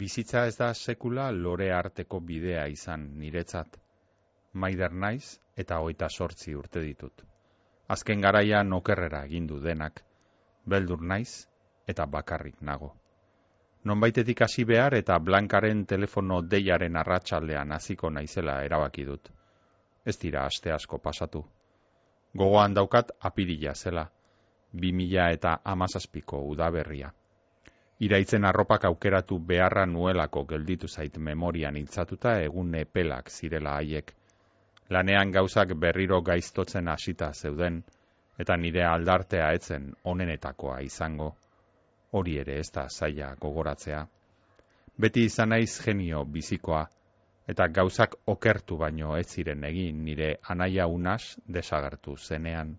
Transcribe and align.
Bizitza 0.00 0.46
ez 0.48 0.56
da 0.56 0.70
sekula 0.72 1.26
lore 1.36 1.66
arteko 1.76 2.20
bidea 2.28 2.62
izan 2.72 3.02
niretzat. 3.20 3.74
Maider 4.62 4.94
naiz 5.02 5.34
eta 5.62 5.80
hoita 5.84 6.08
sortzi 6.08 6.54
urte 6.56 6.80
ditut. 6.84 7.24
Azken 7.94 8.24
garaia 8.24 8.62
nokerrera 8.68 9.20
egindu 9.28 9.58
denak, 9.66 10.00
beldur 10.64 11.04
naiz 11.12 11.44
eta 11.94 12.06
bakarrik 12.16 12.64
nago. 12.70 12.90
Nonbaitetik 13.84 14.40
hasi 14.46 14.64
behar 14.72 14.96
eta 15.02 15.20
Blankaren 15.28 15.84
telefono 15.92 16.40
deiaren 16.56 16.96
arratsaldean 16.96 17.76
hasiko 17.76 18.10
naizela 18.16 18.56
erabaki 18.64 19.04
dut. 19.12 19.30
Ez 20.06 20.18
dira 20.24 20.46
aste 20.46 20.72
asko 20.72 20.98
pasatu. 21.10 21.44
Gogoan 22.32 22.74
daukat 22.74 23.12
apirila 23.20 23.74
zela, 23.74 24.10
bi 24.72 24.92
mila 24.92 25.30
eta 25.36 25.58
amazazpiko 25.76 26.46
udaberria 26.54 27.12
iraitzen 28.00 28.44
arropak 28.44 28.84
aukeratu 28.84 29.38
beharra 29.38 29.86
nuelako 29.86 30.44
gelditu 30.44 30.88
zait 30.88 31.18
memorian 31.18 31.76
iltzatuta 31.76 32.38
egun 32.40 32.74
epelak 32.74 33.28
zirela 33.30 33.74
haiek. 33.76 34.12
Lanean 34.90 35.30
gauzak 35.30 35.74
berriro 35.78 36.22
gaiztotzen 36.22 36.88
hasita 36.88 37.32
zeuden, 37.32 37.82
eta 38.38 38.56
nire 38.56 38.84
aldartea 38.84 39.50
etzen 39.52 39.92
onenetakoa 40.04 40.78
izango. 40.80 41.34
Hori 42.12 42.38
ere 42.38 42.56
ez 42.58 42.70
da 42.74 42.88
zaila 42.88 43.34
gogoratzea. 43.40 44.06
Beti 45.00 45.24
izan 45.24 45.52
naiz 45.54 45.80
genio 45.84 46.24
bizikoa, 46.24 46.86
eta 47.48 47.68
gauzak 47.68 48.16
okertu 48.26 48.78
baino 48.80 49.16
ez 49.16 49.26
ziren 49.28 49.64
egin 49.64 50.04
nire 50.04 50.36
anaia 50.54 50.86
unas 50.86 51.36
desagertu 51.46 52.16
zenean. 52.16 52.78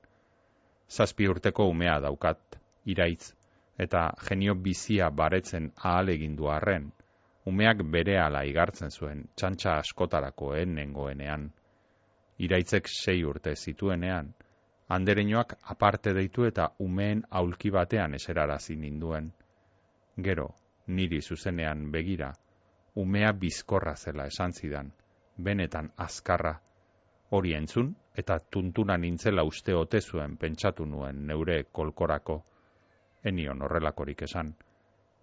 Zazpi 0.90 1.28
urteko 1.28 1.70
umea 1.70 2.00
daukat, 2.04 2.58
iraitz, 2.86 3.34
eta 3.78 4.12
genio 4.28 4.56
bizia 4.56 5.10
baretzen 5.10 5.72
ahal 5.78 6.10
egindu 6.10 6.48
arren, 6.50 6.92
umeak 7.46 7.84
bere 7.92 8.18
ala 8.20 8.44
igartzen 8.46 8.92
zuen 8.92 9.24
txantxa 9.36 9.78
askotarako 9.80 10.54
nengoenean. 10.66 11.52
Iraitzek 12.38 12.88
sei 12.88 13.24
urte 13.24 13.56
zituenean, 13.56 14.34
andereinoak 14.90 15.56
aparte 15.64 16.14
deitu 16.14 16.46
eta 16.46 16.70
umeen 16.80 17.24
aulki 17.30 17.70
batean 17.72 18.14
eserarazi 18.14 18.76
ninduen. 18.76 19.32
Gero, 20.18 20.50
niri 20.88 21.22
zuzenean 21.22 21.92
begira, 21.92 22.34
umea 22.96 23.32
bizkorra 23.32 23.96
zela 23.96 24.26
esan 24.26 24.52
zidan, 24.54 24.92
benetan 25.38 25.92
azkarra, 25.98 26.60
hori 27.32 27.54
entzun 27.54 27.96
eta 28.16 28.40
tuntuna 28.40 28.98
nintzela 28.98 29.44
uste 29.44 29.74
ote 29.74 30.02
zuen 30.02 30.38
pentsatu 30.38 30.86
nuen 30.86 31.26
neure 31.28 31.64
kolkorako 31.72 32.42
enion 33.24 33.62
horrelakorik 33.62 34.22
esan, 34.28 34.54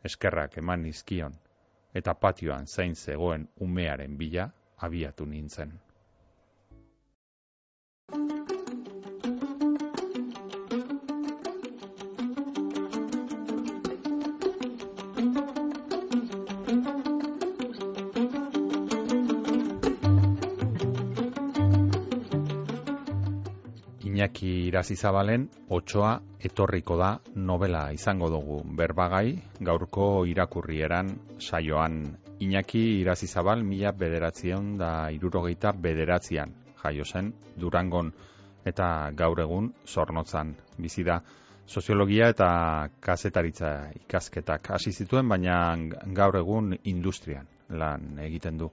eskerrak 0.05 0.57
eman 0.63 0.83
nizkion, 0.83 1.35
eta 1.95 2.15
patioan 2.15 2.67
zain 2.67 2.95
zegoen 2.95 3.49
umearen 3.61 4.17
bila 4.19 4.49
abiatu 4.89 5.27
nintzen. 5.27 5.73
Iñaki 24.19 24.67
Irazizabalen 24.67 25.45
otsoa 25.71 26.17
etorriko 26.43 26.97
da 26.99 27.11
novela 27.39 27.83
izango 27.95 28.27
dugu. 28.33 28.57
Berbagai 28.81 29.29
gaurko 29.69 30.25
irakurrieran 30.27 31.13
saioan. 31.39 32.01
Iñaki 32.43 32.83
Irazizabal 32.99 33.63
mila 33.63 33.93
bederatzion 33.93 34.75
da 34.81 34.91
irurogeita 35.15 35.71
bederatzian 35.71 36.57
jaio 36.83 37.05
zen 37.05 37.31
Durangon. 37.55 38.11
Eta 38.67 38.91
gaur 39.15 39.39
egun 39.47 39.71
zornotzan 39.87 40.55
bizi 40.79 41.07
da 41.07 41.21
soziologia 41.69 42.35
eta 42.35 42.51
kazetaritza 42.99 43.93
ikasketak. 44.03 44.73
Hasi 44.75 44.91
zituen 44.91 45.29
baina 45.29 45.77
gaur 46.23 46.43
egun 46.43 46.75
industrian 46.83 47.47
lan 47.71 48.19
egiten 48.27 48.59
du 48.59 48.73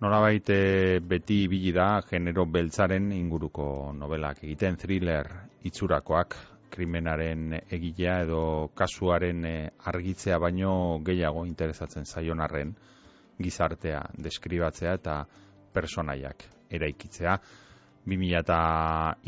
Nolabait 0.00 0.48
e, 0.48 0.98
beti 1.04 1.42
ibili 1.44 1.74
da 1.76 2.00
genero 2.08 2.46
beltzaren 2.48 3.10
inguruko 3.12 3.92
novelak 3.92 4.38
egiten 4.46 4.78
thriller 4.80 5.28
itzurakoak 5.68 6.36
krimenaren 6.72 7.58
egilea 7.60 8.14
edo 8.24 8.40
kasuaren 8.72 9.44
e, 9.44 9.52
argitzea 9.92 10.38
baino 10.40 10.72
gehiago 11.04 11.44
interesatzen 11.44 12.08
zaionarren 12.08 12.72
gizartea 13.36 14.00
deskribatzea 14.16 14.96
eta 15.02 15.20
personaiak 15.74 16.48
eraikitzea. 16.70 17.36
2000 18.08 18.40
eta 18.40 18.58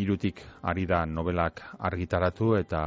irutik 0.00 0.40
ari 0.72 0.86
da 0.88 1.04
novelak 1.04 1.66
argitaratu 1.92 2.54
eta 2.56 2.84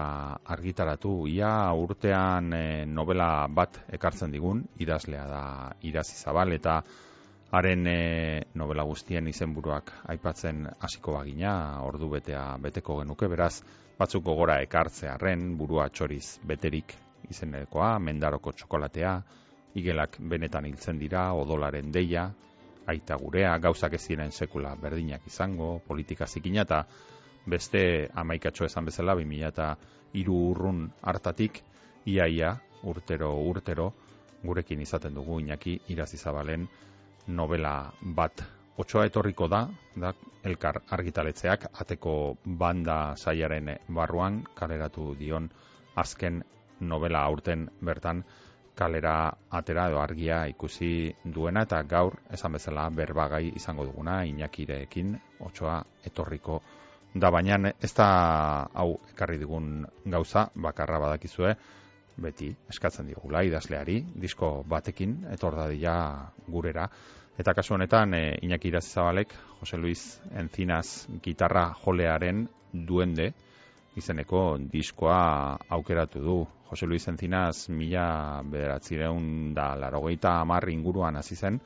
argitaratu 0.58 1.18
ia 1.30 1.56
urtean 1.78 2.54
e, 2.54 2.68
novela 2.90 3.46
bat 3.48 3.84
ekartzen 3.94 4.34
digun 4.34 4.66
idazlea 4.82 5.28
da 5.30 5.44
irazi 5.86 6.18
zabal 6.18 6.58
eta 6.58 6.82
haren 7.52 7.88
e, 7.88 8.00
novela 8.54 8.84
guztien 8.84 9.28
izenburuak 9.28 9.92
aipatzen 10.12 10.66
hasiko 10.80 11.14
bagina, 11.18 11.82
ordu 11.86 12.10
betea 12.18 12.58
beteko 12.62 13.00
genuke, 13.02 13.30
beraz, 13.32 13.62
batzuk 14.00 14.24
gogora 14.26 14.60
ekartzearen 14.66 15.56
burua 15.58 15.88
txoriz 15.90 16.40
beterik 16.44 16.96
izenekoa, 17.30 17.96
mendaroko 18.00 18.52
txokolatea, 18.52 19.16
igelak 19.76 20.18
benetan 20.20 20.66
hiltzen 20.66 21.00
dira, 21.00 21.32
odolaren 21.34 21.92
deia, 21.92 22.30
aita 22.88 23.18
gurea, 23.18 23.58
gauzak 23.60 23.96
ez 23.98 24.04
ziren 24.04 24.32
sekula 24.32 24.76
berdinak 24.82 25.26
izango, 25.28 25.80
politika 25.88 26.28
zikina 26.28 26.64
eta 26.66 26.84
beste 27.46 28.10
amaikatxo 28.14 28.66
esan 28.66 28.86
bezala, 28.86 29.16
2000 29.16 29.48
eta 29.48 29.70
iru 30.14 30.38
urrun 30.52 30.86
hartatik, 31.02 31.62
iaia, 32.06 32.56
urtero, 32.84 33.32
urtero, 33.42 33.92
gurekin 34.46 34.82
izaten 34.82 35.16
dugu 35.18 35.40
inaki 35.42 35.80
irazizabalen, 35.90 36.68
novela 37.28 37.92
bat. 38.02 38.44
Otsoa 38.78 39.06
etorriko 39.08 39.48
da, 39.48 39.68
da 39.96 40.12
elkar 40.44 40.82
argitaletzeak 40.98 41.70
ateko 41.82 42.38
banda 42.46 43.16
saiaren 43.16 43.72
barruan 43.88 44.44
kaleratu 44.54 45.14
dion 45.20 45.48
azken 45.96 46.44
novela 46.80 47.22
aurten 47.24 47.70
bertan 47.82 48.24
kalera 48.76 49.32
atera 49.50 49.88
edo 49.90 50.02
argia 50.02 50.46
ikusi 50.52 51.14
duena 51.24 51.64
eta 51.64 51.82
gaur 51.84 52.18
esan 52.38 52.58
bezala 52.58 52.90
berbagai 52.90 53.54
izango 53.56 53.86
duguna 53.86 54.24
inakireekin 54.28 55.16
otsoa 55.48 55.78
etorriko 56.06 56.60
da. 57.16 57.32
Baina 57.32 57.72
ez 57.82 57.94
da 57.96 58.10
hau 58.74 59.00
ekarri 59.14 59.40
digun 59.40 59.86
gauza 60.06 60.50
bakarra 60.68 61.00
badakizue 61.00 61.56
beti 62.18 62.50
eskatzen 62.70 63.08
digula 63.08 63.44
idazleari 63.44 64.00
disko 64.16 64.64
batekin 64.68 65.26
etor 65.34 65.56
dadila 65.56 65.98
gurera 66.48 66.90
Eta 67.36 67.52
kasu 67.52 67.74
honetan, 67.76 68.14
e, 68.14 68.38
Iñaki 68.48 68.70
Irazizabalek, 68.70 69.34
Jose 69.60 69.78
Luis 69.78 70.22
Encinas 70.32 71.08
gitarra 71.22 71.66
jolearen 71.84 72.46
duende, 72.72 73.34
izeneko 74.00 74.58
diskoa 74.72 75.58
aukeratu 75.70 76.22
du. 76.24 76.38
Jose 76.70 76.88
Luis 76.88 77.08
Encinas 77.12 77.68
mila 77.70 78.42
bederatzireun 78.48 79.54
da 79.54 79.74
larogeita 79.76 80.38
amarri 80.46 80.74
inguruan 80.74 81.20
hasi 81.20 81.36
zen, 81.36 81.60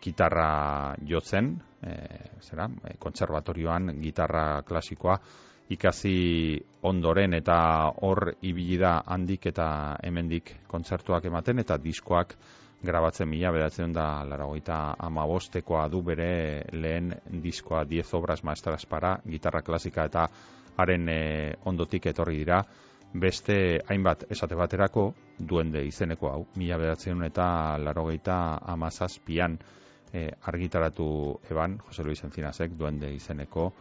gitarra 0.00 0.96
jotzen, 1.04 1.52
e, 1.82 1.92
zera, 2.40 2.70
e, 2.88 2.96
konservatorioan 2.98 3.98
gitarra 4.00 4.62
klasikoa, 4.64 5.20
ikasi 5.68 6.60
ondoren 6.86 7.34
eta 7.34 7.58
hor 8.06 8.32
ibili 8.42 8.78
da 8.78 9.00
handik 9.06 9.46
eta 9.50 9.96
hemendik 10.02 10.52
kontzertuak 10.70 11.24
ematen 11.24 11.58
eta 11.58 11.78
diskoak 11.82 12.36
grabatzen 12.86 13.28
mila 13.28 13.50
bedatzen 13.52 13.92
da 13.92 14.24
laragoita 14.24 14.94
ama 14.98 15.26
bostekoa 15.26 15.88
du 15.88 16.02
bere 16.02 16.64
lehen 16.72 17.14
diskoa 17.42 17.84
diez 17.84 18.12
obras 18.14 18.44
maestras 18.44 18.86
para 18.86 19.18
gitarra 19.26 19.62
klasika 19.62 20.04
eta 20.04 20.28
haren 20.76 21.08
e, 21.08 21.54
ondotik 21.64 22.06
etorri 22.06 22.36
dira. 22.44 22.62
Beste 23.16 23.80
hainbat 23.88 24.26
esate 24.30 24.54
baterako 24.54 25.06
duende 25.38 25.82
izeneko 25.86 26.28
hau 26.30 26.46
mila 26.56 26.76
bedatzen 26.78 27.22
eta 27.24 27.78
laragoita 27.78 28.58
ama 28.62 28.90
zazpian 28.90 29.58
e, 30.12 30.28
argitaratu 30.42 31.08
eban 31.50 31.78
Jose 31.86 32.04
Luis 32.04 32.22
Encinasek 32.24 32.76
duende 32.76 33.12
izeneko 33.14 33.72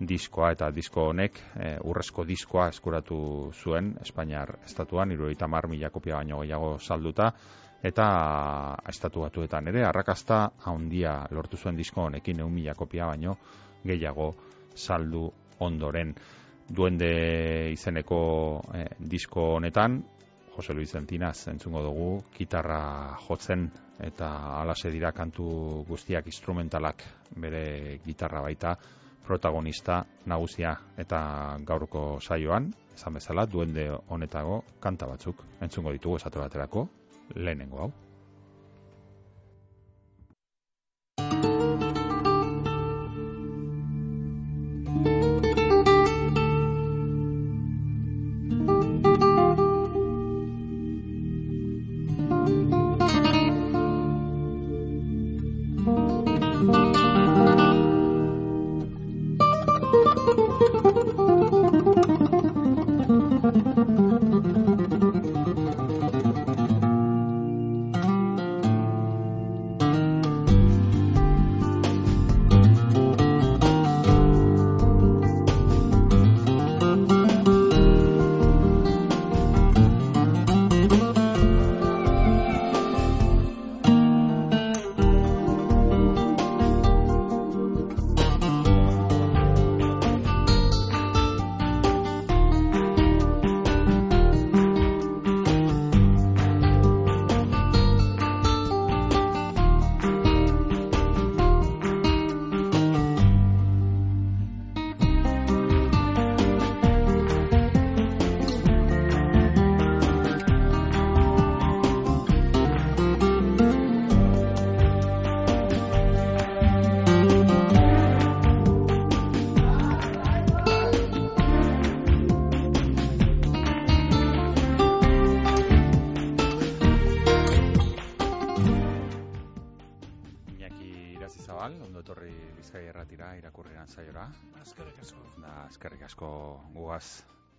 diskoa 0.00 0.50
eta 0.54 0.70
disko 0.74 1.08
honek 1.10 1.38
e, 1.54 1.74
urrezko 1.86 2.24
diskoa 2.26 2.68
eskuratu 2.72 3.18
zuen 3.54 3.94
Espainiar 4.02 4.56
estatuan, 4.64 5.12
irurogeita 5.12 5.48
mar 5.48 5.68
mila 5.68 5.90
kopia 5.90 6.16
baino 6.16 6.40
gehiago 6.42 6.78
salduta, 6.78 7.30
eta 7.84 8.06
estatu 8.88 9.22
batuetan 9.26 9.68
ere 9.68 9.84
arrakasta 9.84 10.40
handia 10.66 11.18
lortu 11.30 11.56
zuen 11.56 11.76
disko 11.76 12.08
honekin 12.08 12.40
1000 12.42 12.74
kopia 12.74 13.06
baino 13.06 13.36
gehiago 13.84 14.34
saldu 14.74 15.28
ondoren. 15.60 16.14
Duende 16.64 17.70
izeneko 17.72 18.18
eh, 18.74 18.88
disko 18.98 19.54
honetan 19.58 20.02
Jose 20.54 20.72
Luis 20.72 20.94
Entinaz 20.94 21.48
entzungo 21.50 21.82
dugu, 21.82 22.08
gitarra 22.36 23.16
jotzen 23.26 23.66
eta 24.00 24.28
alase 24.60 24.90
dira 24.90 25.10
kantu 25.12 25.84
guztiak 25.88 26.26
instrumentalak 26.30 27.02
bere 27.36 27.98
gitarra 28.04 28.40
baita, 28.42 28.76
protagonista 29.26 30.04
nagusia 30.26 30.76
eta 31.00 31.20
gaurko 31.66 32.20
saioan, 32.20 32.72
esan 32.94 33.14
bezala, 33.18 33.46
duende 33.46 33.90
honetago 34.08 34.62
kanta 34.80 35.08
batzuk 35.10 35.44
entzungo 35.60 35.92
ditugu 35.92 36.20
esatu 36.20 36.44
baterako, 36.44 36.88
lehenengo 37.34 37.80
hau. 37.86 37.92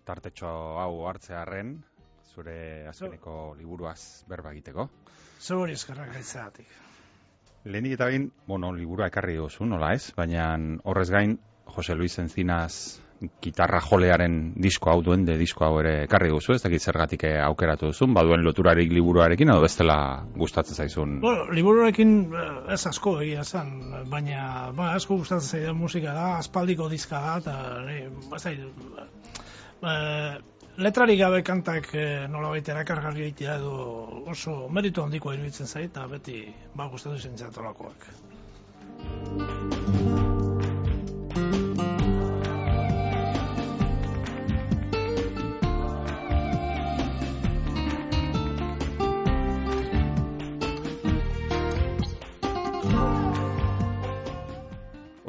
Tartetxo 0.06 0.48
hau 0.80 1.06
hartzearen 1.08 1.76
zure 2.34 2.86
azkeneko 2.90 3.54
liburuaz 3.58 4.24
berba 4.30 4.52
egiteko. 4.54 4.88
Zuri 5.40 5.76
eskerrak 5.78 6.12
gaitzatik. 6.14 6.68
Lehenik 7.66 7.96
eta 7.96 8.06
bain, 8.10 8.28
bueno, 8.46 8.70
liburua 8.72 9.08
ekarri 9.10 9.36
duzu, 9.40 9.66
nola 9.66 9.92
ez? 9.96 10.12
Baina 10.16 10.52
horrez 10.84 11.08
gain, 11.10 11.38
Jose 11.66 11.94
Luis 11.94 12.18
Encinas 12.18 13.00
gitarra 13.40 13.80
jolearen 13.80 14.52
disko 14.60 14.90
hau 14.92 15.00
duen, 15.04 15.24
de 15.28 15.36
disko 15.40 15.64
hau 15.66 15.78
ere 15.80 15.92
ekarri 16.04 16.30
duzu, 16.32 16.54
ez 16.54 16.62
dakit 16.62 16.82
zergatik 16.82 17.24
aukeratu 17.46 17.90
duzun, 17.92 18.14
baduen 18.16 18.44
loturarik 18.44 18.92
liburuarekin, 18.92 19.50
edo 19.52 19.62
bestela 19.64 19.98
gustatzen 20.36 20.76
zaizun? 20.76 21.20
Bueno, 21.24 21.46
liburuarekin 21.56 22.16
eh, 22.26 22.74
ez 22.74 22.82
asko 22.90 23.20
egia 23.22 23.44
zen, 23.44 23.70
baina 24.12 24.72
ba, 24.76 24.92
asko 24.98 25.16
gustatzen 25.22 25.60
zaizun 25.60 25.80
musika 25.80 26.12
da, 26.16 26.26
aspaldiko 26.42 26.90
diska 26.92 27.22
da, 27.24 27.36
eta 27.40 27.54
ne, 27.86 27.96
e, 29.86 29.94
letrarik 30.84 31.18
gabe 31.20 31.42
kantak 31.46 31.94
e, 31.94 32.06
nola 32.32 32.52
baita 32.52 32.74
erakargarri 32.74 33.22
egitea 33.30 33.56
edo 33.62 33.74
oso 34.34 34.68
meritu 34.68 35.04
handiko 35.04 35.32
iruditzen 35.32 35.66
zait, 35.66 35.90
eta 35.90 36.06
beti 36.12 36.44
ba 36.76 36.90
gustatu 36.92 37.18
zen 37.18 37.36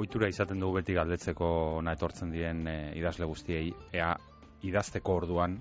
Oitura 0.07 0.29
izaten 0.31 0.61
dugu 0.63 0.77
beti 0.77 0.93
galdetzeko 0.95 1.47
ona 1.81 1.91
etortzen 1.97 2.29
dien 2.31 2.61
e, 2.71 2.75
idazle 2.95 3.25
guztiei, 3.27 3.73
ea 3.91 4.13
idazteko 4.63 5.17
orduan 5.19 5.57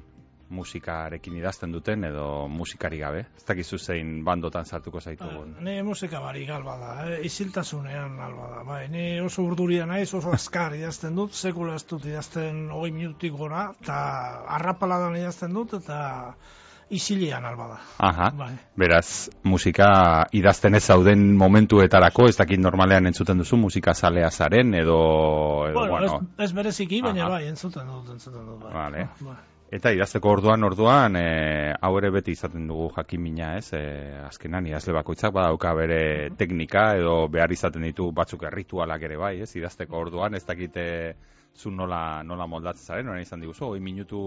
musikarekin 0.54 1.40
idazten 1.40 1.72
duten 1.74 2.06
edo 2.06 2.26
musikari 2.46 3.00
gabe? 3.00 3.24
Ez 3.40 3.42
dakizu 3.48 3.80
zein 3.82 4.12
bandotan 4.28 4.68
sartuko 4.70 5.00
zaitugun? 5.02 5.56
Ba, 5.56 5.64
ne 5.66 5.74
musika 5.82 6.20
bari 6.22 6.44
galba 6.46 6.76
da, 6.78 6.92
eh? 7.08 7.16
isiltasunean 7.26 8.14
galba 8.20 8.46
da. 8.52 8.62
Bai, 8.68 8.84
ne 8.92 9.06
oso 9.24 9.42
urduria 9.42 9.88
naiz, 9.90 10.12
oso 10.14 10.30
askar 10.38 10.78
idazten 10.78 11.18
dut, 11.18 11.34
sekula 11.34 11.74
ez 11.74 11.82
dut 11.90 12.06
idazten 12.06 12.68
hogei 12.70 12.92
minutik 12.94 13.34
gora, 13.34 13.72
eta 13.82 13.98
arrapaladan 14.60 15.18
idazten 15.18 15.58
dut, 15.58 15.74
eta 15.82 15.98
isilian 16.90 17.44
alba 17.44 17.66
da. 17.68 17.78
Aha, 17.98 18.30
bai. 18.36 18.52
beraz, 18.78 19.28
musika 19.42 19.88
idazten 20.32 20.74
ez 20.74 20.84
zauden 20.84 21.34
momentuetarako, 21.36 22.28
ez 22.30 22.36
dakit 22.38 22.62
normalean 22.62 23.06
entzuten 23.10 23.42
duzu, 23.42 23.58
musika 23.58 23.94
zalea 23.94 24.30
zaren, 24.30 24.74
edo... 24.74 25.00
edo 25.68 25.80
bueno, 25.80 25.90
bueno. 25.90 26.20
Ez, 26.38 26.50
ez 26.50 26.52
bereziki, 26.54 27.02
baina 27.02 27.28
bai, 27.28 27.46
entzuten 27.48 27.90
dut, 27.90 28.14
entzuten 28.14 28.46
dut. 28.46 28.62
Bai. 28.62 28.72
Vale. 28.72 29.06
Bai. 29.20 29.36
Eta 29.76 29.90
idazteko 29.90 30.30
orduan, 30.30 30.62
orduan, 30.62 31.16
e, 31.18 31.72
hau 31.82 31.90
ere 31.98 32.12
beti 32.14 32.36
izaten 32.36 32.68
dugu 32.70 32.92
jakimina, 32.94 33.56
ez? 33.58 33.72
E, 33.74 33.80
azkenan, 34.28 34.68
idazle 34.70 34.94
bakoitzak 34.94 35.34
badauka 35.34 35.72
bere 35.74 36.02
teknika, 36.38 36.92
edo 37.00 37.16
behar 37.32 37.50
izaten 37.50 37.82
ditu 37.82 38.12
batzuk 38.14 38.46
erritualak 38.46 39.02
ere 39.08 39.18
bai, 39.18 39.40
ez? 39.42 39.50
Idazteko 39.58 39.98
orduan, 40.06 40.38
ez 40.38 40.44
dakite 40.46 40.86
zu 41.56 41.70
nola, 41.70 42.22
nola 42.22 42.46
moldatzen 42.46 42.92
zaren, 42.92 43.06
nora 43.08 43.20
izan 43.20 43.40
diguzu, 43.40 43.70
oi 43.72 43.80
minutu 43.80 44.20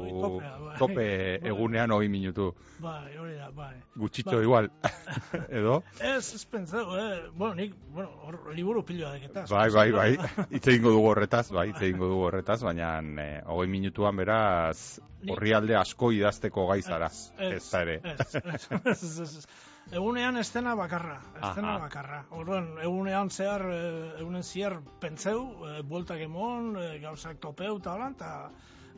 bai. 0.00 0.76
tope 0.78 1.06
egunean 1.50 1.90
oi 1.96 2.08
minutu. 2.08 2.50
Bai, 2.80 3.16
hori 3.18 3.34
da, 3.36 3.50
bai. 3.54 3.74
Gutxito 3.98 4.36
bai. 4.36 4.44
igual, 4.46 4.70
edo? 5.60 5.80
Ez, 5.98 6.34
ez 6.38 6.44
pentsau, 6.46 6.84
eh, 6.98 7.28
bueno, 7.34 7.54
nik, 7.58 7.74
bueno, 7.90 8.10
or, 8.28 8.40
liburu 8.54 8.84
piloa 8.86 9.12
deketaz. 9.18 9.48
Bai, 9.50 9.68
bai, 9.74 9.88
bai, 9.92 10.10
itse 10.58 10.76
ingo 10.76 10.94
dugu 10.94 11.10
horretaz, 11.12 11.48
bai, 11.54 11.68
itse 11.74 11.90
ingo 11.90 12.10
dugu 12.12 12.28
horretaz, 12.30 12.60
baina 12.66 12.94
eh, 13.24 13.30
hogei 13.46 13.70
minutuan 13.70 14.22
beraz, 14.22 15.00
horri 15.28 15.56
alde 15.56 15.76
asko 15.76 16.12
idazteko 16.16 16.68
gaizara, 16.70 17.10
ez, 17.10 17.56
ez, 17.58 17.66
ere. 17.82 18.00
Ez, 18.14 18.34
ez, 18.40 19.02
ez, 19.10 19.20
ez, 19.26 19.48
Egunean 19.90 20.36
estena 20.38 20.76
bakarra, 20.78 21.16
estena 21.34 21.74
Aha. 21.74 21.78
bakarra. 21.82 22.18
Orduan, 22.38 22.68
egunean 22.78 23.30
zehar, 23.30 23.64
eh, 23.74 24.20
egunen 24.20 24.44
ziar 24.44 24.76
pentseu, 25.02 25.40
e, 25.66 25.80
bueltak 25.82 26.20
emon, 26.22 26.76
e, 26.78 27.00
gauzak 27.02 27.40
topeu 27.42 27.78
eta 27.80 27.96
holan, 27.96 28.14
eta 28.14 28.50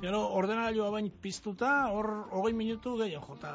gero 0.02 0.20
ordenagailua 0.36 0.90
bain 0.92 1.08
piztuta, 1.22 1.88
hor 1.88 2.10
hogei 2.30 2.52
minutu 2.52 2.98
gehiago, 3.00 3.38
eta 3.40 3.54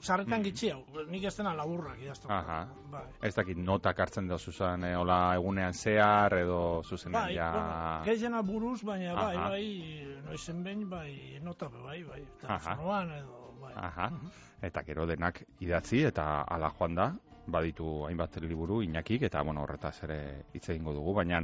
sarretan 0.00 0.40
mm. 0.40 0.44
gitxi 0.48 0.72
hau, 0.72 0.82
nik 1.06 1.28
estena 1.30 1.54
laburrak 1.54 2.02
idaztu. 2.02 2.26
Aha. 2.34 2.58
Bai. 2.90 3.04
Ez 3.22 3.34
dakit 3.38 3.62
notak 3.62 4.02
hartzen 4.02 4.26
da 4.26 4.38
zuzan, 4.38 4.84
e, 4.90 4.96
hola 4.98 5.20
egunean 5.38 5.72
zehar, 5.72 6.34
edo 6.42 6.82
zuzenean 6.82 7.20
bai, 7.22 7.34
ja... 7.38 7.50
Bueno, 7.54 8.04
gehiena 8.10 8.42
buruz, 8.42 8.80
baina 8.82 9.14
bai, 9.14 9.36
Aha. 9.36 9.48
bai, 9.54 10.20
noizen 10.26 10.66
behin, 10.66 10.88
bai, 10.90 11.38
nota 11.46 11.70
bai, 11.70 12.02
bai, 12.02 12.24
telefonoan 12.42 13.18
edo, 13.22 13.45
bai. 13.60 13.72
Aha. 13.76 14.10
Mhm 14.10 14.46
eta 14.62 14.82
gero 14.86 15.06
denak 15.06 15.42
idatzi 15.60 16.02
eta 16.08 16.42
ala 16.42 16.70
joan 16.78 16.94
da, 16.94 17.10
baditu 17.46 18.06
hainbat 18.06 18.36
liburu 18.42 18.82
inakik, 18.82 19.22
eta 19.28 19.42
bueno, 19.42 19.62
horretaz 19.62 20.02
ere 20.04 20.18
hitz 20.54 20.68
egingo 20.70 20.94
dugu, 20.96 21.14
baina 21.14 21.42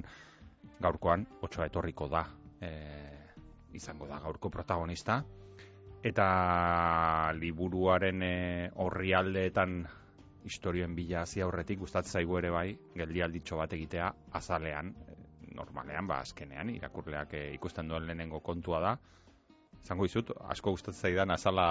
gaurkoan 0.81 1.27
otsoa 1.43 1.67
etorriko 1.67 2.09
da 2.09 2.25
e, 2.61 2.73
izango 3.79 4.09
da 4.09 4.19
gaurko 4.21 4.51
protagonista, 4.51 5.23
eta 6.03 7.33
liburuaren 7.39 8.23
e, 8.23 8.71
horri 8.75 9.13
aldeetan 9.15 9.83
historioen 10.43 10.97
bila 10.97 11.23
hasi 11.23 11.41
aurretik 11.41 11.79
gustatzen 11.79 12.19
zaigu 12.19 12.39
ere 12.39 12.51
bai, 12.51 12.69
geldi 12.97 13.23
alditxo 13.23 13.61
bat 13.61 13.73
egitea 13.73 14.13
azalean, 14.41 14.95
e, 15.07 15.19
normalean, 15.55 16.09
ba, 16.09 16.23
azkenean, 16.25 16.73
irakurleak 16.75 17.35
e, 17.39 17.49
ikusten 17.55 17.89
duen 17.89 18.09
lehenengo 18.09 18.41
kontua 18.41 18.81
da, 18.83 18.97
zango 19.85 20.07
izut, 20.07 20.31
asko 20.55 20.75
gustatzen 20.77 21.11
zaidan 21.11 21.31
azala 21.35 21.67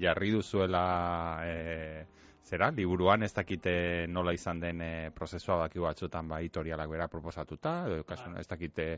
jarri 0.00 0.30
duzuela 0.34 0.82
e, 1.46 2.04
zera, 2.44 2.70
liburuan 2.76 3.22
ez 3.22 3.32
dakite 3.34 3.74
nola 4.08 4.34
izan 4.36 4.60
den 4.60 4.82
e, 4.84 4.92
prozesua 5.16 5.56
baki 5.64 5.80
batzutan 5.80 6.28
ba, 6.28 6.40
editorialak 6.44 6.90
bera 6.90 7.08
proposatuta, 7.08 7.76
edo 7.88 8.04
kasu, 8.08 8.34
ez 8.40 8.46
dakite 8.50 8.88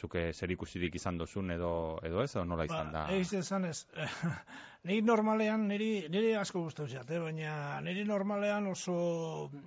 zuke 0.00 0.32
zer 0.32 0.50
ikusirik 0.54 0.94
izan 0.98 1.18
dozun 1.18 1.50
edo, 1.54 1.72
edo 2.02 2.22
ez, 2.22 2.30
edo 2.34 2.44
nola 2.48 2.66
izan 2.68 2.92
ba, 2.92 3.04
da? 3.06 3.16
Egiz 3.16 3.32
esan 3.42 3.66
ez, 3.68 3.84
niri 4.88 5.02
normalean, 5.06 5.66
niri, 5.70 5.90
niri 6.10 6.32
asko 6.38 6.64
guztu 6.64 6.88
zat, 6.88 7.10
eh? 7.10 7.20
baina 7.22 7.80
niri 7.84 8.04
normalean 8.08 8.66
oso 8.72 8.96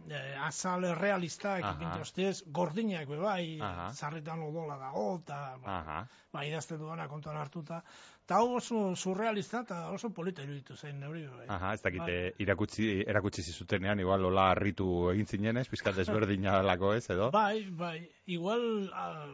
eh, 0.10 0.34
azal 0.48 0.90
realistak, 1.00 1.64
Aha. 1.64 1.76
ipintostez, 1.78 2.44
gordinak 2.60 3.08
be 3.10 3.22
bai, 3.22 3.46
Aha. 3.64 3.92
zarretan 3.94 4.44
odola 4.48 4.80
dago, 4.82 5.08
eta 5.22 5.40
ba, 5.64 5.80
ba, 6.34 6.44
idazten 6.44 6.82
duana 6.82 7.08
kontuan 7.12 7.40
hartuta. 7.40 7.82
Eta 8.26 8.40
oso 8.42 8.96
surrealista 8.98 9.60
eta 9.62 9.80
oso 9.94 10.10
polita 10.10 10.42
iruditu 10.42 10.74
zein 10.76 10.98
neuri 11.00 11.28
bai. 11.30 11.44
aha, 11.54 11.74
ez 11.78 11.82
dakite 11.84 12.16
irakutsi, 12.42 12.88
erakutsi 13.06 13.44
zizutenean, 13.46 14.00
igual 14.02 14.26
lola 14.26 14.48
harritu 14.50 14.88
egin 15.12 15.30
zinenez, 15.30 15.68
pizkat 15.70 16.00
desberdina 16.02 16.56
delako 16.64 16.96
ez, 16.98 17.04
edo? 17.14 17.30
Bai, 17.36 17.70
bai, 17.70 18.00
igual, 18.26 18.66
ah, 18.98 19.30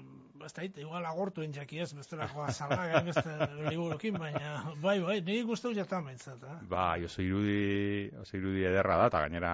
ez 0.45 0.53
da, 0.53 0.63
igual 0.81 1.05
agortu 1.05 1.41
entzaki 1.45 1.79
ez, 1.79 1.93
bestelako 1.93 2.43
azalak, 2.43 3.05
beste 3.05 3.33
liburukin, 3.69 4.17
baina, 4.19 4.73
bai, 4.81 4.99
bai, 5.03 5.19
niri 5.21 5.41
guztu 5.47 5.73
jatan 5.73 6.05
behintzat, 6.05 6.43
eh? 6.43 6.57
Bai, 6.69 7.03
oso 7.05 7.21
irudi, 7.21 8.09
oso 8.21 8.37
irudi 8.37 8.63
ederra 8.65 8.97
da, 8.97 9.07
eta 9.11 9.21
gainera 9.25 9.53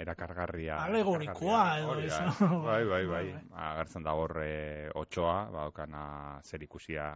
erakargarria. 0.00 0.78
Alegorikoa 0.84 1.62
edo 1.78 1.98
eh? 2.00 2.10
Bai, 2.66 2.84
bai, 2.84 3.04
bai. 3.06 3.24
Bai, 3.32 3.68
Agertzen 3.68 4.02
da 4.06 4.12
hor 4.14 4.36
eh, 4.44 4.90
otsoa, 4.94 5.36
baukana 5.50 6.40
zer 6.44 6.62
ikusia 6.62 7.12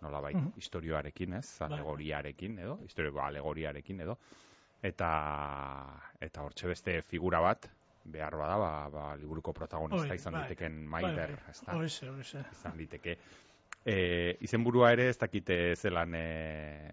nola 0.00 0.20
bai, 0.20 0.34
Mhm. 0.34 0.52
historioarekin, 0.56 1.32
ez? 1.34 1.58
Bai. 1.60 1.72
Alegoriarekin 1.72 2.58
edo, 2.58 2.78
historioko 2.84 3.20
alegoriarekin 3.20 4.00
edo. 4.00 4.18
Eta, 4.82 5.10
eta 6.20 6.42
hortxe 6.42 6.68
beste 6.70 7.00
figura 7.02 7.40
bat, 7.40 7.66
behar 8.12 8.36
bada, 8.36 8.56
ba, 8.56 8.70
ba, 8.92 9.04
liburuko 9.16 9.52
protagonista 9.52 10.08
Hoi, 10.08 10.16
izan 10.16 10.36
bai. 10.36 10.42
diteken 10.46 10.78
Bai, 10.90 11.02
Maider, 11.02 11.34
bai. 11.36 11.50
ez 11.50 11.62
da? 11.66 11.76
Horixe, 11.76 12.08
horixe. 12.10 12.44
izan 12.52 12.76
liteke. 12.76 13.16
E, 13.84 13.96
izenburua 14.44 14.92
ere 14.92 15.08
ez 15.08 15.18
dakite 15.18 15.76
zelan 15.76 16.14
e, 16.14 16.26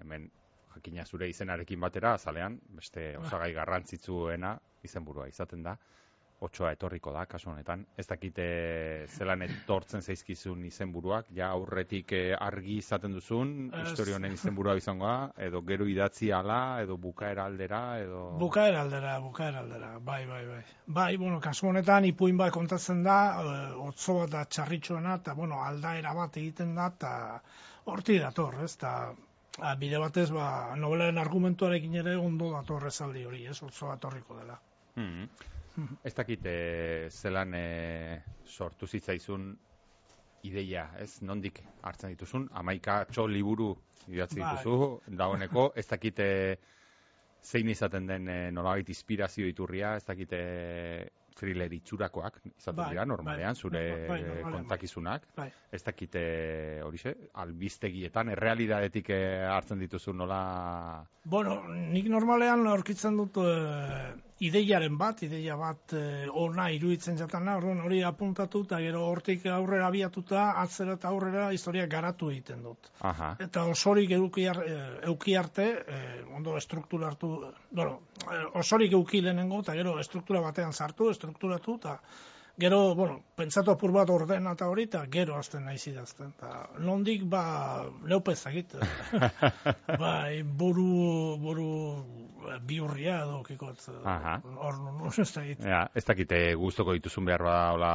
hemen 0.02 0.30
jakina 0.76 1.06
zure 1.06 1.30
izenarekin 1.30 1.80
batera, 1.80 2.14
azalean, 2.14 2.60
beste 2.78 3.14
osagai 3.18 3.52
garrantzitsuena 3.56 4.58
izenburua 4.84 5.28
izaten 5.32 5.64
da. 5.64 5.78
Otsoa 6.44 6.74
etorriko 6.76 7.14
da, 7.16 7.24
kasu 7.32 7.50
honetan. 7.50 7.86
Ez 7.98 8.06
dakite 8.10 8.46
zelan 9.16 9.46
etortzen 9.46 10.02
zaizkizun 10.04 10.66
izenburuak, 10.68 11.30
ja 11.38 11.48
aurretik 11.56 12.12
eh, 12.18 12.36
argi 12.36 12.76
izaten 12.82 13.16
duzun, 13.16 13.54
historia 13.86 14.18
honen 14.18 14.36
izenburua 14.36 14.76
izangoa, 14.76 15.16
edo 15.48 15.62
gero 15.70 15.88
idatzi 15.88 16.34
ala, 16.36 16.60
edo 16.84 16.98
bukaera 17.02 17.46
aldera, 17.48 17.82
edo... 18.04 18.26
Bukaera 18.42 18.84
aldera, 18.84 19.16
bukaera 19.24 19.64
aldera, 19.64 19.94
bai, 20.12 20.26
bai, 20.28 20.42
bai. 20.50 20.62
Bai, 21.00 21.10
bueno, 21.22 21.40
kasu 21.40 21.72
honetan 21.72 22.10
ipuin 22.12 22.38
bat 22.44 22.52
kontatzen 22.54 23.02
da, 23.08 23.18
eh, 23.40 23.72
otzo 23.88 24.20
bat 24.20 24.36
da 24.36 24.44
txarritxoena, 24.46 25.16
eta, 25.24 25.40
bueno, 25.40 25.64
aldaera 25.64 26.14
bat 26.20 26.38
egiten 26.44 26.76
da, 26.76 26.92
eta 26.98 27.16
horti 27.96 28.20
dator, 28.20 28.60
ez, 28.68 28.74
eta 28.76 28.94
a, 29.62 29.76
bide 29.80 30.04
batez, 30.04 30.30
ba, 30.36 30.76
novelaren 30.76 31.24
argumentuarekin 31.24 31.96
ere 32.04 32.20
ondo 32.20 32.52
dator 32.60 32.92
esaldi 32.92 33.24
hori, 33.24 33.46
ez, 33.48 33.62
otzo 33.64 33.94
bat 33.94 34.12
horriko 34.12 34.44
dela. 34.44 34.60
Mhm. 34.96 35.54
Ez 36.04 36.14
dakite 36.16 36.52
zelan 37.12 37.54
e, 37.54 38.22
sortu 38.46 38.88
zitzaizun 38.88 39.50
ideia, 40.46 40.86
ez? 41.02 41.22
Nondik 41.26 41.60
hartzen 41.84 42.14
dituzun? 42.14 42.48
Amaika 42.54 43.04
txo 43.10 43.28
liburu 43.28 43.74
idatzi 44.08 44.40
Bai. 44.40 44.56
dituzu, 44.56 45.02
dagoeneko, 45.18 45.72
ez 45.76 45.88
dakite 45.90 46.28
zein 47.46 47.70
izaten 47.70 48.08
den 48.10 48.30
e, 48.30 48.40
nolabait 48.52 48.90
inspirazio 48.90 49.48
iturria, 49.50 49.96
ez 50.00 50.06
dakite 50.06 50.42
thriller 51.36 51.74
itxurakoak 51.76 52.40
izaten 52.48 52.80
Bai, 52.80 52.90
dira 52.94 53.06
normalean, 53.06 53.54
bai. 53.54 53.62
zure 53.62 53.82
Bai, 54.08 54.20
normalean, 54.22 54.44
bai. 54.44 54.52
kontakizunak. 54.54 55.26
Bai. 55.36 55.50
Ez 55.72 55.82
dakite 55.84 56.22
horixe, 56.86 57.16
albistegietan, 57.44 58.32
errealidadetik 58.36 59.12
eh, 59.14 59.44
hartzen 59.52 59.82
dituzu 59.84 60.14
nola... 60.16 60.40
Bueno, 61.26 61.60
nik 61.68 62.08
normalean 62.14 62.66
aurkitzen 62.72 63.18
dut 63.20 63.42
e, 63.44 63.52
ideiaren 64.44 64.98
bat, 65.00 65.22
ideia 65.24 65.56
bat 65.56 65.94
e, 65.96 66.28
ona 66.28 66.68
iruditzen 66.76 67.16
jatana, 67.20 67.56
orduan 67.60 67.80
hori 67.86 68.02
apuntatu 68.04 68.66
eta 68.66 68.82
gero 68.84 69.06
hortik 69.08 69.46
aurrera 69.48 69.88
abiatuta, 69.88 70.50
atzera 70.62 70.98
eta 71.00 71.08
aurrera 71.10 71.48
historia 71.56 71.86
garatu 71.88 72.30
egiten 72.34 72.64
dut. 72.68 72.92
Aha, 73.00 73.36
Eta 73.46 73.64
osorik 73.72 74.12
eduki, 74.18 74.48
ar, 74.52 74.62
e, 74.66 74.78
euki 75.12 75.38
arte, 75.40 75.68
e, 75.88 76.02
ondo 76.36 76.58
estruktura 76.58 77.08
hartu, 77.08 77.32
bueno, 77.72 78.02
osorik 78.60 78.94
euki 79.00 79.24
lehenengo, 79.24 79.62
eta 79.64 79.76
gero 79.80 80.00
estruktura 80.04 80.44
batean 80.44 80.74
sartu, 80.74 81.10
estrukturatu, 81.16 81.80
eta 81.80 82.00
gero, 82.58 82.96
bueno, 82.96 83.20
pentsatu 83.36 83.72
apur 83.72 83.92
bat 83.92 84.10
ordena 84.10 84.54
eta 84.56 84.68
hori, 84.72 84.86
eta 84.90 85.04
gero 85.12 85.36
hasten 85.38 85.66
naiz 85.66 85.82
idazten. 85.88 86.34
Eta 86.38 86.70
nondik, 86.80 87.24
ba, 87.30 87.86
neupez 88.08 88.38
egit. 88.48 88.76
bai, 90.04 90.42
buru, 90.44 91.38
buru 91.42 91.70
eh, 92.52 92.60
biurria 92.66 93.18
edo 93.26 93.42
kikot. 93.48 93.82
Hor, 94.06 94.80
no, 94.86 95.12
ez 95.18 95.28
da 95.36 95.44
egit. 95.44 95.66
Ja, 95.66 95.82
ez 95.96 96.06
dakite 96.08 96.40
gustoko 96.60 96.94
dituzun 96.98 97.26
behar 97.28 97.44
bada 97.46 97.72
hola 97.76 97.92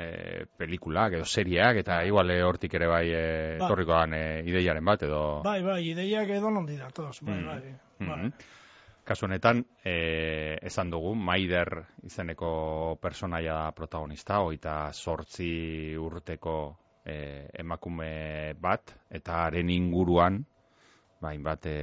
e, 0.00 0.46
pelikulak 0.58 1.18
edo 1.18 1.24
seriak 1.28 1.82
eta 1.82 2.00
igual 2.08 2.30
eh, 2.30 2.40
hortik 2.46 2.74
ere 2.80 2.88
bai 2.90 3.04
e, 3.10 3.24
Ba. 3.58 3.66
etorriko 3.66 3.92
dan 3.98 4.14
e, 4.16 4.22
ideiaren 4.48 4.84
bat 4.84 5.02
edo 5.08 5.20
Bai, 5.44 5.60
bai, 5.66 5.80
ideiak 5.92 6.32
edo 6.38 6.50
nondi 6.50 6.78
datoz, 6.80 7.18
bai, 7.22 7.36
Mm. 7.40 7.46
bai. 7.46 7.60
bai. 7.60 7.76
Mhm. 8.16 8.32
Kasu 9.10 9.26
honetan, 9.26 9.64
e, 9.82 10.54
esan 10.62 10.90
dugu, 10.92 11.16
Maider 11.18 11.80
izeneko 12.06 12.50
personaia 13.02 13.56
protagonista, 13.74 14.36
hoita 14.46 14.74
sortzi 14.94 15.96
urteko 15.98 16.52
e, 17.02 17.16
emakume 17.58 18.54
bat, 18.62 18.94
eta 19.10 19.40
haren 19.48 19.72
inguruan, 19.74 20.38
ba, 21.18 21.32
hainbat 21.32 21.66
e, 21.66 21.74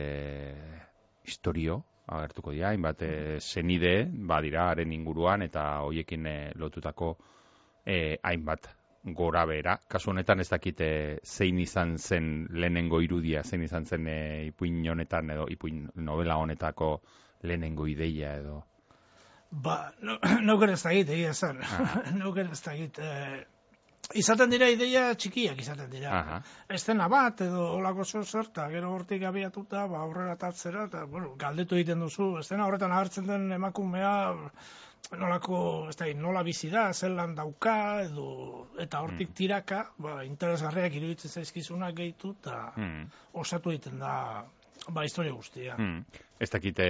historio, 1.27 1.81
agertuko 2.07 2.55
dira, 2.55 2.71
hainbat 2.71 3.03
e, 3.03 3.11
senide, 3.43 3.93
badira 4.31 4.69
haren 4.69 4.95
inguruan, 4.95 5.43
eta 5.49 5.67
hoiekin 5.83 6.31
e, 6.31 6.37
lotutako 6.55 7.17
e, 7.83 8.15
hainbat 8.23 8.71
gora 9.03 9.45
bera. 9.45 9.77
Kasu 9.87 10.11
honetan 10.11 10.39
ez 10.39 10.49
dakite 10.49 11.19
zein 11.25 11.59
izan 11.59 11.97
zen 11.97 12.47
lehenengo 12.51 13.01
irudia, 13.01 13.43
zein 13.43 13.63
izan 13.63 13.85
zen 13.85 14.07
e, 14.07 14.19
ipuin 14.47 14.81
honetan 14.89 15.29
edo 15.29 15.47
ipuin 15.49 15.87
novela 15.95 16.37
honetako 16.37 17.01
lehenengo 17.43 17.87
ideia 17.87 18.35
edo. 18.37 18.63
Ba, 19.49 19.93
no, 20.01 20.17
no 20.41 20.63
ez 20.63 20.83
dakit, 20.83 21.09
egia. 21.09 21.31
Aha. 21.31 22.11
no 22.15 22.35
ez 22.35 22.61
dakit. 22.63 22.99
Eh, 22.99 23.45
izaten 24.13 24.49
dira 24.49 24.69
ideia 24.69 25.13
txikiak 25.15 25.59
izaten 25.59 25.89
dira. 25.89 26.11
Aha. 26.19 26.41
Estena 26.69 27.07
bat 27.07 27.41
edo 27.41 27.63
olako 27.77 28.03
zer, 28.03 28.45
eta 28.45 28.67
gero 28.69 28.91
hortik 28.93 29.23
abiatuta, 29.23 29.85
ba, 29.87 30.01
aurrera 30.03 30.35
tatzera, 30.35 30.85
eta, 30.85 31.05
bueno, 31.05 31.35
galdetu 31.37 31.75
egiten 31.75 31.99
duzu. 31.99 32.37
Estena 32.39 32.67
horretan 32.67 32.91
agertzen 32.91 33.27
den 33.27 33.51
emakumea, 33.51 34.13
nolako, 35.17 35.59
ez 35.89 35.95
da, 35.95 36.07
nola 36.15 36.43
bizi 36.43 36.69
da, 36.69 36.93
zelan 36.93 37.35
dauka, 37.35 38.01
edo, 38.03 38.67
eta 38.79 38.99
hortik 39.05 39.33
tiraka, 39.37 39.85
ba, 39.97 40.23
interesgarriak 40.27 40.93
iruditzen 40.99 41.31
zaizkizunak 41.31 41.95
gehitu, 41.95 42.35
eta 42.39 42.71
Hmm. 42.75 43.05
osatu 43.33 43.71
egiten 43.71 43.99
da, 43.99 44.45
ba, 44.89 45.03
historia 45.03 45.31
guztia. 45.31 45.75
Hmm. 45.77 46.03
Ez 46.39 46.49
dakite 46.49 46.87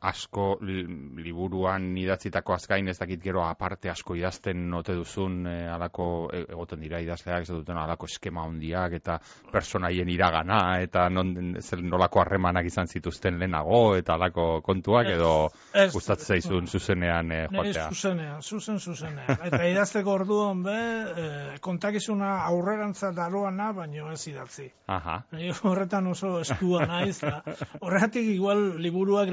asko 0.00 0.56
li- 0.64 0.86
liburuan 1.22 1.90
idatzitako 1.98 2.54
azkain 2.54 2.88
ez 2.88 2.98
dakit 2.98 3.20
gero 3.22 3.42
aparte 3.44 3.90
asko 3.90 4.14
idazten 4.16 4.72
ote 4.74 4.94
duzun 4.96 5.46
e, 5.46 5.68
alako 5.68 6.30
e- 6.32 6.44
egoten 6.48 6.80
dira 6.80 7.00
idazleak 7.04 7.42
ez 7.42 7.50
duten 7.52 7.76
alako 7.76 8.06
eskema 8.08 8.44
hondiak 8.48 8.92
eta 8.96 9.18
personaien 9.52 10.08
iragana 10.08 10.80
eta 10.80 11.08
non, 11.12 11.34
zer 11.60 11.82
nolako 11.84 12.20
harremanak 12.22 12.66
izan 12.66 12.86
zituzten 12.88 13.38
lehenago 13.38 13.96
eta 13.96 14.14
alako 14.14 14.60
kontuak 14.62 15.06
edo 15.12 15.48
gustatzen 15.92 16.26
zaizun 16.36 16.66
zuzenean 16.66 17.32
e, 17.32 17.40
Nire 17.50 17.72
joatea. 17.72 17.88
zuzenean, 17.90 18.42
zuzen 18.42 18.78
zuzenean. 18.80 19.36
Eta 19.50 19.64
idazteko 19.68 20.12
orduan 20.12 20.62
be, 20.62 20.76
e, 20.76 21.58
kontakizuna 21.60 22.44
aurrerantza 22.46 23.10
daroana, 23.12 23.72
baino 23.72 24.10
ez 24.12 24.20
idatzi. 24.28 24.70
Aha. 24.88 25.18
Horretan 25.62 26.06
oso 26.06 26.40
eskua 26.40 26.86
naiz, 26.86 27.20
da. 27.20 27.42
horregatik 27.80 28.26
igual 28.34 28.78
liburuak 28.80 29.28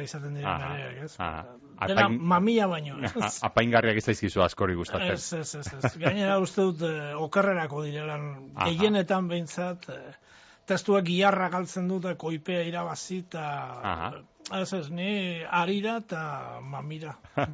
labur-laburra 0.00 0.04
izaten 0.04 0.34
dira 0.34 0.54
Aha, 0.54 0.74
nireak, 0.74 1.04
ez? 1.04 1.16
Dena 1.86 2.06
Apain- 2.06 2.20
mamia 2.20 2.66
baino? 2.66 2.96
Apaingarriak 3.42 3.96
ez 3.96 4.04
zaizkizu 4.04 4.42
askori 4.42 4.74
gustatzen. 4.74 5.12
Ez, 5.12 5.32
ez, 5.32 5.54
ez, 5.54 5.72
ez. 5.84 5.96
Gainera 5.98 6.38
uste 6.40 6.62
dut 6.62 6.82
eh, 6.82 7.14
okerrerako 7.16 7.84
direlan 7.84 8.52
gehienetan 8.64 9.28
behintzat 9.28 9.88
eh, 9.88 10.14
testuak 10.66 11.04
giarra 11.04 11.48
galtzen 11.48 11.88
dut, 11.88 12.04
eh, 12.04 12.16
koipea 12.16 12.62
irabazi 12.68 13.22
eta 13.26 13.44
Aha. 13.82 14.10
ez 14.60 14.72
ez, 14.72 14.90
ni 14.90 15.42
arira 15.44 15.98
eta 16.04 16.60
mamira. 16.62 17.16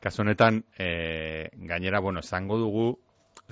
Kasu 0.00 0.22
honetan, 0.22 0.62
e, 0.78 1.50
gainera, 1.68 2.00
bueno, 2.00 2.20
esango 2.20 2.56
dugu, 2.56 2.98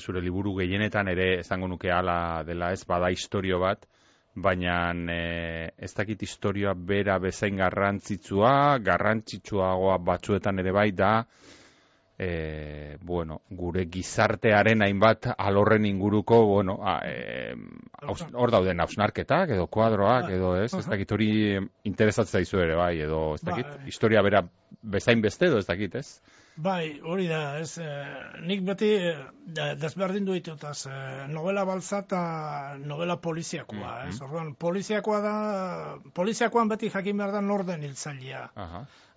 zure 0.01 0.23
liburu 0.23 0.55
gehienetan 0.57 1.09
ere 1.09 1.41
esango 1.41 1.69
nuke 1.69 1.91
hala 1.93 2.43
dela 2.45 2.73
ez 2.73 2.87
bada 2.89 3.11
historio 3.11 3.59
bat, 3.61 3.85
baina 4.43 4.79
e, 5.13 5.21
ez 5.79 5.93
dakit 5.95 6.23
historioa 6.23 6.75
bera 6.75 7.19
bezain 7.23 7.57
garrantzitsua, 7.57 8.79
garrantzitsuagoa 8.85 9.99
batzuetan 9.99 10.59
ere 10.63 10.73
bai 10.73 10.91
da, 10.93 11.13
e, 12.19 12.97
bueno, 13.01 13.43
gure 13.51 13.87
gizartearen 13.87 14.83
hainbat 14.83 15.31
alorren 15.37 15.87
inguruko, 15.87 16.41
bueno, 16.51 16.79
e, 17.07 17.55
hor 18.35 18.51
dauden 18.51 18.83
hausnarketak 18.83 19.55
edo 19.55 19.69
kuadroak 19.71 20.27
bai. 20.27 20.35
edo 20.35 20.57
ez, 20.59 20.73
ez 20.75 20.87
dakit 20.89 21.15
hori 21.15 21.31
interesatzea 21.91 22.43
izu 22.43 22.65
ere 22.65 22.75
bai, 22.79 22.95
edo 23.07 23.23
ez 23.37 23.45
dakit, 23.47 23.71
bai. 23.77 23.87
historia 23.93 24.23
bera 24.27 24.43
bezain 24.83 25.23
beste 25.23 25.47
edo 25.47 25.63
ez 25.63 25.67
dakit, 25.71 25.95
ez? 26.03 26.21
Bai, 26.59 26.99
hori 27.07 27.29
da, 27.31 27.59
ez, 27.63 27.79
eh, 27.79 28.39
nik 28.43 28.65
beti 28.67 28.89
eh, 28.99 29.19
desberdin 29.79 30.25
du 30.27 30.35
ditutaz, 30.35 30.89
eh, 30.91 31.27
novela 31.31 31.63
balza 31.69 32.01
eta 32.03 32.23
novela 32.83 33.17
poliziakoa, 33.23 33.77
mm 33.77 34.01
-hmm. 34.01 34.09
ez, 34.09 34.23
orduan, 34.27 34.55
poliziakoa 34.55 35.21
da, 35.23 35.35
poliziakoan 36.15 36.69
beti 36.69 36.91
jakin 36.91 37.17
behar 37.17 37.33
da 37.33 37.41
norden 37.41 37.83
hiltzailea. 37.83 38.43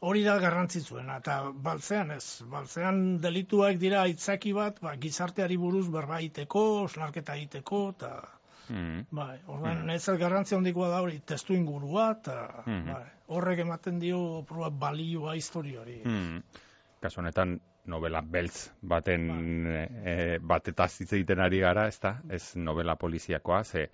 Hori 0.01 0.23
da 0.23 0.37
garrantzitzuena, 0.37 1.17
eta 1.17 1.41
baltzean 1.53 2.11
ez, 2.11 2.43
baltzean 2.45 3.17
delituak 3.21 3.77
dira 3.77 4.01
aitzaki 4.01 4.53
bat, 4.53 4.79
ba, 4.81 4.95
gizarteari 4.95 5.57
buruz 5.57 5.87
berba 5.89 6.21
iteko, 6.21 6.83
osnarketa 6.83 7.35
iteko, 7.35 7.89
eta... 7.89 8.15
Mm. 8.69 9.05
Bai, 9.11 9.39
orduan, 9.47 9.85
mm. 9.85 9.89
ez 9.89 10.05
garrantzia 10.19 10.57
hondikoa 10.57 10.89
da 10.89 11.01
hori 11.01 11.19
testu 11.25 11.53
ingurua, 11.53 12.11
eta 12.11 12.63
mm 12.65 12.93
bai, 12.93 13.05
horrek 13.27 13.59
ematen 13.59 13.99
dio 13.99 14.45
balioa 14.69 15.35
historiori. 15.35 16.03
Mm 16.05 16.69
kasu 17.01 17.21
honetan 17.21 17.57
novela 17.85 18.21
beltz 18.21 18.69
baten 18.81 19.27
ba. 19.65 19.85
e, 20.05 20.37
batetaz 20.39 20.91
hitz 21.01 21.11
egiten 21.17 21.41
ari 21.41 21.61
gara, 21.63 21.87
ez 21.89 21.97
da? 21.99 22.15
Ez 22.29 22.55
novela 22.55 22.95
poliziakoa, 22.95 23.63
ze 23.63 23.87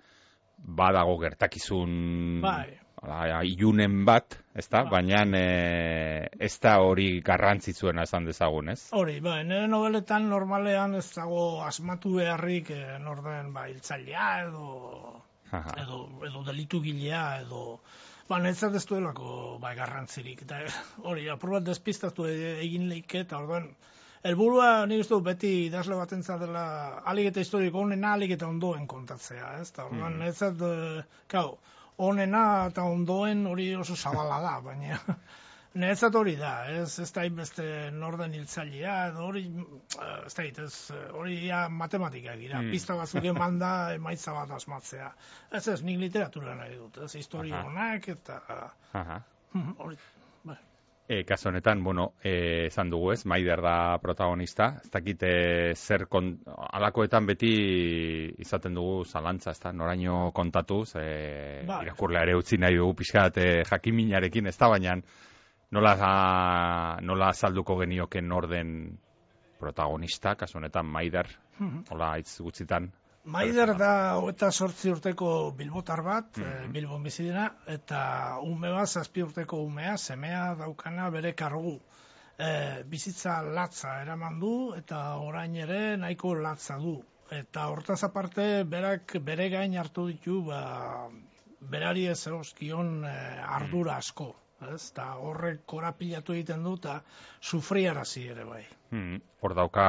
badago 0.58 1.16
gertakizun 1.22 2.40
bai. 2.42 2.76
ala, 3.02 3.42
iunen 3.46 4.04
bat, 4.04 4.36
ez 4.54 4.66
da? 4.68 4.82
Ba. 4.84 4.98
Baina 4.98 5.22
e, 5.38 6.28
ez 6.38 6.52
da 6.60 6.78
hori 6.84 7.20
garrantzitzuena 7.24 8.04
esan 8.08 8.26
dezagun, 8.28 8.68
ez? 8.74 8.80
Hori, 8.92 9.20
bai, 9.24 9.40
nire 9.44 9.70
noveletan 9.70 10.28
normalean 10.28 10.98
ez 10.98 11.06
dago 11.14 11.62
asmatu 11.64 12.18
beharrik 12.18 12.74
e, 12.74 12.82
norden 13.04 13.54
ba, 13.54 13.68
iltzailea 13.72 14.28
edo, 14.48 15.22
edo, 15.54 16.04
edo 16.28 16.44
delitu 16.50 16.82
gilea 16.84 17.24
edo 17.40 17.80
Ba, 18.28 18.38
netzat 18.44 18.74
ez 18.76 18.84
duelako 18.88 19.56
bai, 19.62 19.72
garrantzirik. 19.78 20.42
Eta 20.44 20.58
hori, 21.10 21.28
aprobat 21.32 21.64
despistatu 21.64 22.26
e, 22.28 22.34
egin 22.64 22.84
leike, 22.90 23.22
eta 23.24 23.38
orduan, 23.40 23.70
helburua 24.28 24.84
nik 24.90 25.00
uste 25.04 25.20
beti 25.24 25.52
idazle 25.68 25.96
baten 25.96 26.24
dela 26.42 26.64
alik 27.12 27.30
eta 27.30 27.40
historiko 27.40 27.80
onena 27.86 28.12
alik 28.18 28.36
eta 28.36 28.46
ondoen 28.46 28.86
kontatzea, 28.86 29.54
ez? 29.62 29.70
Eta 29.70 29.86
orduan, 29.88 30.18
mm. 30.18 30.24
netzat, 30.26 30.60
e, 30.60 31.24
kau, 31.26 31.58
onena 32.10 32.42
eta 32.68 32.84
ondoen 32.84 33.46
hori 33.46 33.74
oso 33.74 33.96
zabala 33.96 34.40
da, 34.44 34.58
baina 34.60 35.00
Nezat 35.78 36.16
hori 36.18 36.34
da, 36.34 36.52
ez, 36.74 36.98
ez 36.98 37.08
da 37.14 37.22
inbeste 37.26 37.64
norden 37.94 38.32
hiltzailea, 38.34 38.94
hori, 39.22 39.44
eh, 39.46 40.14
ez 40.26 40.34
da 40.34 40.46
ez, 40.64 40.74
hori 41.14 41.36
ja 41.46 41.68
matematika 41.70 42.34
gira, 42.40 42.58
mm. 42.62 42.72
pista 42.74 42.96
batzuk 42.98 43.28
eman 43.30 43.60
da, 43.60 43.72
emaitza 43.94 44.34
bat 44.34 44.50
asmatzea. 44.56 45.12
Ez 45.54 45.66
ez, 45.68 45.82
nik 45.86 46.00
literatura 46.02 46.56
nahi 46.58 46.74
dut, 46.80 46.98
ez, 47.06 47.12
historia 47.20 47.62
honak, 47.68 48.08
eta... 48.16 48.40
Aha. 48.98 49.20
Hmm, 49.52 49.76
hori, 49.78 50.00
bai. 50.48 50.58
E, 51.06 51.22
kaso 51.24 51.48
honetan, 51.52 51.84
bueno, 51.84 52.08
e, 52.20 52.66
esan 52.66 52.90
dugu 52.90 53.14
ez, 53.14 53.22
maider 53.30 53.62
da 53.62 53.76
protagonista, 54.02 54.72
ez 54.82 54.90
dakit 54.92 55.22
e, 55.24 55.32
zer 55.78 56.08
kon, 56.10 56.34
alakoetan 56.72 57.30
beti 57.30 57.54
izaten 58.42 58.74
dugu 58.74 59.06
zalantza, 59.06 59.54
ez 59.54 59.62
da, 59.62 59.72
noraino 59.72 60.32
kontatuz, 60.34 60.90
e, 60.98 61.62
bai. 61.70 61.84
irakurlea 61.86 62.26
ere 62.26 62.36
utzi 62.42 62.58
nahi 62.58 62.82
dugu 62.82 62.98
pixkat 62.98 63.38
e, 63.38 63.48
jakiminarekin, 63.70 64.50
ez 64.50 64.58
da, 64.58 64.74
baina 64.74 64.98
nola, 65.70 66.98
nola 67.02 67.32
salduko 67.32 67.76
genioken 67.82 68.32
orden 68.32 68.72
protagonista, 69.58 70.34
kasu 70.38 70.58
honetan 70.58 70.86
Maider, 70.86 71.28
mhm. 71.58 71.84
hola 71.90 72.12
aitz 72.16 72.38
gutxitan. 72.40 72.90
Maider 73.28 73.74
da 73.76 73.92
eta 74.30 74.48
sortzi 74.52 74.88
urteko 74.88 75.52
bilbotar 75.58 76.00
bat, 76.02 76.38
mm 76.38 76.44
-hmm. 76.44 76.72
bilbon 76.72 77.02
bizidina, 77.02 77.50
eta 77.66 78.38
ume 78.40 78.70
bat, 78.72 78.88
zazpi 78.88 79.22
urteko 79.22 79.60
umea, 79.64 79.96
semea 79.96 80.54
daukana 80.54 81.10
bere 81.10 81.34
kargu. 81.34 81.78
E, 82.38 82.82
bizitza 82.86 83.42
latza 83.42 84.00
eraman 84.02 84.38
du, 84.40 84.72
eta 84.76 85.16
orain 85.16 85.56
ere 85.56 85.96
nahiko 85.96 86.34
latza 86.34 86.78
du. 86.78 87.02
Eta 87.30 87.68
hortaz 87.68 88.04
aparte, 88.04 88.64
berak 88.64 89.18
bere 89.20 89.50
gain 89.50 89.76
hartu 89.76 90.06
ditu, 90.06 90.42
ba, 90.46 91.08
berari 91.60 92.06
ez 92.06 92.26
eroskion 92.26 93.04
e, 93.04 93.16
ardura 93.58 93.96
asko 93.96 94.34
ez? 94.66 94.90
Ta 94.94 95.06
horrek 95.22 95.64
korapilatu 95.66 96.34
egiten 96.34 96.62
du 96.66 96.76
ta 96.76 97.00
sufriarazi 97.40 98.26
ere 98.34 98.44
bai. 98.44 98.62
Hmm. 98.90 99.20
Hor 99.40 99.54
dauka 99.54 99.88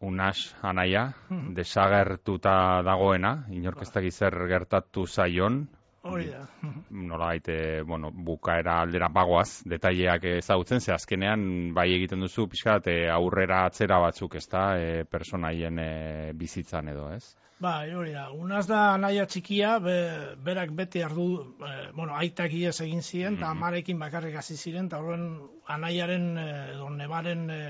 unas 0.00 0.54
anaia, 0.62 1.06
hmm. 1.28 1.54
desagertuta 1.54 2.82
dagoena, 2.86 3.34
inork 3.50 3.82
ez 3.82 4.14
zer 4.14 4.46
gertatu 4.48 5.06
zaion. 5.06 5.66
Hori 6.04 6.26
da. 6.28 6.42
Nola 7.08 7.30
gaite, 7.32 7.82
bueno, 7.88 8.10
bukaera 8.12 8.76
aldera 8.82 9.08
bagoaz, 9.08 9.62
detaileak 9.68 10.26
ezagutzen, 10.34 10.82
ze 10.84 10.92
azkenean 10.92 11.72
bai 11.76 11.88
egiten 11.94 12.20
duzu 12.20 12.44
pixka, 12.52 12.76
aurrera 13.14 13.64
atzera 13.70 13.98
batzuk, 14.02 14.36
ez 14.36 14.44
da, 14.52 14.66
e, 14.76 15.04
personaien 15.08 15.80
e, 15.80 15.88
bizitzan 16.36 16.92
edo, 16.92 17.08
ez? 17.14 17.24
Bai, 17.64 17.94
hori 17.96 18.12
da. 18.12 18.26
Unaz 18.36 18.66
da 18.68 18.82
anaia 18.98 19.24
txikia, 19.30 19.78
be, 19.80 19.96
berak 20.44 20.74
beti 20.76 21.00
ardu, 21.06 21.28
e, 21.64 21.72
bueno, 21.96 22.12
aitak 22.20 22.52
iez 22.52 22.76
egin 22.84 23.00
ziren, 23.00 23.38
eta 23.38 23.48
mm 23.48 23.56
amarekin 23.56 24.04
bakarrik 24.04 24.36
hasi 24.36 24.58
ziren, 24.60 24.92
eta 24.92 25.00
horren 25.00 25.28
anaiaren, 25.72 26.32
edo 26.74 26.90
nebaren 26.92 27.48
e, 27.48 27.60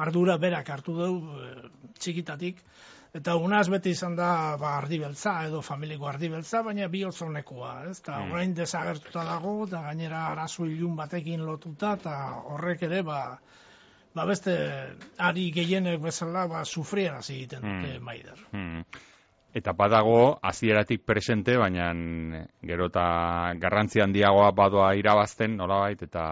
ardura 0.00 0.38
berak 0.40 0.72
hartu 0.72 0.96
du 0.96 1.10
e, 1.42 1.50
txikitatik. 2.00 2.64
Eta 3.16 3.36
unaz 3.40 3.66
beti 3.72 3.94
izan 3.96 4.16
da 4.18 4.30
ba, 4.60 4.74
ardi 4.82 4.98
beltza, 5.00 5.32
edo 5.48 5.62
familiko 5.64 6.08
ardi 6.10 6.28
beltza, 6.28 6.60
baina 6.66 6.88
bi 6.92 7.02
otzonekoa, 7.08 7.72
ez? 7.90 7.98
Eta 8.02 8.18
mm. 8.18 8.32
orain 8.34 8.54
desagertuta 8.56 9.24
dago, 9.24 9.56
eta 9.66 9.82
gainera 9.86 10.26
arazu 10.32 10.66
ilun 10.68 10.96
batekin 10.98 11.44
lotuta, 11.48 11.94
eta 12.00 12.16
horrek 12.52 12.84
ere, 12.90 13.02
ba, 13.06 13.20
ba 14.16 14.26
beste 14.28 14.56
ari 15.30 15.50
gehienek 15.56 16.00
bezala, 16.04 16.46
ba, 16.50 16.64
sufriera 16.64 17.22
egiten 17.24 17.64
dute 17.64 17.98
mm. 17.98 18.08
maider. 18.10 18.48
Mm 18.52 19.04
eta 19.56 19.72
badago 19.72 20.36
hasieratik 20.44 21.06
presente, 21.08 21.54
baina 21.56 21.88
gero 22.68 22.90
eta 22.90 23.04
garrantzi 23.62 24.02
handiagoa 24.04 24.50
badoa 24.52 24.90
irabazten, 25.00 25.56
nolabait, 25.56 26.02
eta 26.04 26.24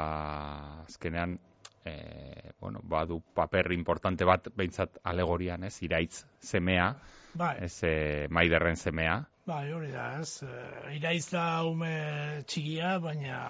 azkenean, 0.84 1.38
e, 1.84 2.52
bueno, 2.60 2.80
badu 2.82 3.20
paper 3.34 3.72
importante 3.72 4.24
bat, 4.24 4.48
behintzat 4.56 4.98
alegorian, 5.04 5.64
ez, 5.64 5.76
iraitz 5.82 6.24
semea, 6.40 6.94
bai. 7.34 7.56
ez, 7.64 7.74
e, 7.82 7.94
maiderren 8.30 8.76
semea. 8.76 9.20
Bai, 9.46 9.66
hori 9.72 9.90
da, 9.92 10.20
ez, 10.20 10.42
e, 10.42 10.96
iraitz 10.96 11.28
da 11.34 11.46
ume 11.68 11.94
txigia, 12.48 12.96
baina 13.04 13.42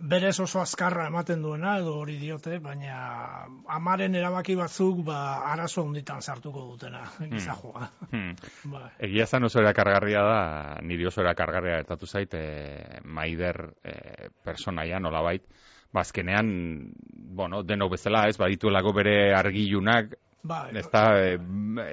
berez 0.00 0.38
oso 0.40 0.60
azkarra 0.60 1.06
ematen 1.08 1.42
duena 1.42 1.76
edo 1.80 1.94
hori 2.00 2.16
diote, 2.20 2.58
baina 2.62 3.46
amaren 3.72 4.14
erabaki 4.14 4.56
batzuk 4.58 5.02
ba 5.06 5.18
arazo 5.52 5.86
honditan 5.86 6.20
sartuko 6.22 6.66
dutena 6.72 7.04
hmm. 7.06 7.30
gizajoa. 7.32 7.88
Hmm. 8.10 8.34
Ba. 8.72 8.90
Egia 8.98 9.26
zan 9.26 9.48
oso 9.48 9.60
erakargarria 9.62 10.22
da, 10.22 10.40
niri 10.82 11.06
oso 11.08 11.22
erakargarria 11.24 11.80
ertatu 11.82 12.06
zait, 12.06 12.34
e, 12.34 13.00
maider 13.04 13.62
e, 13.82 14.28
personaia 14.44 15.00
nolabait, 15.00 15.46
bazkenean, 15.96 16.52
ba, 16.92 17.42
bueno, 17.42 17.62
deno 17.66 17.88
bezala 17.92 18.26
ez, 18.30 18.36
badituelako 18.40 18.94
bere 19.00 19.16
argilunak, 19.36 20.16
Ba, 20.46 20.68
ez 20.78 20.86
da, 20.92 21.00
e, 21.18 21.38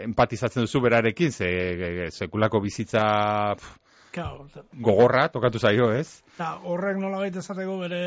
empatizatzen 0.03 0.67
duzu 0.67 0.83
berarekin, 0.83 1.31
ze, 1.33 1.47
sekulako 2.13 2.59
bizitza 2.61 3.01
gogorra 4.13 5.27
tokatu 5.33 5.59
zaio, 5.59 5.87
ez? 5.91 6.21
Ta 6.37 6.51
horrek 6.69 6.99
nola 7.01 7.23
gaita 7.23 7.41
esateko 7.41 7.79
bere, 7.81 8.01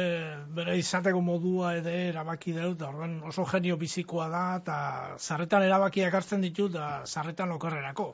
bere 0.55 0.77
izateko 0.79 1.21
modua 1.21 1.75
ede 1.81 1.95
erabaki 2.13 2.55
dut, 2.55 2.77
eta 2.79 2.91
horren 2.93 3.17
oso 3.27 3.47
genio 3.51 3.77
bizikoa 3.81 4.29
da, 4.31 4.45
eta 4.61 4.77
zarretan 5.19 5.67
erabakiak 5.67 6.15
hartzen 6.15 6.45
ditu, 6.47 6.69
eta 6.71 7.03
zarretan 7.07 7.57
okerrerako. 7.57 8.13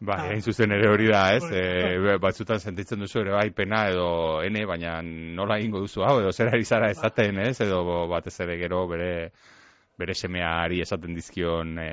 Ba, 0.00 0.16
egin 0.28 0.42
zuzen 0.42 0.72
ere 0.74 0.88
hori 0.90 1.06
da, 1.08 1.22
ez? 1.36 1.44
E, 1.54 2.16
batzutan 2.20 2.60
sentitzen 2.60 3.00
duzu 3.00 3.20
ere 3.22 3.34
bai 3.36 3.50
pena 3.54 3.84
edo 3.88 4.08
ene, 4.44 4.64
baina 4.66 4.98
nola 5.02 5.58
egingo 5.60 5.80
duzu 5.84 6.02
hau, 6.04 6.18
edo 6.20 6.32
zer 6.32 6.50
ari 6.52 6.64
zara 6.64 6.90
ba. 6.90 6.96
esaten, 6.96 7.38
ez? 7.38 7.60
Edo 7.64 7.82
batez 8.10 8.34
ere 8.44 8.58
gero 8.60 8.86
bere 8.90 9.30
bere 9.96 10.14
semeari 10.18 10.80
esaten 10.82 11.14
dizkion 11.14 11.78
e, 11.78 11.90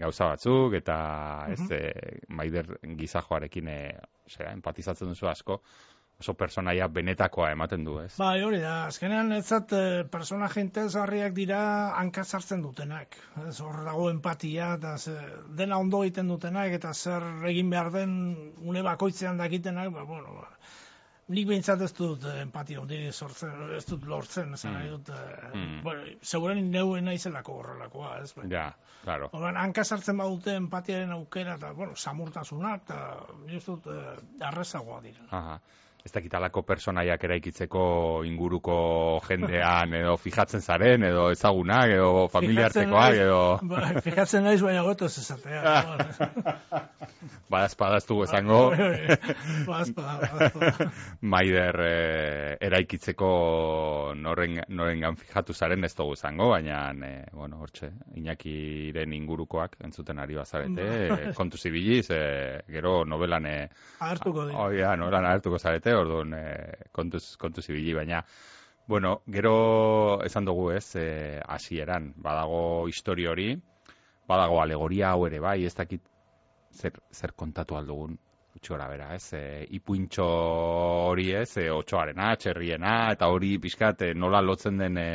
gauza 0.00 0.32
batzuk, 0.32 0.74
eta 0.74 0.96
ez, 1.54 1.60
e, 1.70 1.82
maider 2.34 2.72
gizajoarekin 2.98 3.68
e, 3.70 3.80
empatizatzen 4.50 5.12
duzu 5.12 5.30
asko, 5.30 5.60
oso 6.20 6.34
personaia 6.38 6.86
benetakoa 6.88 7.50
ematen 7.54 7.84
du, 7.86 7.98
ez? 8.04 8.12
Bai, 8.18 8.38
hori 8.46 8.60
da, 8.62 8.74
azkenean 8.88 9.32
ez 9.34 9.44
zat 9.50 9.74
e, 9.74 9.82
personaje 10.10 10.62
interesgarriak 10.62 11.34
dira 11.36 11.60
hankazartzen 11.98 12.62
dutenak. 12.62 13.18
Ez 13.48 13.58
hor 13.64 13.82
dago 13.86 14.08
empatia, 14.12 14.74
eta 14.78 14.96
ze, 14.98 15.16
dena 15.58 15.80
ondo 15.82 16.04
egiten 16.06 16.30
dutenak, 16.30 16.72
eta 16.78 16.94
zer 16.94 17.26
egin 17.50 17.70
behar 17.74 17.92
den 17.94 18.16
une 18.62 18.86
bakoitzean 18.86 19.42
dakitenak, 19.42 19.90
ba, 19.94 20.06
bueno, 20.08 20.38
ba, 20.38 20.48
nik 21.34 21.48
behintzat 21.50 21.82
ez 21.82 21.92
dut 21.98 22.24
empatia 22.30 22.80
ondi 22.80 23.00
sortzen, 23.10 23.74
ez 23.74 23.84
dut 23.88 24.06
lortzen, 24.06 24.54
ez 24.54 24.64
mm. 24.70 24.88
dut, 24.94 25.10
e, 25.10 25.36
mm. 25.50 25.78
bueno, 25.82 26.08
seguren 26.22 26.70
neuen 26.70 27.10
naizelako 27.10 27.60
horrelakoa, 27.60 28.18
ez? 28.22 28.32
Bai. 28.38 28.48
Ja, 28.54 28.68
claro. 29.02 29.32
Horren, 29.34 29.58
hanka 29.58 29.84
sartzen 29.84 30.22
badute 30.22 30.54
empatiaren 30.62 31.18
aukera, 31.18 31.58
eta, 31.58 31.74
bueno, 31.74 31.98
samurtasuna, 31.98 32.76
eta 32.84 33.00
nire 33.48 33.64
dut, 33.66 33.90
e, 33.90 34.20
arrezagoa 34.52 35.02
dira. 35.02 35.32
Aha 35.32 35.58
ez 36.04 36.12
dakitalako 36.12 36.60
personaiak 36.68 37.22
eraikitzeko 37.24 37.82
inguruko 38.28 38.74
jendean 39.24 39.94
edo 39.96 40.18
fijatzen 40.20 40.60
zaren 40.60 41.06
edo 41.08 41.30
ezagunak 41.32 41.94
edo 41.94 42.26
familiartekoak 42.28 43.16
edo 43.22 43.38
ba, 43.70 43.86
fijatzen 44.04 44.44
naiz 44.44 44.60
baina 44.60 44.82
goto 44.84 45.08
ez 45.08 45.16
esatea. 45.22 45.62
Badaz 47.54 47.74
padaztu 47.78 48.18
esango. 48.24 48.58
Badaz 49.64 49.94
badaz 49.96 50.88
maider 51.34 51.80
eh, 51.86 52.56
eraikitzeko 52.68 53.30
noren, 54.18 54.60
noren 54.68 55.16
fijatu 55.16 55.56
zaren 55.56 55.88
ez 55.88 55.94
dugu 55.96 56.16
zango 56.16 56.50
baina 56.52 56.82
eh, 56.92 57.24
bueno, 57.32 57.62
hortxe, 57.64 57.90
inakiren 58.20 59.12
ingurukoak 59.16 59.78
entzuten 59.84 60.20
ari 60.20 60.36
bazarete 60.36 60.88
eh, 61.16 61.32
kontu 61.36 61.56
zibiliz 61.56 62.10
eh, 62.12 62.60
gero 62.68 63.04
novelan 63.08 63.48
eh, 63.48 63.68
agertuko 64.00 64.48
dira. 64.50 64.60
Oh, 64.60 64.70
ja, 64.74 64.94
novelan 65.00 65.30
agertuko 65.32 65.58
zarete 65.58 65.93
orduan 65.96 66.34
e, 66.34 66.44
kontuz, 66.92 67.36
kontuz 67.40 67.68
ibili, 67.68 67.94
baina, 67.94 68.24
bueno, 68.86 69.22
gero 69.26 70.22
esan 70.24 70.44
dugu 70.44 70.70
ez, 70.72 70.96
e, 70.96 71.40
hasieran 71.46 72.12
badago 72.16 72.86
histori 72.88 73.26
hori, 73.26 73.54
badago 74.28 74.60
alegoria 74.62 75.14
hau 75.14 75.26
ere 75.26 75.40
bai, 75.40 75.64
ez 75.64 75.74
dakit 75.74 76.02
zer, 76.74 76.98
zer 77.12 77.32
kontatu 77.36 77.78
aldugun, 77.78 78.18
utxora 78.54 78.88
bera, 78.88 79.14
ez, 79.14 79.32
e, 79.34 79.64
ipuintxo 79.78 80.26
hori 81.10 81.30
ez, 81.34 81.56
e, 81.58 81.70
otxoarena, 81.72 82.34
txerriena, 82.40 82.94
eta 83.14 83.30
hori 83.32 83.56
pixkat 83.62 84.06
e, 84.08 84.12
nola 84.14 84.42
lotzen 84.44 84.78
den 84.78 85.00
e, 85.00 85.08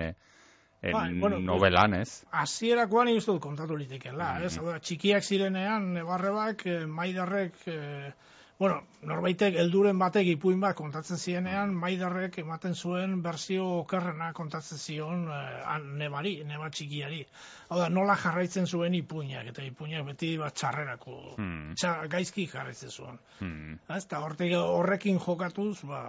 en 0.82 0.96
bai, 0.96 1.14
bueno, 1.20 1.40
novelan, 1.44 1.98
ez? 2.00 2.24
Hasierakoan 2.32 3.12
ikustu 3.14 3.38
kontatu 3.44 3.78
litekela, 3.78 4.34
mm 4.34 4.48
-hmm. 4.48 4.76
ez? 4.76 4.82
txikiak 4.88 5.24
zirenean, 5.24 5.94
nebarrebak, 5.94 6.66
e, 6.66 6.86
maidarrek, 6.86 7.56
e, 7.68 8.14
Bueno, 8.60 8.82
norbaitek 9.08 9.56
helduren 9.62 10.00
batek 10.02 10.34
ipuin 10.34 10.58
bat 10.60 10.76
kontatzen 10.76 11.20
zienean, 11.20 11.70
maidarrek 11.80 12.34
ematen 12.42 12.74
zuen 12.76 13.14
berzio 13.24 13.68
okerrena 13.78 14.34
kontatzen 14.36 14.82
zion 14.82 15.22
eh, 15.32 15.78
nebari, 16.02 16.34
neba 16.50 16.68
txikiari. 16.68 17.22
Hau 17.70 17.78
da, 17.80 17.88
nola 18.00 18.18
jarraitzen 18.20 18.68
zuen 18.68 18.98
ipuinak, 19.00 19.48
eta 19.54 19.64
ipuinak 19.64 20.04
beti 20.10 20.34
bat 20.42 20.60
txarrerako, 20.60 21.16
hmm. 21.38 21.80
gaizki 22.12 22.50
jarraitzen 22.52 22.92
zuen. 22.92 23.24
Hmm. 23.40 23.80
Ez, 23.88 24.04
eta 24.04 24.20
horrekin 24.26 25.24
jokatuz, 25.24 25.78
ba, 25.88 26.04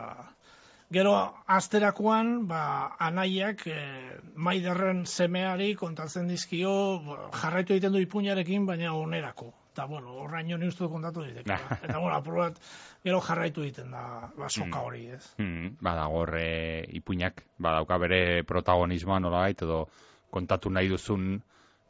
gero 0.91 1.15
asterakoan, 1.61 2.35
ba, 2.51 2.65
anaiak 3.13 3.63
eh, 3.71 4.19
maidarren 4.35 5.07
semeari 5.07 5.77
kontatzen 5.87 6.27
dizkio, 6.35 6.75
ba, 7.07 7.23
jarraitu 7.45 7.79
egiten 7.79 7.95
du 7.95 8.03
ipuinarekin, 8.09 8.67
baina 8.67 8.99
onerako 8.99 9.53
eta, 9.81 9.89
bueno, 9.89 10.13
horraino 10.13 10.59
ni 10.59 10.69
uste 10.69 10.89
kontatu 10.89 11.23
ditek. 11.25 11.49
eta, 11.49 11.99
bueno, 11.99 12.15
apur 12.15 12.37
bat, 12.37 12.59
gero 13.05 13.21
jarraitu 13.25 13.65
egiten 13.65 13.91
da, 13.95 14.29
ba, 14.37 14.49
soka 14.49 14.77
mm. 14.77 14.85
hori, 14.85 15.07
ez. 15.17 15.23
Mm, 15.41 15.77
bada, 15.81 16.05
gorre 16.13 16.85
ipuinak, 17.01 17.45
badauka 17.59 17.99
bere 18.03 18.21
protagonismoa 18.45 19.21
nola 19.25 19.47
edo 19.49 19.87
kontatu 20.31 20.71
nahi 20.71 20.89
duzun, 20.89 21.41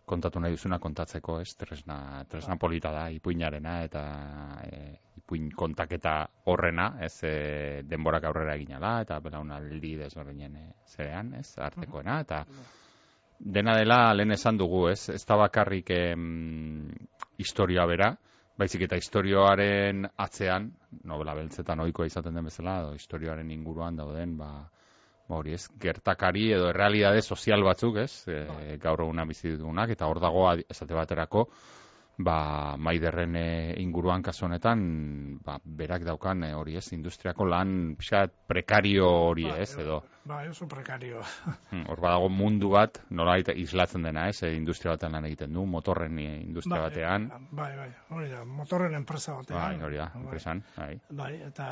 kontatu 0.07 0.41
nahi 0.41 0.55
duzuna 0.55 0.79
kontatzeko, 0.79 1.41
ez, 1.43 1.55
tresna, 1.59 2.25
tresna 2.31 2.55
ba. 2.55 2.61
polita 2.63 2.93
da, 2.95 3.09
ipuinarena, 3.11 3.81
eta 3.85 4.05
e, 4.67 4.81
ipuin 5.19 5.51
kontaketa 5.51 6.15
horrena, 6.47 6.93
ez, 7.03 7.17
e, 7.27 7.83
denborak 7.87 8.29
aurrera 8.31 8.55
egina 8.55 8.79
da, 8.83 9.01
eta 9.03 9.19
belaunaldi 9.23 9.97
desberdinen 9.99 10.57
e, 10.63 10.69
zerean, 10.95 11.35
ez, 11.43 11.57
artekoena, 11.59 12.21
eta 12.23 12.45
dena 13.41 13.75
dela 13.79 14.13
lehen 14.15 14.35
esan 14.37 14.59
dugu, 14.61 14.87
ez, 14.93 15.09
ez 15.11 15.23
da 15.27 15.39
bakarrik 15.41 15.91
em, 15.97 16.91
historia 17.41 17.87
bera, 17.89 18.13
baizik 18.61 18.85
eta 18.85 18.99
historioaren 19.01 20.05
atzean, 20.21 20.69
novela 21.09 21.35
beltzetan 21.39 21.81
ohikoa 21.87 22.11
izaten 22.11 22.37
den 22.37 22.49
bezala, 22.51 22.81
edo 22.85 22.95
historioaren 22.99 23.51
inguruan 23.55 23.97
dauden, 23.97 24.37
ba, 24.39 24.51
ba 25.29 25.39
hori 25.41 25.57
ez, 25.57 25.65
gertakari 25.81 26.51
edo 26.57 26.73
realidade 26.77 27.23
sozial 27.23 27.65
batzuk, 27.65 27.97
ez, 28.05 28.13
e, 28.29 28.77
gaur 28.83 29.07
eguna 29.07 29.25
bizi 29.29 29.55
ditugunak, 29.55 29.95
eta 29.97 30.11
hor 30.11 30.21
dago 30.23 30.45
esate 30.61 30.99
baterako, 30.99 31.47
ba, 32.25 32.77
maiderren 32.77 33.37
e, 33.37 33.75
inguruan 33.81 34.23
kasu 34.23 34.47
honetan, 34.47 34.81
ba, 35.45 35.59
berak 35.65 36.05
daukan 36.07 36.45
e, 36.45 36.53
hori 36.57 36.77
ez, 36.81 36.87
industriako 36.97 37.47
lan 37.49 37.95
pixat 37.99 38.33
prekario 38.51 39.09
hori 39.31 39.47
ba, 39.49 39.59
ez, 39.63 39.71
edo. 39.81 40.01
Ba, 40.29 40.43
oso 40.51 40.69
prekario. 40.69 41.23
Hmm, 41.71 41.85
hor 41.87 42.01
badago 42.03 42.27
mundu 42.35 42.73
bat, 42.73 42.99
nola 43.15 43.37
islatzen 43.39 44.03
dena 44.03 44.25
ez, 44.29 44.43
e, 44.43 44.51
industria 44.57 44.97
batean 44.97 45.15
lan 45.15 45.29
egiten 45.29 45.55
du, 45.55 45.63
motorren 45.71 46.19
e, 46.19 46.27
industria 46.43 46.81
ba, 46.81 46.89
batean. 46.89 47.29
Bai, 47.55 47.71
bai, 47.79 47.89
hori 48.17 48.29
da, 48.33 48.43
motorren 48.45 48.97
enpresa 48.99 49.37
batean. 49.39 49.61
Bai, 49.61 49.87
hori 49.87 50.01
da, 50.01 50.09
bai. 50.15 50.23
enpresan, 50.25 50.63
bai. 50.77 50.91
Bai, 51.23 51.31
eta 51.47 51.71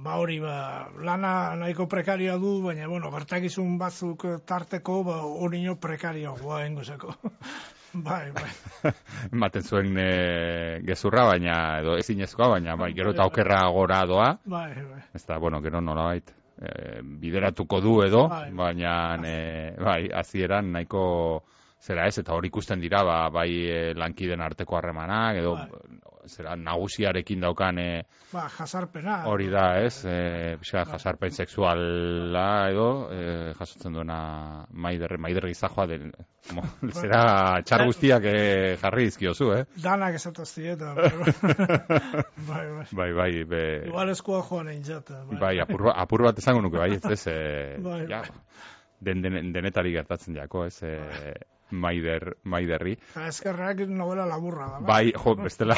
ba 0.00 0.18
hori, 0.22 0.40
ba, 0.40 0.56
lana 1.04 1.34
nahiko 1.60 1.86
prekarioa 1.92 2.38
du, 2.40 2.56
baina, 2.64 2.88
bueno, 2.88 3.12
gertakizun 3.14 3.76
batzuk 3.78 4.26
tarteko, 4.48 5.02
ba, 5.04 5.20
hori 5.44 5.60
nio 5.66 5.76
prekarioa, 5.80 6.36
guain 6.40 6.72
enguzeko. 6.72 7.14
Bai, 8.08 8.30
bai. 8.34 8.50
Ematen 9.32 9.62
zuen 9.62 9.98
e, 9.98 10.80
gezurra, 10.86 11.24
baina, 11.30 11.56
edo 11.80 11.96
ezinezkoa, 12.00 12.48
baina, 12.56 12.76
bai, 12.76 12.90
gero 12.96 13.12
eta 13.14 13.26
okerra 13.30 13.60
gora 13.74 14.00
doa. 14.08 14.30
Bai, 14.44 14.72
bai. 14.74 15.02
Ez 15.14 15.22
da, 15.28 15.38
bueno, 15.38 15.60
gero 15.62 15.80
nola 15.80 16.08
bait, 16.10 16.32
e, 16.58 17.00
bideratuko 17.22 17.80
du 17.84 17.94
edo, 18.02 18.26
bai, 18.32 18.50
baina, 18.52 18.94
e, 19.22 19.36
bai, 19.78 20.00
azieran 20.10 20.72
nahiko 20.74 21.04
zera 21.84 22.06
ez, 22.08 22.16
eta 22.22 22.32
hori 22.32 22.48
ikusten 22.48 22.80
dira, 22.80 23.02
ba, 23.04 23.18
bai 23.32 23.50
e, 23.68 23.78
lankiden 23.98 24.40
arteko 24.40 24.78
harremanak, 24.78 25.40
edo 25.42 25.52
bai. 25.58 25.98
zera, 26.32 26.54
nagusiarekin 26.56 27.44
daukan 27.44 27.80
e, 27.82 27.88
ba, 28.32 28.46
jasarpena 28.54 29.18
hori 29.28 29.50
da, 29.52 29.66
ez? 29.84 29.98
E, 30.08 30.56
ba. 30.56 30.84
jasarpen 30.94 31.36
sexuala 31.36 32.46
edo 32.72 32.88
e, 33.12 33.20
jasotzen 33.58 33.98
duena 33.98 34.18
maider, 34.70 35.18
maider 35.20 35.50
gizajoa 35.52 35.86
den 35.92 36.10
mo, 36.56 36.64
zera 37.02 37.60
txar 37.68 37.84
guztiak 37.90 38.28
e, 38.32 38.36
jarri 38.80 39.08
izkiozu, 39.12 39.52
eh? 39.58 39.62
Danak 39.84 40.16
esataz 40.16 40.48
zieta 40.54 40.94
bai, 42.48 42.66
bai. 42.78 42.86
Bai, 42.92 43.10
bai. 43.20 43.32
Be... 43.44 43.64
igual 43.90 44.16
eskua 44.16 44.40
joan 44.48 44.72
egin 44.72 44.86
jata 44.94 45.20
bai, 45.28 45.40
bai 45.48 45.56
apur, 45.66 45.90
apur 45.92 46.30
bat 46.30 46.40
esango 46.40 46.64
nuke, 46.64 46.80
bai, 46.80 46.94
ez, 46.96 47.04
ez 47.18 47.26
e, 47.28 47.40
bai, 47.84 48.06
ja, 48.08 48.24
den, 49.04 49.20
den, 49.20 49.52
denetari 49.52 49.92
gertatzen 49.92 50.40
jako, 50.40 50.64
ez, 50.70 50.78
e, 50.80 50.96
bai 50.96 51.42
maider, 51.70 52.36
maiderri. 52.44 52.96
Ezkerrak 53.28 53.84
novela 53.88 54.26
laburra 54.28 54.68
da. 54.74 54.80
Bai, 54.86 55.12
jo, 55.16 55.34
bestela, 55.40 55.76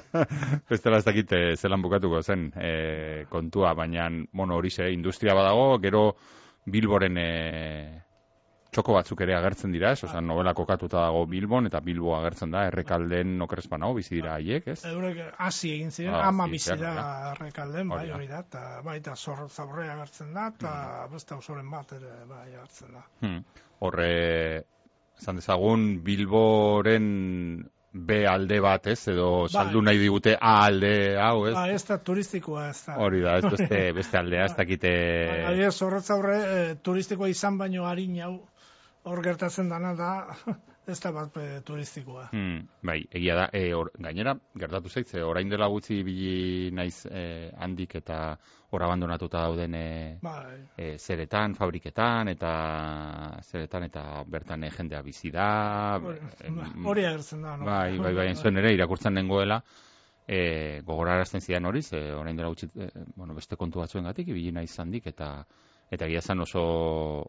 bestela 0.70 0.98
ez 0.98 1.06
dakite 1.06 1.42
zelan 1.56 1.82
bukatuko 1.82 2.22
zen 2.22 2.50
e, 2.56 3.24
kontua, 3.30 3.74
baina, 3.74 4.08
bueno, 4.32 4.56
hori 4.56 4.70
ze, 4.70 4.90
industria 4.92 5.34
badago, 5.34 5.78
gero 5.82 6.06
Bilboren 6.66 7.18
e, 7.18 7.28
txoko 8.72 8.94
batzuk 8.96 9.20
ere 9.24 9.34
agertzen 9.36 9.72
dira, 9.74 9.90
ez? 9.92 10.00
Osa, 10.06 10.20
novela 10.24 10.54
kokatuta 10.56 11.02
dago 11.04 11.26
Bilbon, 11.28 11.68
eta 11.68 11.82
Bilbo 11.84 12.14
agertzen 12.16 12.54
da, 12.54 12.64
errekalden 12.70 13.34
okerespan 13.44 13.84
hau, 13.84 13.92
bizi 13.98 14.16
dira 14.16 14.38
haiek, 14.38 14.70
ez? 14.72 14.78
Eurek, 14.88 15.20
hasi 15.44 15.74
egin 15.74 15.92
ziren, 15.92 16.14
ah, 16.16 16.30
ama 16.30 16.46
bizi 16.48 16.78
da 16.80 16.94
errekalden, 17.34 17.92
bai, 17.92 18.06
hori 18.16 18.30
da, 18.30 18.40
eta 18.46 18.62
bai, 18.86 18.96
eta 19.02 19.16
zor 19.16 19.44
zaborrea 19.50 19.98
agertzen 19.98 20.32
da, 20.32 20.48
eta 20.54 20.72
hmm. 20.72 21.12
beste 21.12 21.36
osoren 21.36 21.68
bat 21.72 21.92
ere, 21.98 22.14
bai, 22.30 22.46
agertzen 22.54 22.96
da. 22.96 23.04
Hmm. 23.20 23.42
Horre, 23.84 24.08
esan 25.20 25.38
dezagun 25.40 25.86
Bilboren 26.04 27.06
B 27.92 28.22
alde 28.24 28.58
bat, 28.64 28.86
ez, 28.88 29.00
edo 29.12 29.42
bai. 29.42 29.50
saldu 29.52 29.82
nahi 29.84 29.98
digute 30.00 30.32
A 30.40 30.52
alde 30.64 30.92
hau, 31.20 31.44
ez? 31.44 31.52
Ba, 31.52 31.66
ez 31.68 31.82
da 31.84 31.98
turistikoa, 32.00 32.70
ez 32.70 32.78
da. 32.86 32.96
Hori 33.04 33.20
da, 33.20 33.36
ez 33.36 33.50
beste, 33.52 33.80
beste 33.98 34.18
aldea, 34.18 34.46
ez 34.48 34.56
dakite... 34.56 34.92
Ba, 35.44 35.52
ez, 35.66 35.74
horretza 35.84 36.16
horre, 36.16 36.38
e, 36.40 36.74
turistikoa 36.80 37.28
izan 37.28 37.58
baino 37.60 37.84
harin 37.84 38.16
hau, 38.24 38.32
hor 39.04 39.22
gertatzen 39.26 39.68
dana 39.68 39.92
da, 39.98 40.12
ez 40.92 40.98
da 41.04 41.12
bat 41.12 41.36
e, 41.36 41.46
turistikoa. 41.68 42.30
Hmm, 42.32 42.64
bai, 42.80 43.02
egia 43.12 43.36
da, 43.42 43.46
e, 43.52 43.66
or, 43.76 43.92
gainera, 44.00 44.38
gertatu 44.64 44.88
zaitze, 44.88 45.20
orain 45.28 45.52
dela 45.52 45.68
gutxi 45.68 46.00
bili 46.06 46.72
naiz 46.72 47.04
e, 47.10 47.26
handik 47.60 48.00
eta 48.00 48.22
hor 48.72 48.82
abandonatuta 48.86 49.42
dauden 49.44 49.74
e, 49.76 50.18
bai. 50.22 50.58
e, 50.76 50.96
zeretan, 50.98 51.54
fabriketan, 51.54 52.28
eta 52.32 52.52
zeretan, 53.44 53.84
eta 53.90 54.04
bertan 54.26 54.64
e, 54.64 54.70
jendea 54.72 55.02
bizi 55.04 55.30
da. 55.30 56.00
Hori 56.00 57.04
agertzen 57.04 57.42
da, 57.44 57.56
no? 57.56 57.68
Bai, 57.68 57.98
bai, 57.98 58.14
bai, 58.16 58.28
zuen 58.34 58.56
ere, 58.62 58.72
irakurtzen 58.72 59.12
nengoela, 59.14 59.60
e, 60.26 60.80
gogorarazten 60.86 61.44
zidan 61.44 61.68
hori, 61.68 61.82
ze 61.82 62.00
orain 62.16 62.36
dela 62.36 62.48
utzi, 62.48 62.70
e, 62.74 62.88
bueno, 63.14 63.34
beste 63.36 63.56
kontu 63.60 63.82
batzuen 63.82 64.08
gatik, 64.08 64.32
ibilina 64.32 64.62
izan 64.64 64.90
dik, 64.90 65.10
eta 65.12 65.34
eta 65.92 66.06
gia 66.08 66.22
zan 66.24 66.40
oso 66.40 66.62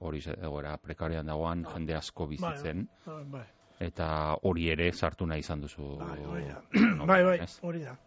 hori 0.07 0.21
egoera 0.37 0.77
prekarian 0.79 1.27
dagoan 1.27 1.65
Bai. 1.65 1.73
jende 1.73 1.97
asko 1.97 2.27
bizitzen, 2.29 2.87
Bai, 3.05 3.23
bai. 3.33 3.43
eta 3.83 4.37
hori 4.47 4.69
ere 4.71 4.91
sartu 4.93 5.27
nahi 5.27 5.43
izan 5.43 5.65
duzu. 5.65 5.97
Bai, 5.99 6.21
hori 6.23 6.45
da. 6.47 6.61
bai, 7.11 7.23
bai, 7.27 7.37
hori 7.61 7.83
da. 7.83 7.97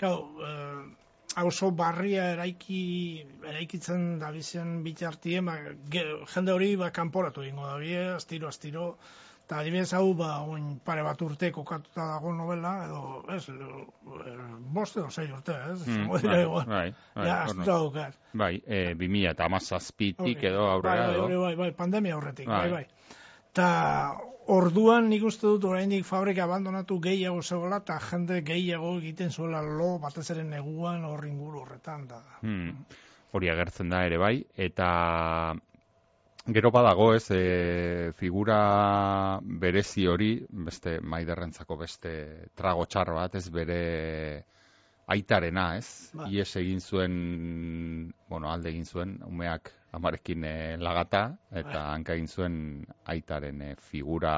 Gau, 0.00 0.16
eh, 0.42 1.09
auzo 1.36 1.70
barria 1.70 2.32
eraiki, 2.34 3.24
eraikitzen 3.46 4.18
da 4.18 4.30
bizen 4.34 4.82
bitartien, 4.84 5.44
ba, 5.46 5.56
jende 6.34 6.52
hori 6.52 6.74
ba, 6.76 6.90
kanporatu 6.90 7.42
egingo 7.46 7.66
da 7.68 7.76
bie, 7.78 8.00
astiro, 8.16 8.48
astiro, 8.48 8.86
eta 9.46 9.60
adibidez 9.60 9.92
hau, 9.94 10.12
ba, 10.14 10.40
oin 10.46 10.80
pare 10.84 11.02
bat 11.06 11.22
urte 11.22 11.52
kokatuta 11.54 12.04
dago 12.16 12.32
novela, 12.34 12.72
edo, 12.86 13.22
ez, 13.34 13.44
eh, 13.48 14.34
bost 14.74 14.96
edo 14.98 15.10
sei 15.10 15.30
urte, 15.32 15.54
ez, 15.72 15.86
Mm, 15.86 16.08
bai, 16.08 16.22
bai, 16.22 16.64
bai, 16.66 16.88
hor 17.14 17.28
astuta 17.28 17.58
no- 17.58 17.78
daukat. 17.78 18.18
Bai, 18.32 18.62
e, 18.66 18.94
2000 18.94 19.30
eta 19.30 19.44
amazazpitik 19.44 20.36
Hori. 20.38 20.46
edo 20.46 20.66
aurrera 20.70 21.06
bai, 21.06 21.16
bai, 21.16 21.30
edo. 21.30 21.40
bai, 21.42 21.54
bai, 21.56 21.70
pandemia 21.72 22.14
aurretik, 22.14 22.46
bai, 22.46 22.70
Bai. 22.70 22.70
bai. 22.70 22.86
Ta 23.52 24.16
orduan 24.50 25.08
nik 25.10 25.24
uste 25.28 25.46
dut 25.46 25.64
oraindik 25.70 26.04
fabrika 26.06 26.44
abandonatu 26.44 26.98
gehiago 27.02 27.42
zegoela 27.42 27.80
eta 27.84 27.98
jende 28.10 28.40
gehiago 28.46 28.96
egiten 28.98 29.30
zuela 29.30 29.62
lo 29.62 29.92
batez 30.02 30.26
ere 30.34 30.44
neguan 30.44 31.04
hor 31.04 31.24
inguru 31.26 31.62
horretan 31.64 32.06
da. 32.10 32.20
Hmm. 32.42 32.84
Hori 33.32 33.50
agertzen 33.50 33.92
da 33.92 34.02
ere 34.06 34.18
bai, 34.18 34.34
eta 34.56 34.86
gero 36.50 36.70
badago 36.74 37.12
ez, 37.14 37.26
e, 37.30 38.12
figura 38.18 39.38
berezi 39.62 40.06
hori, 40.10 40.32
beste 40.50 40.98
maiderrentzako 41.00 41.76
beste 41.84 42.14
trago 42.58 42.86
txar 42.90 43.12
bat, 43.14 43.36
ez 43.38 43.46
bere 43.54 43.82
aitarena, 45.10 45.76
ez? 45.78 46.10
Bai. 46.14 46.30
Ies 46.34 46.50
egin 46.58 46.80
zuen, 46.80 47.14
bueno, 48.28 48.50
alde 48.50 48.70
egin 48.72 48.86
zuen, 48.86 49.18
umeak 49.26 49.70
amarekin 49.92 50.44
e, 50.44 50.76
lagata, 50.78 51.22
eta 51.50 51.72
Bai. 51.76 51.94
hanka 51.94 52.14
egin 52.14 52.28
zuen 52.28 52.56
aitaren 53.10 53.62
e, 53.62 53.70
figura 53.90 54.34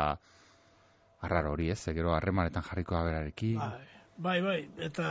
arrar 1.22 1.46
hori, 1.50 1.70
ez? 1.70 1.80
E, 1.88 1.94
Gero 1.94 2.14
harremanetan 2.16 2.64
jarriko 2.68 2.96
da 2.96 3.02
berarekin. 3.08 3.58
Bai, 3.58 3.88
bai, 4.16 4.36
bai, 4.44 4.60
eta, 4.88 5.08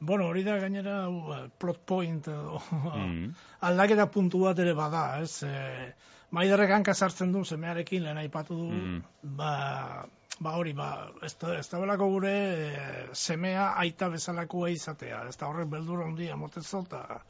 bueno, 0.00 0.26
hori 0.32 0.42
da 0.46 0.58
gainera 0.62 0.98
eh, 1.08 1.44
plot 1.58 1.80
point 1.86 2.28
edo 2.28 2.60
Mm. 2.94 3.30
aldaketa 3.68 4.06
puntu 4.10 4.44
bat 4.44 4.58
ere 4.58 4.74
bada, 4.74 5.06
ez? 5.22 5.42
E, 5.42 5.94
maiderrek 6.34 6.70
hanka 6.76 6.94
sartzen 6.94 7.32
du 7.32 7.44
semearekin 7.44 8.02
lehen 8.04 8.18
aipatu 8.18 8.56
du, 8.58 8.68
Mm. 8.74 9.02
ba, 9.38 10.04
ba 10.40 10.54
hori, 10.58 10.72
ba, 10.74 11.08
ez 11.22 11.34
da, 11.40 11.56
ez 11.58 11.68
da 11.70 11.78
belako 11.80 12.08
gure 12.16 12.32
e, 12.34 13.08
semea 13.12 13.72
aita 13.80 14.08
bezalakoa 14.12 14.70
izatea, 14.74 15.24
ez 15.28 15.36
da 15.40 15.46
horrek 15.48 15.68
beldur 15.70 16.02
handia 16.04 16.36
motezo, 16.36 16.82
eta 16.88 17.20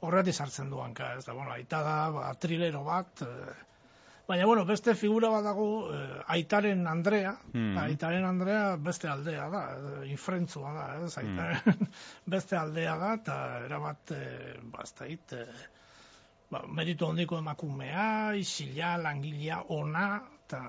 horretik 0.00 0.34
sartzen 0.34 0.70
du 0.70 0.80
hanka, 0.82 1.14
ez 1.18 1.24
da, 1.26 1.32
bueno, 1.36 1.52
aita 1.52 1.82
da, 1.86 1.96
ba, 2.14 2.30
trilero 2.40 2.84
bat, 2.84 3.22
e, 3.22 3.58
Baina, 4.30 4.44
bueno, 4.46 4.62
beste 4.64 4.92
figura 4.94 5.26
bat 5.32 5.42
dago, 5.42 5.64
eh, 5.90 6.20
aitaren 6.36 6.84
Andrea, 6.86 7.32
Mm. 7.52 7.76
aitaren 7.82 8.24
Andrea 8.24 8.76
beste 8.78 9.08
aldea 9.10 9.48
da, 9.50 9.62
eh, 9.74 10.04
infrentzua 10.12 10.70
da, 10.76 10.84
ez, 11.04 11.16
aitaren 11.18 11.88
beste 12.34 12.54
aldea 12.56 12.94
da, 13.00 13.08
eta 13.18 13.38
erabat, 13.64 14.12
eh, 14.14 14.54
ba, 14.62 14.84
ez 14.84 14.92
da 15.00 15.08
hit, 15.10 15.32
eh, 15.32 15.66
ba, 16.48 16.62
meritu 16.78 17.08
handiko 17.08 17.40
emakumea, 17.42 18.06
isila, 18.38 18.92
langilea, 19.02 19.64
ona, 19.80 20.22
eta, 20.44 20.62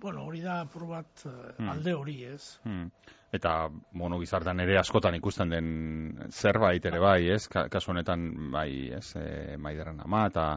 bueno, 0.00 0.24
hori 0.26 0.40
da 0.40 0.60
apur 0.60 0.86
bat 0.88 1.24
eh, 1.26 1.54
Mm. 1.58 1.68
alde 1.68 1.94
hori, 1.94 2.24
ez. 2.24 2.58
Hmm. 2.64 2.90
Eta, 3.32 3.68
bueno, 3.92 4.18
gizartan 4.20 4.60
ere 4.60 4.78
askotan 4.78 5.14
ikusten 5.14 5.50
den 5.50 6.28
zerbait 6.30 6.84
ere 6.86 6.98
bai, 6.98 7.28
ez? 7.30 7.46
Ka- 7.48 7.68
Kasu 7.68 7.90
honetan, 7.90 8.50
bai, 8.52 8.90
ez, 8.96 9.14
e, 9.16 9.56
maiderren 9.58 10.00
ama, 10.00 10.26
eta 10.26 10.56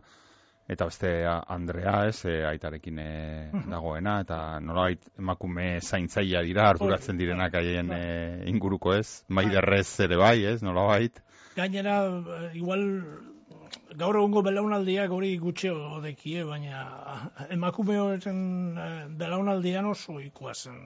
eta 0.71 0.85
beste 0.85 1.09
Andrea, 1.27 2.05
ez, 2.07 2.23
e, 2.25 2.45
aitarekin 2.47 2.99
e, 2.99 3.49
dagoena, 3.67 4.21
eta 4.21 4.59
nolabait 4.61 5.01
emakume 5.19 5.81
zaintzaia 5.81 6.41
dira, 6.47 6.69
arduratzen 6.69 7.17
direnak 7.17 7.53
haien 7.59 7.87
bai. 7.91 7.99
e, 7.99 8.49
inguruko, 8.49 8.93
ez? 8.95 9.25
Maiderrez 9.27 9.99
ere 9.99 10.15
bai, 10.15 10.45
ez, 10.45 10.61
nolabait? 10.63 11.19
Gainera, 11.57 11.97
igual, 12.53 12.85
gaur 13.97 14.15
egungo 14.15 14.41
belaunaldiak 14.45 15.11
hori 15.11 15.37
gutxio 15.37 15.99
dekie, 16.03 16.43
baina 16.47 16.85
emakume 17.49 17.97
horren 17.99 18.41
eh, 18.77 19.05
belaunaldian 19.23 19.85
oso 19.85 20.19
ikua 20.19 20.53
zen. 20.55 20.81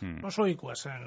Hmm. 0.00 0.24
Oso 0.24 0.46
ikua 0.46 0.74
zen. 0.76 1.06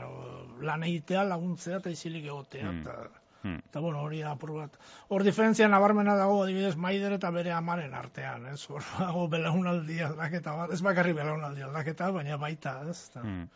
Lan 0.61 0.83
egitea, 0.83 1.23
laguntzea 1.25 1.79
eta 1.81 1.89
izilik 1.89 2.25
egotea. 2.25 2.69
Hmm. 2.69 2.81
Eta, 2.81 3.19
Hmm. 3.43 3.57
eta 3.59 3.81
bueno, 3.83 3.99
hori 3.99 4.21
da 4.23 4.29
apur 4.31 4.53
bat. 4.55 4.75
Hor 5.11 5.23
diferentzia 5.27 5.67
nabarmena 5.67 6.13
dago 6.15 6.37
adibidez 6.45 6.77
Maider 6.79 7.11
eta 7.17 7.29
bere 7.35 7.51
amaren 7.51 7.91
artean, 7.93 8.45
ez? 8.47 8.61
Hor 8.71 8.85
dago 8.99 9.25
belaunaldi 9.27 9.99
aldaketa 9.99 10.53
bat, 10.55 10.71
ez 10.71 10.79
bakarri 10.81 11.11
belaunaldi 11.11 11.61
aldaketa, 11.65 12.07
baina 12.15 12.37
baita, 12.37 12.77
ez? 12.89 13.09
Eta, 13.09 13.19
Hmm. 13.19 13.49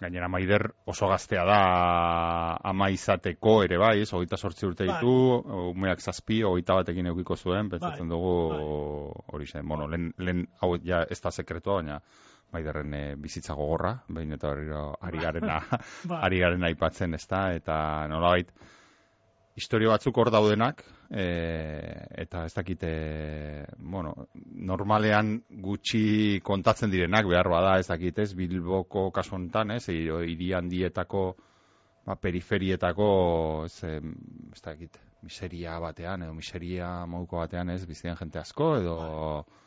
Gainera 0.00 0.28
Maider 0.30 0.68
oso 0.86 1.08
gaztea 1.10 1.42
da 1.44 1.58
ama 2.70 2.88
izateko 2.94 3.56
ere 3.66 3.78
bai, 3.82 3.96
ez, 4.04 4.12
hogeita 4.14 4.38
sortzi 4.38 4.66
urte 4.68 4.86
Bai. 4.86 4.94
ditu, 4.94 5.14
umeak 5.72 6.00
zazpi, 6.00 6.42
hogeita 6.46 6.76
batekin 6.78 7.10
eukiko 7.10 7.36
zuen, 7.36 7.70
pentsatzen 7.72 8.06
Bai, 8.06 8.14
dugu 8.14 8.32
hori 9.34 9.46
zen, 9.46 9.66
bueno, 9.68 9.88
lehen, 9.90 10.12
lehen 10.18 10.46
hau 10.62 10.76
ja 10.84 11.02
ez 11.10 11.20
da 11.24 11.34
sekretua, 11.34 11.80
baina 11.82 12.00
Maiderren 12.54 12.94
e, 12.94 13.02
bizitza 13.20 13.52
gogorra, 13.58 13.92
behin 14.08 14.32
eta 14.38 14.48
berriro 14.54 14.84
ari 15.04 15.18
garena, 15.20 15.58
Bai. 16.10 16.20
ari 16.30 16.38
garena 16.44 16.70
aipatzen, 16.70 17.18
ez 17.18 17.26
da, 17.28 17.42
eta 17.58 18.06
nolabait, 18.08 18.54
historio 19.58 19.90
batzuk 19.92 20.16
hor 20.18 20.30
daudenak, 20.32 20.84
e, 21.10 21.24
eta 22.24 22.44
ez 22.46 22.54
dakite, 22.54 22.92
bueno, 23.78 24.14
normalean 24.70 25.34
gutxi 25.64 26.40
kontatzen 26.46 26.92
direnak 26.94 27.28
behar 27.30 27.50
bada, 27.52 27.76
ez 27.80 27.88
dakit, 27.90 28.22
ez, 28.24 28.30
Bilboko 28.38 29.08
kasu 29.14 29.36
honetan, 29.36 29.74
ez, 29.76 29.84
hiri 29.90 30.52
handietako, 30.56 31.24
ba, 32.06 32.16
periferietako, 32.16 33.10
ez, 33.66 33.82
ez 34.54 34.64
dakit, 34.64 35.00
miseria 35.26 35.78
batean, 35.82 36.22
edo 36.22 36.36
miseria 36.36 36.88
moduko 37.10 37.42
batean, 37.42 37.74
ez, 37.74 37.82
bizian 37.86 38.16
jente 38.18 38.40
asko, 38.40 38.72
edo... 38.78 38.96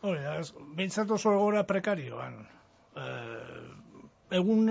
Da, 0.02 0.38
ez, 0.40 0.50
behintzat 0.78 1.12
oso 1.12 1.36
egora 1.36 1.66
prekarioan. 1.68 2.42
Eh, 2.96 3.91
egun, 4.32 4.70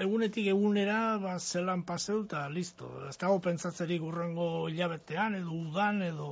egunetik 0.00 0.46
egunera 0.52 1.18
ba, 1.22 1.38
zelan 1.38 1.82
paseu 1.88 2.22
eta 2.24 2.46
listo. 2.52 2.90
Ez 3.08 3.16
dago 3.18 3.40
pentsatzerik 3.44 4.02
urrengo 4.02 4.68
hilabetean 4.68 5.34
edo 5.40 5.52
udan 5.52 6.02
edo 6.02 6.28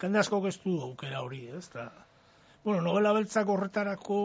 jende 0.00 0.18
asko 0.18 0.40
ez 0.48 0.56
du 0.64 0.80
aukera 0.82 1.22
hori, 1.22 1.46
ez 1.56 1.68
da. 1.74 1.90
Bueno, 2.64 2.82
novela 2.82 3.12
beltzak 3.12 3.48
horretarako 3.48 4.18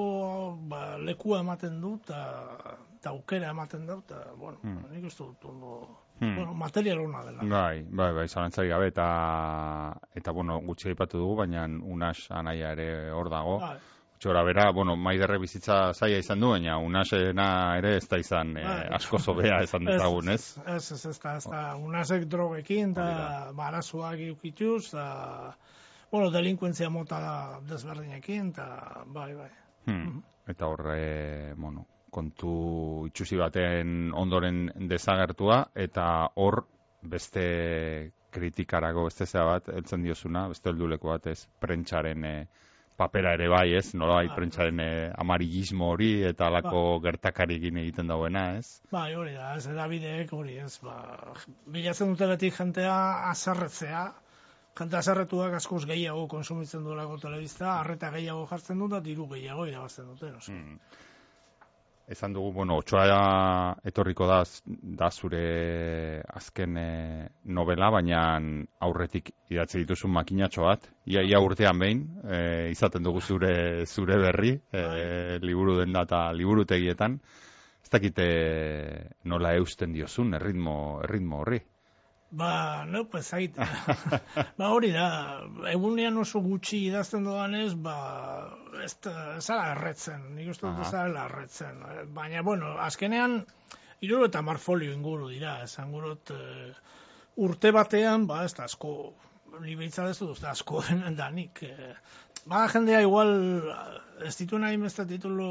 ba, 0.70 0.98
lekua 0.98 1.40
ematen 1.42 1.80
du 1.82 1.96
eta 2.04 3.10
aukera 3.10 3.50
ematen 3.54 3.86
du 3.88 4.00
eta, 4.00 4.24
bueno, 4.38 4.58
Hmm. 4.64 4.84
nik 4.92 5.06
ez 5.06 5.16
dut 5.18 5.46
ondo, 5.46 5.88
Hmm. 6.20 6.36
bueno, 6.36 6.54
material 6.54 7.00
hona 7.00 7.24
dela. 7.24 7.44
Bai, 7.44 7.84
bai, 7.84 8.14
bai, 8.14 8.28
zalantzari 8.28 8.70
gabe, 8.70 8.88
eta, 8.88 9.98
eta 10.16 10.32
bueno, 10.32 10.60
gutxi 10.62 10.90
aipatu 10.90 11.18
dugu, 11.18 11.36
baina 11.36 11.66
unas 11.66 12.28
anaia 12.30 12.72
ere 12.72 13.12
hor 13.12 13.30
dago. 13.30 13.60
Bai, 13.60 13.78
Txora 14.18 14.42
bera, 14.44 14.72
bueno, 14.74 14.96
maiderre 14.98 15.38
bizitza 15.38 15.92
zaila 15.94 16.18
izan 16.24 16.42
du, 16.42 16.50
baina 16.56 16.80
unasena 16.82 17.50
ere 17.78 17.98
ez 18.00 18.08
da 18.10 18.18
izan 18.18 18.56
eh, 18.58 18.64
Bai. 18.66 18.88
asko 18.98 19.20
zobea 19.20 19.60
esan 19.62 19.86
dezagun, 19.86 20.32
ez? 20.34 20.42
Ez, 20.66 20.92
ez, 20.96 21.04
ez, 21.12 21.18
da, 21.22 21.36
ez 21.38 21.46
da, 21.46 21.62
unasek 21.78 22.26
drogekin, 22.26 22.96
eta 22.96 23.52
barazuak 23.58 24.24
eukituz, 24.32 24.88
eta, 24.90 25.54
bueno, 26.12 26.32
delinkuentzia 26.34 26.90
mota 26.90 27.22
da 27.22 27.36
desberdinekin, 27.70 28.50
eta, 28.56 28.68
bai, 29.06 29.30
bai. 29.38 29.52
Hmm. 29.86 30.24
Eta 30.50 30.72
horre, 30.72 31.54
bueno, 31.60 31.86
kontu 32.10 33.06
itxusi 33.12 33.38
baten 33.38 34.14
ondoren 34.18 34.66
desagertua, 34.90 35.68
eta 35.76 36.08
hor 36.42 36.64
beste 37.06 37.44
kritikarako 38.34 39.06
beste 39.12 39.28
zea 39.30 39.46
bat, 39.46 39.70
eltzen 39.70 40.02
diozuna, 40.04 40.48
beste 40.50 40.72
helduleko 40.72 41.14
bat 41.14 41.30
ez, 41.30 41.44
prentxaren 41.62 42.26
eh, 42.26 42.40
papera 42.98 43.34
ere 43.38 43.48
bai, 43.52 43.68
ez? 43.78 43.94
Nola 43.94 44.20
bai, 44.20 44.28
Bai. 44.28 44.36
prentxaren 44.40 44.80
eh, 44.84 45.10
amarillismo 45.24 45.92
hori 45.94 46.12
eta 46.30 46.48
alako 46.50 47.00
gertakarikin 47.04 47.78
egiten 47.84 48.10
dauena, 48.12 48.46
ez? 48.58 48.82
Bai, 48.92 49.12
hori 49.16 49.36
da, 49.38 49.54
ez 49.58 49.68
edabideek 49.72 50.34
hori, 50.34 50.58
ez, 50.64 50.74
ba, 50.84 50.98
bilatzen 51.74 52.14
dute 52.14 52.30
beti 52.34 52.52
jentea 52.58 52.96
azarretzea, 53.32 54.06
jente 54.78 54.98
azarretuak 55.00 55.58
askoz 55.58 55.84
gehiago 55.90 56.28
konsumitzen 56.32 56.86
duelako 56.86 57.20
telebista, 57.22 57.78
arreta 57.80 58.12
gehiago 58.14 58.46
jartzen 58.50 58.82
du, 58.82 58.90
eta 58.92 59.04
diru 59.06 59.28
gehiago 59.34 59.68
irabazten 59.70 60.10
dute, 60.14 60.34
no? 60.34 60.42
Hmm. 60.48 60.80
Esan 62.08 62.32
dugu, 62.32 62.54
bueno, 62.56 62.78
otsoa 62.80 63.76
etorriko 63.84 64.30
da, 64.30 64.38
da 65.00 65.10
zure 65.12 66.22
azken 66.40 66.78
eh, 66.80 67.26
novela, 67.52 67.90
baina 67.92 68.22
aurretik 68.88 69.34
idatzi 69.52 69.82
dituzun 69.82 70.14
makinatxo 70.16 70.64
bat. 70.64 70.88
Ia, 71.12 71.26
ia 71.28 71.42
urtean 71.44 71.84
behin, 71.84 72.06
eh, 72.24 72.70
izaten 72.72 73.04
dugu 73.04 73.20
zure, 73.20 73.52
zure 73.86 74.22
berri, 74.24 74.54
eh, 74.72 75.36
liburu 75.44 75.82
den 75.82 75.92
data 76.00 76.32
liburutegietan. 76.32 77.20
ez 77.84 77.90
dakite 77.92 78.24
nola 79.24 79.54
eusten 79.56 79.94
diozun 79.94 80.34
erritmo, 80.34 81.02
erritmo 81.04 81.44
horri. 81.44 81.60
Ba, 82.30 82.84
no, 82.86 83.06
pues 83.08 83.30
zait. 83.32 83.56
ba, 84.58 84.70
hori 84.70 84.92
da, 84.92 85.08
egunean 85.72 86.18
oso 86.20 86.42
gutxi 86.44 86.82
idazten 86.90 87.24
doanez, 87.24 87.72
ba, 87.80 87.96
ez 88.84 88.98
da 89.02 89.60
erretzen, 89.72 90.26
nik 90.36 90.52
uste 90.52 90.68
dut 90.68 90.84
ez 90.84 90.92
da 90.92 91.06
erretzen. 91.24 91.80
Baina, 92.18 92.44
bueno, 92.44 92.74
azkenean, 92.84 93.40
iruro 94.04 94.28
eta 94.28 94.44
marfolio 94.44 94.92
inguru 94.92 95.32
dira, 95.32 95.62
esan 95.64 95.96
gurot, 95.96 96.34
uh, 96.36 97.00
urte 97.48 97.72
batean, 97.72 98.28
ba, 98.28 98.44
ez 98.44 98.54
da 98.60 98.68
asko, 98.68 99.14
ni 99.62 99.76
behitza 99.76 100.08
ez 100.10 100.18
dut, 100.20 100.44
asko 100.44 100.84
da 101.20 101.30
nik. 101.34 101.62
Eh, 101.64 101.94
ba, 102.46 102.66
jendea 102.72 103.02
igual, 103.06 103.32
ez 104.26 104.34
ditu 104.40 104.60
nahi 104.62 104.78
beste 104.82 105.06
titulo 105.10 105.48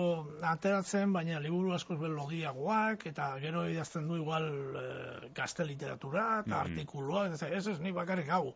ateratzen, 0.51 1.13
baina 1.17 1.41
liburu 1.43 1.75
askoz 1.77 1.99
logiagoak, 2.01 3.07
eta 3.13 3.31
gero 3.43 3.67
idazten 3.71 4.09
du 4.09 4.21
igual 4.21 4.47
e, 4.81 4.87
gazte 5.37 5.65
literatura, 5.65 6.27
eta 6.41 6.49
mm 6.49 6.53
-hmm. 6.53 6.61
artikuloak, 6.65 7.43
ez 7.51 7.67
ez, 7.67 7.81
ni 7.81 7.93
bakarrik 7.93 8.31
hau. 8.31 8.55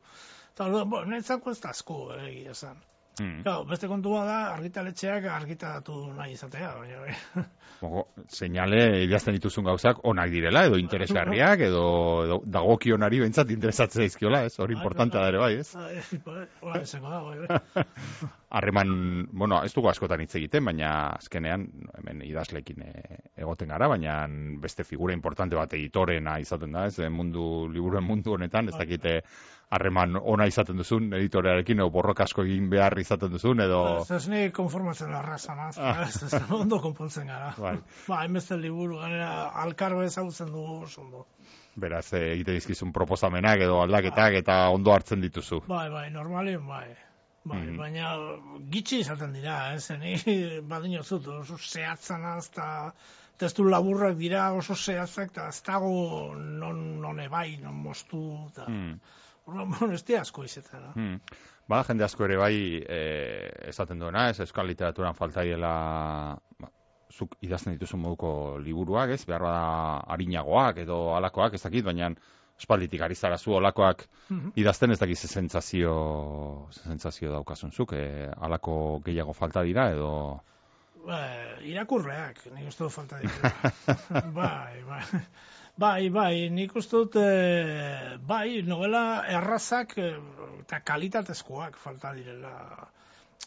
Eta, 0.53 0.69
bo, 0.85 1.05
netzako 1.05 1.51
ez 1.51 1.61
da 1.61 1.71
asko, 1.71 2.01
egia 2.15 2.57
esan. 2.57 2.81
Mm. 3.21 3.43
beste 3.69 3.89
kontua 3.89 4.23
da, 4.25 4.37
argitaletxeak 4.55 5.27
argitaratu 5.29 6.07
nahi 6.17 6.33
izatea. 6.33 6.71
Baina, 6.79 7.45
Mogo, 7.83 8.05
seinale 8.29 9.05
idazten 9.05 9.37
dituzun 9.37 9.67
gauzak 9.69 10.01
onak 10.09 10.33
direla, 10.33 10.65
edo 10.69 10.79
interesgarriak, 10.81 11.65
edo, 11.69 11.85
edo 12.25 12.39
dagokionari 12.45 13.21
bentsat 13.25 13.53
interesatzea 13.53 14.09
izkiola, 14.09 14.43
ez? 14.49 14.55
Hori 14.61 14.77
bai, 14.77 14.81
importantea 14.83 15.21
bai. 15.21 15.25
da 15.25 15.33
ere 15.33 15.43
bai, 15.43 15.53
ez? 15.61 15.69
Bai, 16.25 16.47
bai, 16.65 16.83
bai, 16.85 17.85
Harreman, 18.57 18.91
bueno, 19.33 19.61
ez 19.65 19.73
dugu 19.77 19.93
askotan 19.93 20.25
hitz 20.25 20.35
egiten, 20.41 20.65
baina 20.69 20.91
azkenean, 21.21 21.69
hemen 22.01 22.25
idazlekin 22.27 22.85
eh, 22.89 23.21
egoten 23.45 23.73
gara, 23.73 23.89
baina 23.93 24.19
beste 24.61 24.85
figura 24.85 25.17
importante 25.17 25.57
bat 25.61 25.77
editorena 25.77 26.39
izaten 26.41 26.77
da, 26.77 26.89
ez? 26.89 26.99
Mundu, 27.13 27.69
liburuen 27.73 28.05
mundu 28.05 28.37
honetan, 28.37 28.73
ez 28.73 28.77
dakite 28.81 29.21
harreman 29.71 30.17
ona 30.19 30.47
izaten 30.51 30.81
duzun 30.81 31.13
editorearekin 31.15 31.79
edo 31.79 31.91
borrok 31.95 32.21
asko 32.25 32.43
egin 32.47 32.67
behar 32.73 32.99
izaten 32.99 33.31
duzun 33.37 33.63
edo 33.63 33.81
Ez 34.01 34.11
ez 34.17 34.25
ni 34.33 34.41
konformatzen 34.55 35.13
arraza 35.15 35.55
naz, 35.55 35.77
ah. 35.79 36.01
ez 36.09 36.23
ez 36.27 36.41
ondo 36.57 36.81
konpontzen 36.83 37.31
gara. 37.31 37.53
Bai. 37.59 37.77
Ba, 38.09 38.23
hainbeste 38.25 38.59
liburu 38.59 38.99
ganera 38.99 39.31
alkarbe 39.65 40.09
ezagutzen 40.09 40.51
dugu 40.51 40.81
ondo. 41.05 41.27
Beraz, 41.81 42.09
eh, 42.19 42.33
egite 42.33 42.57
dizkizun 42.59 42.91
proposamenak 42.93 43.63
edo 43.69 43.79
aldaketak 43.85 44.41
eta 44.41 44.59
ondo 44.75 44.93
hartzen 44.93 45.23
dituzu. 45.23 45.63
Bai, 45.69 45.87
bai, 45.95 46.11
normalien 46.11 46.67
bai. 46.67 46.89
Bai, 47.45 47.63
mm 47.63 47.79
baina 47.81 48.11
gitxi 48.75 48.99
izaten 49.01 49.33
dira, 49.33 49.55
eh, 49.73 49.79
zeni 49.79 50.19
badino 50.73 51.03
zut, 51.03 51.31
oso 51.39 51.57
zehatzan 51.57 52.27
azta 52.35 52.67
testu 53.41 53.65
laburrak 53.65 54.19
dira 54.19 54.51
oso 54.53 54.75
zehatzak, 54.75 55.31
eta 55.33 55.49
ez 55.49 55.63
dago 55.65 56.35
non, 56.37 57.01
non 57.01 57.21
ebai, 57.21 57.57
non 57.63 57.79
mostu, 57.87 58.27
eta... 58.51 58.67
Mm. 58.69 59.19
Bueno, 59.51 59.93
ez 59.95 60.05
asko 60.19 60.45
izetan. 60.45 60.83
No? 60.83 60.93
Hmm. 60.95 61.21
Ba, 61.71 61.83
jende 61.87 62.05
asko 62.05 62.27
ere 62.27 62.37
bai 62.41 62.55
e, 62.83 63.01
esaten 63.71 64.01
duena, 64.03 64.29
ez 64.31 64.41
euskal 64.43 64.67
literaturan 64.71 65.15
faltaiela 65.15 65.73
ba, 66.59 66.71
zuk 67.11 67.37
idazten 67.47 67.77
dituzu 67.77 67.99
moduko 68.01 68.33
liburuak, 68.63 69.15
ez? 69.15 69.25
Behar 69.27 69.47
bada 69.47 70.03
harinagoak 70.15 70.83
edo 70.85 71.01
alakoak, 71.17 71.55
ez 71.55 71.63
dakit, 71.63 71.85
baina 71.87 72.11
espalditik 72.61 73.01
ari 73.01 73.17
zara 73.17 73.39
zu 73.39 73.55
olakoak 73.57 74.05
mhm. 74.29 74.53
idazten 74.61 74.93
ez 74.93 74.99
dakit 75.01 75.19
ze 75.19 75.29
sentsazio 75.29 75.95
ze 76.71 76.83
sentsazio 76.83 77.33
daukasun 77.33 77.73
zuk, 77.73 77.93
e, 77.93 78.29
alako 78.37 79.01
gehiago 79.05 79.33
falta 79.33 79.63
dira 79.63 79.91
edo 79.95 80.11
ba, 81.07 81.21
irakurreak, 81.65 82.45
nik 82.55 82.69
uste 82.69 82.89
falta 82.93 83.21
dira. 83.23 83.53
bai, 84.35 84.83
bai. 84.89 85.05
Bai, 85.81 86.11
bai, 86.13 86.51
nik 86.53 86.75
uste 86.77 86.99
dut, 86.99 87.15
e, 87.17 88.17
bai, 88.29 88.61
novela 88.67 89.23
errazak 89.33 89.95
e, 89.97 90.09
eta 90.59 90.81
kalitatezkoak 90.91 91.79
falta 91.81 92.11
direla. 92.19 92.53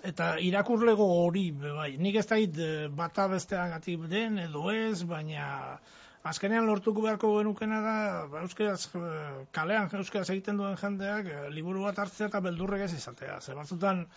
Eta 0.09 0.31
irakurlego 0.41 1.05
hori, 1.19 1.43
bai, 1.61 1.91
nik 2.01 2.17
ez 2.23 2.25
dait 2.31 2.57
e, 2.57 2.71
bata 3.01 3.27
bestean 3.35 3.75
den 4.09 4.39
edo 4.47 4.71
ez, 4.71 5.03
baina 5.03 5.77
azkenean 6.23 6.65
lortuko 6.65 7.05
beharko 7.05 7.35
genukena 7.37 7.81
da, 7.85 7.97
ba, 8.31 8.47
kalean 9.51 9.93
euskaraz 10.01 10.29
egiten 10.29 10.57
duen 10.57 10.77
jendeak, 10.81 11.29
liburu 11.51 11.83
bat 11.83 11.99
hartzea 11.99 12.31
eta 12.31 12.41
beldurrek 12.41 12.87
ez 12.87 12.93
izatea. 12.97 13.41
Zer 13.41 13.61
batzutan, 13.61 14.07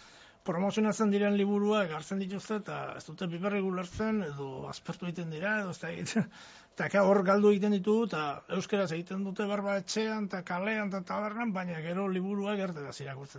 promozionatzen 0.47 1.11
diren 1.11 1.37
liburuak 1.39 1.93
hartzen 1.97 2.21
dituzte 2.23 2.61
eta 2.63 2.77
ez 2.99 3.05
dute 3.09 3.27
biberri 3.33 3.61
gulertzen 3.65 4.23
edo 4.29 4.69
aspertu 4.71 5.09
egiten 5.09 5.33
dira 5.35 5.57
edo 5.63 5.73
ez 5.75 5.81
da 5.83 5.91
egiten 5.91 6.29
eta 6.77 7.03
hor 7.09 7.23
galdu 7.25 7.51
egiten 7.55 7.73
ditu 7.73 7.93
eta 8.05 8.23
euskeraz 8.57 8.91
egiten 8.93 9.23
dute 9.25 9.47
barba 9.49 9.79
etxean 9.81 10.27
eta 10.29 10.43
kalean 10.45 10.91
eta 10.93 11.01
tabernan 11.09 11.53
baina 11.55 11.81
gero 11.81 12.05
liburuak 12.13 12.61
erte 12.69 12.83
da 12.85 12.93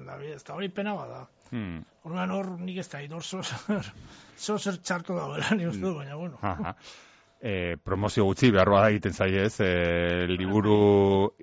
da 0.07 0.15
ez 0.25 0.43
da 0.43 0.55
hori 0.55 0.69
pena 0.69 0.95
bada. 0.95 1.27
Hmm. 1.51 1.83
hor 2.03 2.49
nik 2.59 2.77
ez 2.77 2.87
da 2.89 3.01
idor 3.01 3.23
zozer 3.23 4.77
txartu 4.87 5.15
da 5.15 5.27
bera 5.27 5.55
ni 5.55 5.67
uste 5.67 5.93
baina 5.99 6.15
bueno 6.15 6.37
e, 7.41 7.77
promozio 7.83 8.25
gutxi 8.25 8.49
behar 8.51 8.69
bada 8.71 8.89
egiten 8.91 9.13
zaie 9.13 9.43
ez, 9.45 9.59
e, 9.61 10.27
liburu 10.31 10.77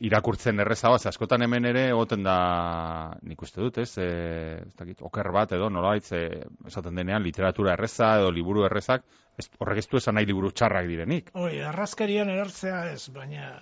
irakurtzen 0.08 0.60
errezagoa, 0.64 0.98
ze 0.98 1.08
askotan 1.10 1.44
hemen 1.46 1.68
ere 1.70 1.86
egoten 1.92 2.24
da, 2.26 2.36
nik 3.22 3.42
uste 3.46 3.62
dut, 3.62 3.78
ez, 3.78 3.92
e, 3.98 4.08
ez 4.64 4.74
dakit, 4.78 5.02
oker 5.06 5.30
bat 5.34 5.54
edo, 5.54 5.70
nola 5.70 5.94
e, 5.96 6.24
esaten 6.66 6.98
denean, 6.98 7.22
literatura 7.22 7.74
erreza 7.78 8.16
edo 8.18 8.32
liburu 8.34 8.66
errezak, 8.66 9.06
ez, 9.38 9.48
horrek 9.58 9.84
ez 9.84 9.86
du 9.90 10.00
esan 10.00 10.18
nahi 10.18 10.26
liburu 10.26 10.50
txarrak 10.50 10.90
direnik. 10.90 11.30
Oi, 11.34 11.60
arrazkarian 11.62 12.30
erartzea 12.32 12.84
ez, 12.92 13.08
baina 13.14 13.52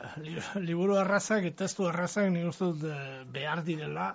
liburu 0.68 1.00
arrazak, 1.00 1.48
testu 1.56 1.88
arrazak 1.88 2.30
nik 2.32 2.52
uste 2.52 2.72
dut 2.72 3.32
behar 3.32 3.64
direla, 3.64 4.14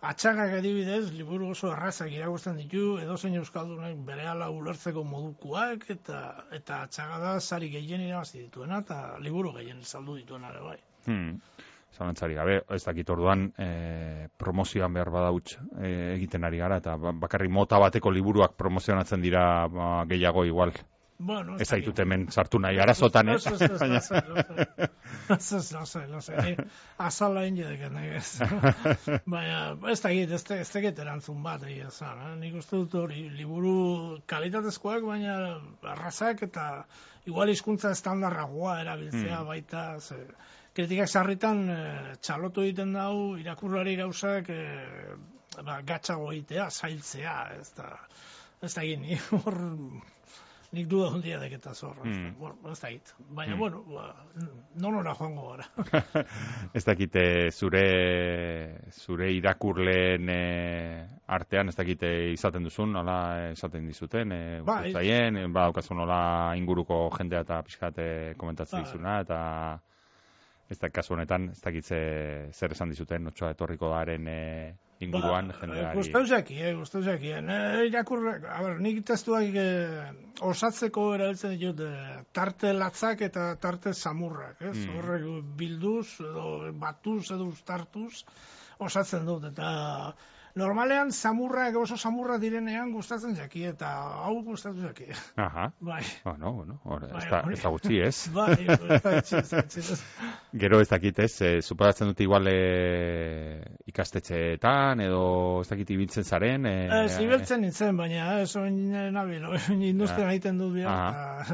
Atxagak 0.00 0.54
adibidez, 0.56 1.10
liburu 1.12 1.50
oso 1.52 1.68
errazak 1.74 2.12
iragusten 2.14 2.56
ditu, 2.56 2.84
edo 3.02 3.18
zein 3.20 3.34
euskaldunek 3.36 3.98
bere 4.06 4.24
ala 4.30 4.46
ulertzeko 4.48 5.02
modukoak, 5.04 5.84
eta 5.92 6.20
eta 6.56 6.78
atxaga 6.86 7.18
da 7.20 7.32
sari 7.40 7.68
gehien 7.74 8.06
irabazi 8.06 8.38
dituena, 8.38 8.78
eta 8.80 9.18
liburu 9.20 9.52
gehien 9.58 9.82
saldu 9.84 10.16
dituena 10.16 10.54
ere 10.54 10.62
bai. 10.64 10.78
Hmm. 11.04 11.34
Zalantzari 11.92 12.38
gabe, 12.38 12.60
ez 12.70 12.80
dakit 12.86 13.10
orduan 13.12 13.48
e, 13.58 14.28
promozioan 14.40 14.94
behar 14.94 15.10
badautz 15.12 15.56
e, 15.58 15.90
egiten 16.14 16.48
ari 16.48 16.62
gara, 16.62 16.78
eta 16.80 16.96
ba, 16.96 17.12
bakarri 17.26 17.50
mota 17.52 17.80
bateko 17.82 18.12
liburuak 18.14 18.56
promozionatzen 18.56 19.20
dira 19.20 19.44
ba, 19.68 19.90
gehiago 20.08 20.46
igual. 20.48 20.72
Bueno, 21.20 21.58
ez 21.60 21.66
zaitut 21.68 21.98
hemen 22.00 22.22
sartu 22.32 22.58
nahi 22.64 22.78
arazotan, 22.80 23.28
eh? 23.28 23.34
Ez, 23.36 23.46
ez, 23.52 23.60
ez, 23.60 23.80
ez, 25.34 25.48
ez, 26.16 26.28
ez, 26.32 26.52
azala 26.96 27.42
indedek, 27.44 27.82
ez. 28.16 28.30
Baina, 29.34 29.58
ez 29.92 29.98
da 30.00 30.12
git, 30.16 30.32
ez 30.32 30.70
da 30.72 30.80
git 30.86 31.02
erantzun 31.04 31.42
bat, 31.44 31.66
egia 31.68 31.90
zan, 31.90 32.22
eh? 32.24 32.30
nik 32.40 32.56
uste 32.62 32.80
dut 32.80 32.96
hori, 33.02 33.26
liburu 33.36 33.74
kalitatezkoak, 34.32 35.04
baina 35.04 35.34
arrazak 35.92 36.40
eta 36.48 36.64
igual 37.28 37.52
hizkuntza 37.52 37.92
estandarragoa 37.92 38.78
erabiltzea 38.80 39.42
hmm. 39.42 39.50
baita, 39.50 39.82
ze, 40.00 40.16
kritikak 40.78 41.12
sarritan 41.12 41.60
eh, 41.74 42.14
txalotu 42.24 42.64
egiten 42.64 42.94
dau, 42.96 43.36
irakurrari 43.42 43.98
gauzak 44.00 44.48
eh, 44.54 45.12
ba, 45.58 45.82
gatzago 45.84 46.32
egitea, 46.32 46.70
zailtzea, 46.70 47.36
ez 47.60 47.68
da, 47.76 47.92
ez 48.64 48.72
da 48.72 48.86
gini, 48.88 49.20
hor 49.42 49.60
nik 50.72 50.86
du 50.86 51.00
hondia 51.02 51.38
de 51.40 51.48
eta 51.54 51.72
zorra. 51.74 52.04
Mm. 52.04 52.34
Bueno, 52.38 52.70
ez 52.70 52.80
dakit. 52.80 53.14
Baina, 53.18 53.54
mm. 53.54 53.58
bueno, 53.58 53.82
ba, 53.88 54.14
non 54.80 54.94
ora 54.94 55.14
joango 55.14 55.48
gara. 55.50 55.66
ez 56.78 56.84
dakite 56.84 57.24
zure, 57.50 57.84
zure 58.92 59.32
irakurleen 59.34 60.28
e, 60.30 60.42
artean, 61.26 61.68
ez 61.68 61.76
dakite 61.76 62.10
izaten 62.32 62.66
duzun, 62.66 62.92
nola 62.94 63.50
izaten 63.52 63.86
dizuten, 63.86 64.32
e, 64.32 64.60
ba, 64.66 64.82
zaien, 64.92 65.40
ba, 65.52 65.66
daukazun 65.70 65.98
nola 66.02 66.20
inguruko 66.58 67.08
jendea 67.16 67.42
eta 67.46 67.62
pixkate 67.66 68.06
komentatzen 68.38 68.80
ba, 68.80 68.84
dizuna, 68.86 69.16
eta 69.26 69.40
ez 70.70 70.78
da 70.78 70.92
kasu 70.94 71.16
honetan, 71.16 71.50
ez 71.50 71.58
dakitze 71.64 71.98
zer 72.54 72.76
esan 72.76 72.94
dizuten, 72.94 73.26
notxoa 73.26 73.56
etorriko 73.56 73.90
daren... 73.90 74.30
E, 74.30 74.40
inguruan 75.00 75.48
ba, 75.48 75.56
jendeari. 75.60 75.96
Gustau 75.96 76.24
zaki, 76.26 76.56
eh, 76.60 76.72
gustau 76.76 77.02
zaki. 77.02 77.32
Eh, 77.32 77.86
irakur, 77.88 78.26
a 78.28 78.62
ber, 78.62 78.80
nik 78.84 79.00
testuak 79.08 79.56
eh, 79.56 80.10
osatzeko 80.46 81.06
erabiltzen 81.16 81.56
ditut 81.56 81.80
eh, 81.86 82.18
tarte 82.36 82.72
latzak 82.76 83.24
eta 83.28 83.54
tarte 83.62 83.94
samurrak, 83.94 84.60
ez? 84.60 84.76
Mm. 84.76 84.98
Horrek 84.98 85.54
bilduz 85.60 86.06
edo 86.20 86.72
batuz 86.82 87.24
edo 87.30 87.48
ustartuz 87.54 88.24
osatzen 88.80 89.26
dut 89.28 89.48
eta 89.50 89.70
normalean 90.58 91.12
samurrak 91.12 91.76
oso 91.76 91.96
samurra 91.96 92.38
direnean 92.42 92.92
gustatzen 92.92 93.36
jaki 93.36 93.64
eta 93.70 93.90
hau 94.24 94.42
gustatu 94.44 94.82
jaki. 94.82 95.10
Aha. 95.36 95.70
Bai. 95.80 96.02
Bueno, 96.24 96.52
bueno, 96.52 96.80
hor, 96.84 97.06
Bai, 97.10 97.22
ez 97.22 97.30
da, 97.30 97.42
ez 97.52 97.60
da 97.62 97.70
gutxi, 97.74 98.00
ez? 98.00 98.16
Bai, 98.34 98.56
ez 98.66 99.32
ez 99.32 99.78
ez. 99.78 100.00
Gero 100.52 100.80
ez 100.80 100.88
dakit, 100.90 101.18
ez, 101.22 101.32
e, 101.42 101.50
superatzen 101.62 102.10
dute 102.10 102.24
igual 102.24 102.48
e, 102.50 103.62
ikastetxeetan, 103.90 105.00
edo 105.04 105.22
ez 105.62 105.68
dakit 105.70 105.90
ibiltzen 105.94 106.24
zaren. 106.24 106.66
E, 106.66 106.76
Ez, 107.00 107.18
ibeltzen 107.22 107.62
nintzen, 107.64 107.96
baina 107.96 108.40
ez 108.42 108.50
oin 108.58 108.78
nabil, 109.14 109.44
oin 109.46 109.82
industria 109.86 110.26
Ja. 110.26 110.32
egiten 110.34 110.58
du 110.58 110.70
bia, 110.74 110.92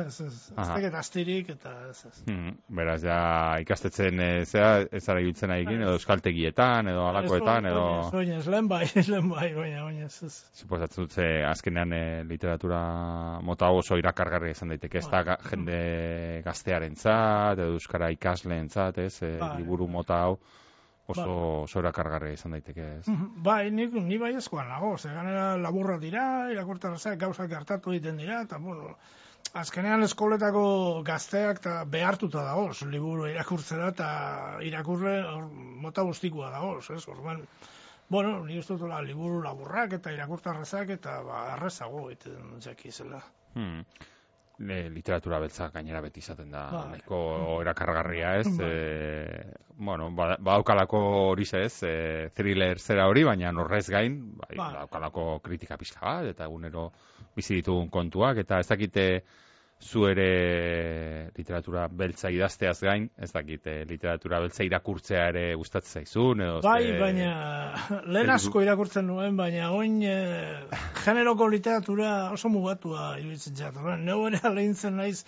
ez, 0.07 0.21
ez, 0.21 0.39
ez, 0.57 0.95
astirik, 0.95 1.51
eta 1.53 1.73
ez, 1.91 1.99
ez. 2.09 2.15
Hmm, 2.27 2.57
beraz, 2.69 3.03
ja, 3.05 3.19
ikastetzen 3.63 4.21
e, 4.21 4.31
zera, 4.45 4.81
ez 4.91 5.03
zara 5.05 5.21
ibiltzen 5.23 5.53
egin, 5.55 5.83
edo 5.85 5.97
euskaltegietan, 5.99 6.89
edo 6.93 7.07
alakoetan, 7.11 7.69
edo... 7.71 7.85
Oin 8.17 8.33
ez, 8.39 8.47
lehen 8.51 8.69
bai, 8.73 8.86
lehen 8.95 9.29
bai, 9.31 9.49
baina, 9.55 9.85
oin 9.87 10.03
ez, 10.07 10.15
ez. 10.27 10.35
Suposatzen 10.57 11.07
dut, 11.07 11.17
azkenean 11.51 11.93
e, 11.97 12.03
literatura 12.29 12.81
mota 13.47 13.71
oso 13.75 13.99
irakargarria 14.01 14.57
izan 14.57 14.75
daiteke, 14.75 15.01
ez 15.03 15.09
da 15.09 15.19
Bai. 15.19 15.25
ga, 15.31 15.37
jende 15.51 15.81
gaztearentzat 16.47 17.59
edo 17.59 17.75
euskara 17.77 18.11
ikasleentzat, 18.15 19.03
ez, 19.05 19.17
e, 19.23 19.37
Bai. 19.41 19.57
liburu 19.61 19.89
mota 19.91 20.23
hau 20.27 20.39
oso, 21.07 21.21
Bai. 21.21 21.37
oso 21.67 21.83
irakargarria 21.85 22.39
izan 22.39 22.57
daiteke, 22.57 22.89
ez. 23.01 23.19
Bai, 23.47 23.71
nik, 23.71 23.95
ni 23.95 24.19
bai 24.23 24.35
eskoan 24.39 24.69
nago, 24.73 24.97
ze 24.99 25.13
ganera 25.15 25.53
laburra 25.61 25.99
dira, 26.03 26.25
irakurtarazak 26.55 27.19
gauzak 27.21 27.53
hartatu 27.53 27.95
egiten 27.95 28.19
dira, 28.23 28.43
eta 28.49 28.59
bueno, 28.63 28.97
azkenean 29.55 30.03
eskoletako 30.07 30.67
gazteak 31.07 31.63
eta 31.63 31.79
behartuta 31.91 32.43
dagoz, 32.45 32.83
liburu 32.91 33.29
irakurtzera 33.31 33.91
eta 33.95 34.11
irakurre 34.67 35.17
hor, 35.31 35.49
mota 35.87 36.05
guztikoa 36.09 36.51
dagoz, 36.51 36.91
ez, 36.91 37.03
orduan, 37.09 37.45
bueno, 38.09 38.45
ni 38.47 38.59
uste 38.59 38.77
dut 38.77 38.93
liburu 39.05 39.43
laburrak 39.43 39.93
eta 39.99 40.13
irakurtarrazak 40.13 40.91
eta 40.91 41.21
ba, 41.23 41.41
errezago 41.57 42.11
egiten 42.11 42.61
jakizela. 42.61 43.23
Hmm. 43.55 43.83
Le, 44.59 44.89
literatura 44.89 45.39
beltza 45.39 45.69
gainera 45.69 46.01
beti 46.01 46.23
izaten 46.23 46.51
da 46.51 46.63
Bai. 46.73 46.85
nahiko 46.95 47.19
erakargarria, 47.61 48.37
ez? 48.41 48.47
Bai. 48.57 48.69
E, 48.71 49.53
bueno, 49.77 50.11
ba- 50.17 50.39
badaukalako 50.41 51.01
hori 51.33 51.45
ez, 51.53 51.83
e, 51.85 52.31
thriller 52.35 52.79
zera 52.79 53.07
hori, 53.07 53.23
baina 53.25 53.51
horrez 53.51 53.91
gain, 53.91 54.17
bai, 54.37 54.57
Bai. 54.57 54.73
badaukalako 54.73 55.41
kritika 55.45 55.77
pixka 55.77 56.01
bat, 56.01 56.25
eta 56.33 56.45
egunero 56.45 56.91
bizi 57.37 57.55
ditugun 57.61 57.91
kontuak, 57.91 58.39
eta 58.39 58.61
ez 58.61 58.69
dakite 58.69 59.25
zu 59.81 60.07
ere 60.09 61.31
literatura 61.37 61.87
beltza 61.89 62.31
idazteaz 62.33 62.79
gain, 62.81 63.11
ez 63.21 63.29
dakite 63.33 63.85
literatura 63.89 64.41
beltza 64.41 64.65
irakurtzea 64.65 65.27
ere 65.33 65.43
gustatzen 65.55 66.01
zaizun, 66.07 66.41
edo 66.41 66.61
Bai, 66.65 66.83
ze- 66.87 66.99
baina 67.01 67.33
lehen 68.07 68.31
asko 68.33 68.63
irakurtzen 68.65 69.07
nuen, 69.07 69.37
baina 69.37 69.71
oin 69.77 70.01
e, 70.03 70.17
generoko 71.05 71.49
literatura 71.53 72.31
oso 72.33 72.49
mugatua 72.49 73.19
iruditzen. 73.21 73.61
Orduan, 73.77 74.05
neu 74.09 74.23
ere 74.31 74.41
alegintzen 74.49 74.97
naiz 74.97 75.25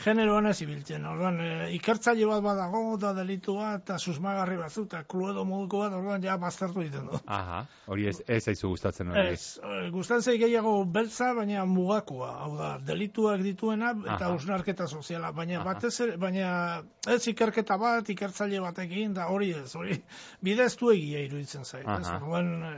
generoan 0.00 0.46
ez 0.46 0.56
ibiltzen. 0.64 1.04
Orduan, 1.06 1.38
e, 1.40 1.50
ikertzaile 1.76 2.26
bat 2.28 2.42
badago, 2.44 2.80
da 3.00 3.12
delitu 3.16 3.56
bat, 3.58 3.82
eta 3.82 3.98
susmagarri 3.98 4.56
batzu, 4.56 4.86
eta 4.88 5.02
kluedo 5.08 5.44
moduko 5.48 5.82
bat, 5.84 5.96
orduan 5.98 6.24
ja 6.24 6.36
baztertu 6.40 6.82
egiten 6.84 7.10
du. 7.10 7.20
Aha, 7.26 7.62
hori 7.92 8.08
ez, 8.10 8.16
ez 8.26 8.42
zaizu 8.44 8.72
gustatzen 8.72 9.12
hori. 9.12 9.36
Ez, 9.36 9.58
e, 9.62 9.90
gustatzen 9.94 10.38
gehiago 10.40 10.74
beltza, 10.96 11.32
baina 11.36 11.66
mugakoa. 11.68 12.30
Hau 12.46 12.56
da, 12.56 12.72
delituak 12.92 13.44
dituena 13.44 13.92
eta 14.00 14.26
Aha. 14.30 14.32
usnarketa 14.38 14.88
soziala. 14.88 15.32
Baina 15.36 15.60
Aha. 15.60 15.68
batez 15.72 16.16
baina 16.18 16.82
ez 17.08 17.22
ikerketa 17.28 17.76
bat, 17.78 18.08
ikertzaile 18.08 18.64
batekin, 18.64 19.14
da 19.14 19.28
hori 19.28 19.52
ez, 19.60 19.70
hori 19.76 20.00
bidez 20.42 20.72
egia 20.72 21.20
iruditzen 21.20 21.64
zait. 21.64 21.86
Ez, 21.86 22.08
orduan, 22.16 22.52
e, 22.62 22.74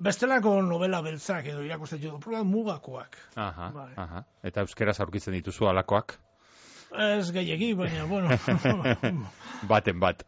bestelako 0.00 0.56
novela 0.64 1.02
beltzak 1.04 1.52
edo 1.52 1.62
irakurtzen 1.66 2.00
dut, 2.00 2.18
proba 2.24 2.42
mugakoak. 2.48 3.20
Aha, 3.36 3.70
Bai. 3.74 3.92
aha. 3.96 4.24
Eta 4.42 4.64
euskeraz 4.64 4.98
aurkitzen 5.04 5.36
dituzu 5.36 5.68
alakoak? 5.68 6.16
Ez 6.90 7.30
gehiegi, 7.32 7.72
baina, 7.78 8.04
bueno, 8.10 8.28
Baten 9.68 9.98
bat. 10.00 10.22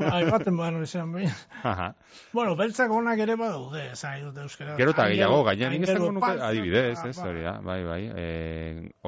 bai, 0.00 0.22
baten 0.30 0.56
bano 0.56 0.80
izan, 0.82 1.10
baina. 1.12 1.32
Aha. 1.62 1.88
Bueno, 2.32 2.54
beltzak 2.56 2.90
onak 2.90 3.20
ere 3.20 3.36
badaude, 3.36 3.82
esan 3.92 4.14
nahi 4.14 4.22
dut 4.24 4.38
euskara. 4.42 4.76
Gero 4.80 4.94
eta 4.94 5.04
gehiago, 5.12 5.42
gaina 5.44 5.68
nik 5.68 5.82
Angelu 5.82 5.92
esango 5.92 6.12
nuke, 6.16 6.30
adibidez, 6.48 6.98
ez, 7.04 7.16
bai. 7.18 7.28
hori 7.28 7.44
da, 7.44 7.52
bai, 7.68 7.78
bai. 7.84 8.00
E, 8.08 8.26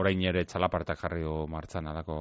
orain 0.03 0.23
ere 0.33 0.45
txalapartak 0.45 1.01
jarri 1.01 1.25
du 1.25 1.35
martzan 1.51 1.89
alako 1.91 2.19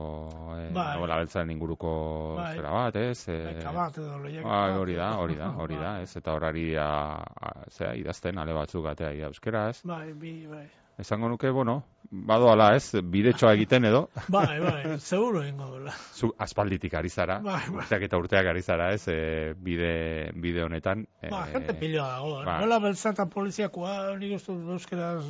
e, 0.55 0.69
Bai. 0.73 0.87
novela 0.95 1.19
beltzaren 1.19 1.51
inguruko 1.51 1.93
Bai. 2.39 2.49
zera 2.55 2.71
bat, 2.77 2.95
ez? 3.03 3.27
E, 3.27 3.39
bat 3.75 3.97
edo 3.99 4.17
lehiak 4.23 4.47
bai, 4.47 4.57
bat. 4.71 4.79
hori 4.79 4.95
da, 4.95 5.09
hori 5.19 5.35
da, 5.43 5.51
hori 5.65 5.79
da, 5.83 5.95
ez? 6.01 6.15
Eta 6.17 6.33
horari 6.39 6.69
zera, 6.73 7.93
idazten 7.99 8.39
ale 8.39 8.55
batzuk 8.55 8.87
atea 8.93 9.11
euskera, 9.27 9.67
ez? 9.73 9.81
Bai, 9.83 10.13
bi, 10.13 10.37
bai. 10.47 10.65
Esango 10.99 11.29
nuke, 11.31 11.47
bueno, 11.55 11.77
badoala, 12.11 12.73
ez? 12.75 12.91
Bidetxoa 13.07 13.53
egiten 13.55 13.85
edo, 13.87 14.01
Bai, 14.35 14.59
bai, 14.59 14.97
seguro 14.99 15.45
ingo 15.47 15.69
dela. 15.77 15.93
zu 16.13 16.33
aspalditik 16.37 16.93
ari 16.99 17.07
zara, 17.09 17.37
Bai, 17.39 17.61
bai. 17.69 17.77
urteak 17.85 18.03
eta 18.09 18.17
urteak 18.19 18.49
ari 18.51 18.61
zara, 18.61 18.89
ez? 18.97 19.05
E, 19.07 19.53
bide, 19.55 19.93
bide 20.35 20.63
honetan. 20.65 21.05
Ba, 21.29 21.45
e, 21.47 21.53
gente 21.53 21.73
piloa 21.79 22.09
dago. 22.17 22.33
ba. 22.43 22.59
Nola 22.59 22.79
beltza 22.83 23.13
eta 23.15 23.25
poliziakoa, 23.31 23.95
nik 24.19 24.35
uste 24.41 24.51
dut 24.57 24.75
euskeraz 24.75 25.23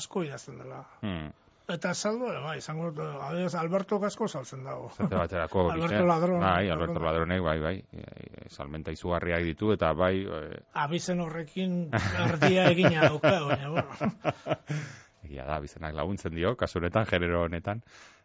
asko 0.00 0.24
idazten 0.24 0.56
dela. 0.64 0.80
hmm, 1.02 1.28
Eta 1.64 1.94
saldo, 1.94 2.26
ere, 2.28 2.40
bai, 2.44 2.58
izango 2.60 2.90
adibidez, 2.92 3.54
Alberto 3.56 3.96
asko 4.04 4.26
saltzen 4.28 4.66
dago. 4.66 4.90
Zate 4.92 5.16
baterako. 5.16 5.62
Alberto 5.74 6.04
Ladron. 6.04 6.42
Bai, 6.42 6.68
Alberto 6.68 7.00
Ladronek, 7.00 7.40
bai, 7.40 7.56
bai. 7.60 7.76
E, 7.92 8.48
salmenta 8.52 8.92
izugarriak 8.92 9.46
ditu, 9.48 9.72
eta 9.72 9.94
bai, 9.96 10.26
e, 10.28 10.60
Abizen 10.82 11.22
horrekin 11.24 11.78
erdia 12.26 12.68
egina 12.74 13.08
dauka, 13.08 13.32
baina, 13.48 13.70
bueno. 13.78 14.52
egia 15.24 15.48
da, 15.48 15.56
bizenak 15.64 15.96
laguntzen 15.96 16.36
dio, 16.36 16.52
kasu 16.60 16.82
honetan, 16.82 17.08
genero 17.08 17.46
honetan. 17.46 17.80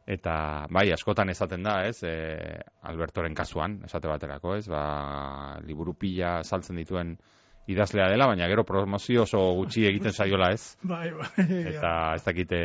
Eta, 0.09 0.67
bai, 0.75 0.89
askotan 0.91 1.31
esaten 1.31 1.63
da, 1.63 1.79
ez, 1.87 2.03
e, 2.03 2.59
Albertoren 2.91 3.37
kasuan, 3.39 3.79
esate 3.87 4.11
baterako, 4.11 4.57
ez, 4.59 4.65
ba, 4.67 4.83
liburu 5.63 5.95
pila 5.95 6.41
saltzen 6.43 6.81
dituen 6.81 7.15
idazlea 7.69 8.07
dela, 8.09 8.27
baina 8.29 8.47
gero 8.49 8.63
promozio 8.67 9.23
oso 9.27 9.39
gutxi 9.59 9.85
egiten 9.89 10.13
zaiola, 10.13 10.51
ez? 10.55 10.75
Bai, 10.81 11.09
bai. 11.13 11.29
Eta 11.75 11.91
ez 12.17 12.23
dakite 12.25 12.59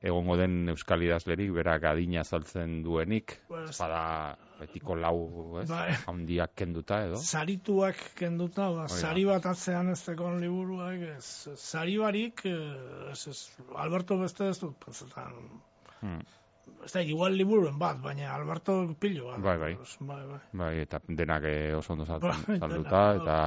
egongo 0.00 0.36
den 0.40 0.68
euskal 0.72 1.02
idazlerik, 1.02 1.50
berak 1.56 1.84
adina 1.90 2.22
saltzen 2.24 2.80
duenik, 2.84 3.38
bada 3.50 4.02
betiko 4.60 4.96
lau, 4.96 5.18
ez, 5.60 5.68
Bai. 5.68 5.90
handiak 6.08 6.54
kenduta 6.56 7.02
edo. 7.08 7.18
Sarituak 7.20 7.98
kenduta, 8.16 8.70
da, 8.72 8.86
sari 8.88 9.26
bat 9.28 9.44
atzean 9.50 9.90
ez 9.92 9.98
tekon 10.06 10.40
liburuak, 10.40 11.02
ez, 11.16 11.26
sari 11.60 11.98
barik, 12.00 12.46
eh, 12.48 13.12
ez, 13.12 13.20
ez, 13.34 13.38
Alberto 13.76 14.16
beste 14.22 14.48
ez 14.48 14.58
dut, 14.62 14.78
pentsetan, 14.84 15.40
Hmm. 15.96 16.20
Ez 16.86 16.92
da, 16.92 17.02
igual 17.02 17.36
liburuen 17.36 17.78
bat, 17.78 17.98
baina 18.02 18.32
Alberto 18.34 18.78
pilo 19.00 19.30
bat. 19.32 19.40
Bai, 19.42 19.56
bai. 19.58 19.74
bai, 20.00 20.22
bai. 20.30 20.40
Bai, 20.52 20.72
eta 20.84 21.00
denak 21.08 21.44
eh, 21.44 21.74
oso 21.74 21.92
ondo 21.94 22.06
Bai, 22.06 22.58
salduta, 22.58 23.02
denak, 23.12 23.22
eta 23.22 23.38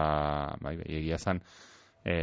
bai, 0.61 0.75
bai, 0.77 0.87
egia 0.99 1.17
zan, 1.17 1.41
e, 2.03 2.15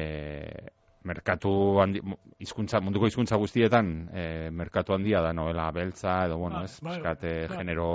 merkatu 1.07 1.53
handi, 1.81 2.03
hizkuntza, 2.43 2.81
munduko 2.83 3.07
hizkuntza 3.07 3.39
guztietan, 3.41 3.93
e, 4.13 4.51
merkatu 4.51 4.95
handia 4.97 5.23
da 5.23 5.33
novela 5.33 5.71
beltza, 5.73 6.25
edo, 6.27 6.39
bueno, 6.43 6.61
Bai, 6.61 6.65
ez, 6.65 6.81
bai, 6.83 6.99
eh, 6.99 7.47
bai. 7.49 7.59
genero 7.59 7.89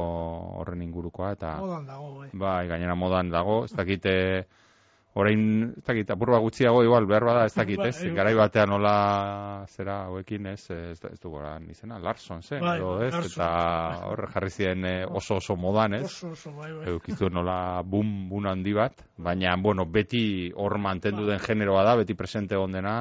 horren 0.62 0.82
ingurukoa, 0.82 1.34
eta, 1.38 1.58
Modan 1.60 1.86
dago, 1.86 2.16
bai. 2.20 2.30
bai, 2.34 2.68
gainera 2.68 2.96
modan 2.96 3.30
dago, 3.30 3.66
ez 3.66 3.76
dakite, 3.76 4.16
orain, 5.14 5.74
ez 5.78 5.84
dakit, 5.84 6.10
apurba 6.14 6.38
gutxiago, 6.40 6.84
igual, 6.86 7.06
behar 7.06 7.26
bada, 7.28 7.46
ez 7.46 7.54
dakit, 7.56 7.80
ez, 7.90 7.98
Bai, 8.00 8.08
bai. 8.08 8.16
garai 8.16 8.34
batean 8.40 8.70
nola, 8.72 9.66
zera, 9.68 10.06
hauekin, 10.08 10.46
ez, 10.54 10.70
ez, 10.72 11.00
ez 11.10 11.20
du 11.20 11.30
goran 11.34 11.66
izena, 11.70 11.98
Larson, 12.00 12.42
zen, 12.42 12.62
Bai, 12.64 12.78
edo, 12.80 12.94
ez, 13.04 13.12
Larson. 13.14 13.32
eta 13.34 13.50
horre 14.08 14.30
jarri 14.32 14.50
ziren 14.56 14.86
eh, 14.86 15.06
oso 15.10 15.36
oso 15.42 15.56
modan, 15.60 15.94
ez, 16.00 16.06
Oso, 16.06 16.32
oso, 16.32 16.54
bai, 16.56 16.72
bai. 16.78 16.88
eukizu 16.94 17.30
nola 17.30 17.82
boom, 17.84 18.30
boom 18.30 18.48
handi 18.48 18.74
bat, 18.74 19.04
baina, 19.18 19.56
bueno, 19.60 19.86
beti 19.86 20.52
hor 20.56 20.78
mantendu 20.80 21.26
den 21.28 21.40
generoa 21.44 21.84
da, 21.84 21.98
beti 22.00 22.16
presente 22.16 22.56
egon 22.56 22.72
dena, 22.80 22.96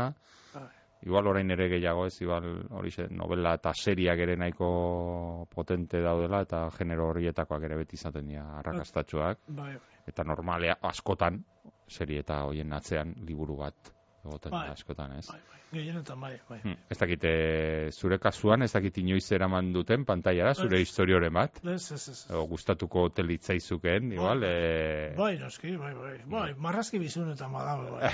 Bai. 0.54 0.66
igual 1.06 1.30
orain 1.30 1.50
ere 1.54 1.68
gehiago 1.70 2.08
ez, 2.10 2.16
igual 2.22 2.50
hori 2.74 2.90
novela 3.10 3.54
eta 3.54 3.70
seriak 3.72 4.18
ere 4.18 4.34
nahiko 4.36 5.46
potente 5.54 6.02
daudela, 6.02 6.42
eta 6.42 6.66
genero 6.76 7.06
horietakoak 7.14 7.62
ere 7.70 7.78
beti 7.84 7.94
izaten 7.96 8.26
dira 8.34 8.58
arrakastatxoak, 8.58 9.46
Bai, 9.46 9.76
bai. 9.78 10.02
eta 10.10 10.24
normalea 10.26 10.74
askotan, 10.82 11.38
serie 11.90 12.22
eta 12.22 12.42
hoien 12.46 12.72
atzean 12.72 13.14
liburu 13.26 13.56
bat 13.60 13.74
egoten 14.24 14.52
Bai. 14.52 14.66
da 14.68 14.72
askotan, 14.76 15.16
ez? 15.18 15.26
Bai, 15.30 15.40
bai. 15.48 15.56
Gehienetan, 15.70 16.18
bai, 16.20 16.32
bai. 16.48 16.56
Hmm, 16.64 16.74
Ez 16.90 16.96
dakit, 16.98 17.22
eh, 17.24 17.90
zure 17.94 18.18
kasuan, 18.18 18.62
ez 18.66 18.72
dakit 18.74 18.96
inoiz 18.98 19.30
eraman 19.32 19.68
duten 19.72 20.04
pantailara, 20.04 20.52
zure 20.58 20.80
Ez. 20.80 20.88
historioren 20.88 21.32
bat, 21.32 21.60
Ez, 21.64 21.92
ez, 21.92 22.08
ez. 22.10 22.24
edo 22.28 22.42
gustatuko 22.50 23.08
telitzaizuken, 23.14 24.10
igual, 24.12 24.42
eh, 24.44 25.14
Bai, 25.16 25.36
noski, 25.38 25.76
bai, 25.78 25.94
bai. 25.94 26.16
Bai, 26.26 26.54
marrazki 26.58 26.98
bizunetan 26.98 27.52
badago, 27.52 27.98
bai. 28.00 28.10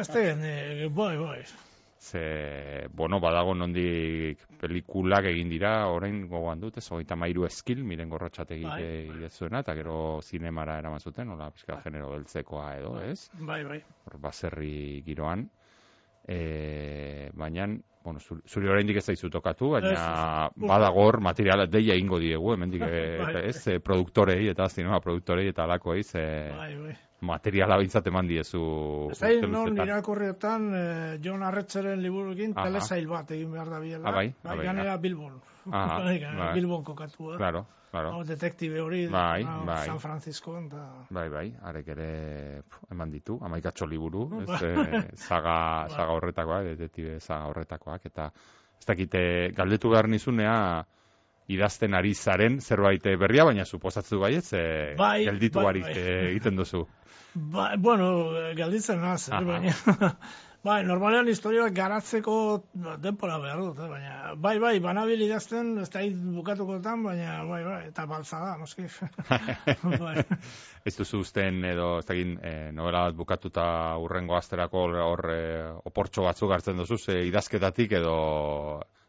Ez 0.00 0.08
tegen, 0.08 0.42
bai, 0.94 1.16
bai. 1.16 1.44
Ze, 2.00 2.86
bueno, 2.96 3.18
badago 3.20 3.52
nondik 3.54 4.40
pelikulak 4.60 5.26
egin 5.28 5.50
dira, 5.52 5.72
orain 5.92 6.22
gogoan 6.30 6.62
dut, 6.62 6.78
ez 6.80 6.86
hogeita 6.88 7.16
mairu 7.20 7.44
eskil, 7.44 7.82
miren 7.84 8.08
gorrotxategi 8.08 8.64
Bai, 8.64 8.84
bai, 9.10 9.28
zuena, 9.28 9.60
eta 9.60 9.74
gero 9.76 9.98
zinemara 10.24 10.78
eraman 10.80 11.04
zuten, 11.04 11.28
nola, 11.28 11.50
pizka 11.52 11.76
genero 11.84 12.08
beltzekoa 12.14 12.70
edo, 12.78 12.94
ez? 13.04 13.28
Bai, 13.44 13.60
bai. 13.68 13.82
Hor, 14.06 14.16
baserri 14.18 15.02
giroan. 15.04 15.44
E, 16.24 17.28
baina, 17.36 17.68
bueno, 18.04 18.20
zuri, 18.24 18.68
oraindik 18.72 18.96
ez 18.96 19.04
zaizu 19.12 19.28
tokatu, 19.36 19.68
baina 19.76 19.92
Ez, 19.92 20.00
ez. 20.00 20.68
badago 20.72 21.04
hor 21.04 21.20
materiala 21.20 21.66
deia 21.68 21.98
ingo 22.00 22.18
diegu, 22.22 22.54
hemendik 22.54 22.80
Bai. 23.26 23.44
ez, 23.52 23.60
e, 23.68 23.76
produktorei 23.84 24.48
eta 24.54 24.70
zinema 24.72 25.00
produktorei 25.04 25.50
eta 25.52 25.68
alakoei, 25.68 26.02
ze 26.02 26.24
Bai, 26.56 26.72
bai. 26.80 26.96
Materiala 27.26 27.76
bintzat 27.80 28.06
eman 28.08 28.28
diezu 28.28 28.60
Ez 29.12 29.18
da, 29.20 29.30
urte 29.34 29.48
non 29.50 29.76
irakurrietan, 29.76 30.68
eh, 30.74 31.18
Jon 31.24 31.42
Arretzeren 31.44 32.00
liburuekin 32.02 32.54
telesail 32.56 33.08
bat 33.10 33.30
egin 33.36 33.50
behar 33.52 33.68
da 33.70 33.80
biela. 33.80 34.08
Ah, 34.08 34.14
bai, 34.16 34.30
ah, 34.44 34.54
bai, 34.54 34.64
ganera 34.64 34.96
Bilbon. 34.96 35.36
Aha, 35.70 35.98
bai, 36.06 36.16
ganera. 36.18 36.52
Bilbon 36.56 36.84
kokatua. 36.84 37.36
Claro, 37.36 37.66
claro. 37.90 38.14
Hau, 38.14 38.22
detektibe 38.24 38.80
hori, 38.80 39.02
Bai, 39.12 39.42
hau, 39.44 39.64
bai. 39.68 39.82
San 39.86 40.00
Francisco, 40.00 40.56
eta... 40.58 40.86
Bai, 41.10 41.26
bai, 41.32 41.46
arek 41.72 41.90
ere 41.96 42.08
eman 42.90 43.12
ditu, 43.12 43.38
amaikatxo 43.44 43.88
liburu, 43.90 44.28
ez, 44.44 44.48
Bai. 44.48 45.02
e, 45.02 45.02
zaga, 45.16 45.58
zaga 45.90 46.16
horretakoak, 46.16 46.72
detektibe 46.72 47.18
zaga 47.20 47.52
horretakoak, 47.52 48.08
eta 48.12 48.30
ez 48.80 48.88
dakite, 48.88 49.22
galdetu 49.56 49.92
behar 49.92 50.08
nizunea, 50.08 50.56
idazten 51.50 51.94
ari 51.98 52.14
zaren 52.14 52.60
zerbait 52.60 53.10
berria, 53.18 53.44
baina 53.48 53.64
suposatzu 53.64 54.20
baietz, 54.22 54.52
e, 54.52 54.94
Bai, 54.98 55.24
gelditu 55.24 55.60
bai, 55.60 55.66
barik 55.70 55.88
bai. 55.90 55.98
e, 55.98 56.18
egiten 56.30 56.56
duzu. 56.56 56.86
Ba, 57.34 57.76
bueno, 57.78 58.36
eh, 58.36 58.54
galditzen 58.54 59.00
naz, 59.00 59.28
eh, 59.28 59.42
baina... 59.44 59.74
bai, 60.66 60.80
normalean 60.84 61.28
historioak 61.30 61.72
garatzeko 61.72 62.34
denpora 62.98 63.38
behar 63.38 63.60
dut, 63.62 63.78
eh, 63.78 63.88
baina... 63.88 64.34
Bai, 64.34 64.56
bai, 64.62 64.72
banabil 64.82 65.22
idazten, 65.28 65.76
ez 65.78 65.88
da 65.94 66.02
bukatukotan, 66.34 67.04
baina, 67.06 67.36
bai, 67.46 67.62
bai, 67.64 67.80
eta 67.92 68.06
baltza 68.10 68.40
da, 68.42 68.56
noski. 68.58 68.88
bai. 70.04 70.24
Ez 70.84 70.96
duzu 70.98 71.22
usten 71.22 71.62
edo, 71.70 71.92
ez 72.00 72.06
dakit, 72.08 72.34
e, 72.42 72.54
novela 72.74 73.06
bat 73.06 73.18
bukatuta 73.18 73.66
urrengo 74.02 74.34
asterako 74.38 74.88
hor 75.06 75.26
e, 75.30 75.42
oportxo 75.86 76.26
batzuk 76.26 76.56
hartzen 76.56 76.82
duzu, 76.82 76.98
ze 76.98 77.20
idazketatik 77.28 77.94
edo 78.00 78.16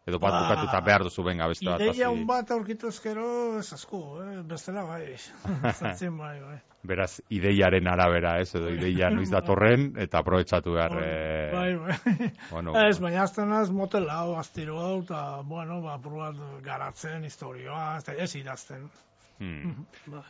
edo 0.08 0.18
bat 0.20 0.34
Ba, 0.34 0.40
bukatuta 0.44 0.80
behar 0.82 1.04
duzu 1.06 1.24
benga 1.24 1.48
beste 1.52 1.68
bat. 1.70 1.82
Ideia 1.82 2.10
un 2.10 2.26
bat 2.28 2.50
aurkitu 2.52 2.90
ezkero, 2.90 3.60
ez 3.60 3.68
asko, 3.74 4.00
eh? 4.24 4.42
bestela 4.50 4.84
bai. 4.88 5.16
Zatzen 5.80 6.18
bai, 6.18 6.40
bai. 6.42 6.58
Beraz, 6.84 7.20
ideiaren 7.30 7.86
arabera, 7.92 8.40
ez, 8.42 8.48
edo 8.58 8.72
ideia 8.74 9.12
noiz 9.14 9.30
datorren, 9.30 9.92
eta 10.02 10.24
aprobetsatu 10.24 10.74
behar, 10.74 10.96
e, 10.98 11.52
Bai, 11.54 11.76
bai. 11.78 12.32
bueno, 12.50 12.74
Ez, 12.88 12.98
baina 13.00 13.22
azten 13.28 13.54
az 13.54 13.70
motel 13.70 14.10
hau, 14.10 14.34
astiro 14.40 14.80
hau, 14.82 14.96
eta, 15.04 15.22
bueno, 15.46 15.78
ba, 15.86 16.00
probat 16.02 16.42
garatzen, 16.66 17.24
historioa, 17.30 17.98
ez, 18.00 18.10
ez 18.18 18.36
idazten. 18.42 18.90
hmm. 19.38 19.86
Ba. 20.10 20.24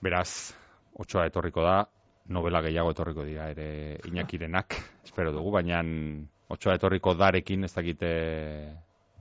beraz, 0.00 0.54
otsoa 0.94 1.26
etorriko 1.26 1.62
da, 1.66 1.88
novela 2.30 2.60
gehiago 2.62 2.92
etorriko 2.94 3.24
dira 3.26 3.48
ere 3.50 3.98
inakirenak, 4.06 4.76
espero 5.04 5.32
dugu, 5.34 5.50
baina 5.50 5.82
otsoa 6.48 6.76
etorriko 6.78 7.14
darekin 7.18 7.64
ez 7.66 7.72
dakite 7.74 8.10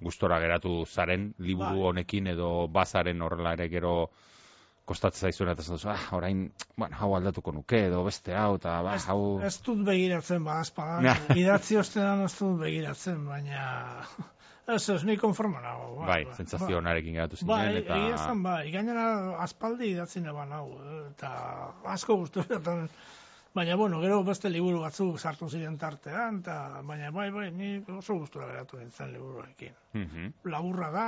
gustora 0.01 0.39
geratu 0.39 0.85
zaren, 0.85 1.33
liburu 1.39 1.81
Bai. 1.81 1.89
honekin 1.91 2.27
edo 2.33 2.67
bazaren 2.67 3.21
horrela 3.21 3.53
ere 3.57 3.69
gero 3.69 3.93
kostatzen 4.87 5.27
zaizuen 5.27 5.51
eta 5.51 5.65
duzu, 5.67 5.89
ah, 5.91 6.05
orain, 6.15 6.45
bueno, 6.79 6.95
hau 6.99 7.09
aldatuko 7.17 7.51
nuke 7.51 7.81
edo 7.89 8.05
beste 8.05 8.35
hau, 8.37 8.55
eta 8.55 8.77
ba, 8.85 8.95
hau... 9.11 9.19
ez 9.43 9.57
dut 9.65 9.83
begiratzen, 9.87 10.45
ba. 10.47 10.61
Ja. 11.03 11.15
Idatzi 11.41 11.77
ostean 11.81 12.23
ez 12.23 12.33
dut 12.39 12.59
begiratzen, 12.63 13.23
baina... 13.27 13.67
Ez, 14.67 14.89
ez, 14.91 15.03
ni 15.07 15.13
konforma 15.15 15.61
nago. 15.63 16.01
ba, 16.01 16.07
Bai, 16.09 16.23
ba, 16.27 16.33
sentsazio 16.35 16.73
ba. 16.73 16.79
onarekin 16.81 17.13
geratu 17.15 17.37
zinen, 17.37 17.47
Bai, 17.47 17.77
eta... 17.79 17.95
egia 18.01 18.15
esan, 18.17 18.41
bai. 18.43 18.65
Gainera, 18.73 19.05
aspaldi 19.39 19.93
idatzi 19.93 20.19
neban 20.19 20.51
hau, 20.51 20.65
eta 21.13 21.29
asko 21.93 22.17
guztu 22.19 22.43
Baina, 23.57 23.75
bueno, 23.75 23.97
gero 24.03 24.19
beste 24.21 24.51
liburu 24.53 24.83
batzuk 24.83 25.15
sartu 25.17 25.47
ziren 25.49 25.79
tartean, 25.81 26.35
eta, 26.43 26.57
baina, 26.85 27.07
bai, 27.09 27.31
bai, 27.33 27.47
ni 27.49 27.69
oso 27.89 28.13
gustura 28.19 28.45
geratu 28.51 28.77
nintzen 28.77 29.09
liburuekin. 29.15 29.73
Mhm, 29.97 30.27
Laburra 30.53 30.89
da, 30.93 31.05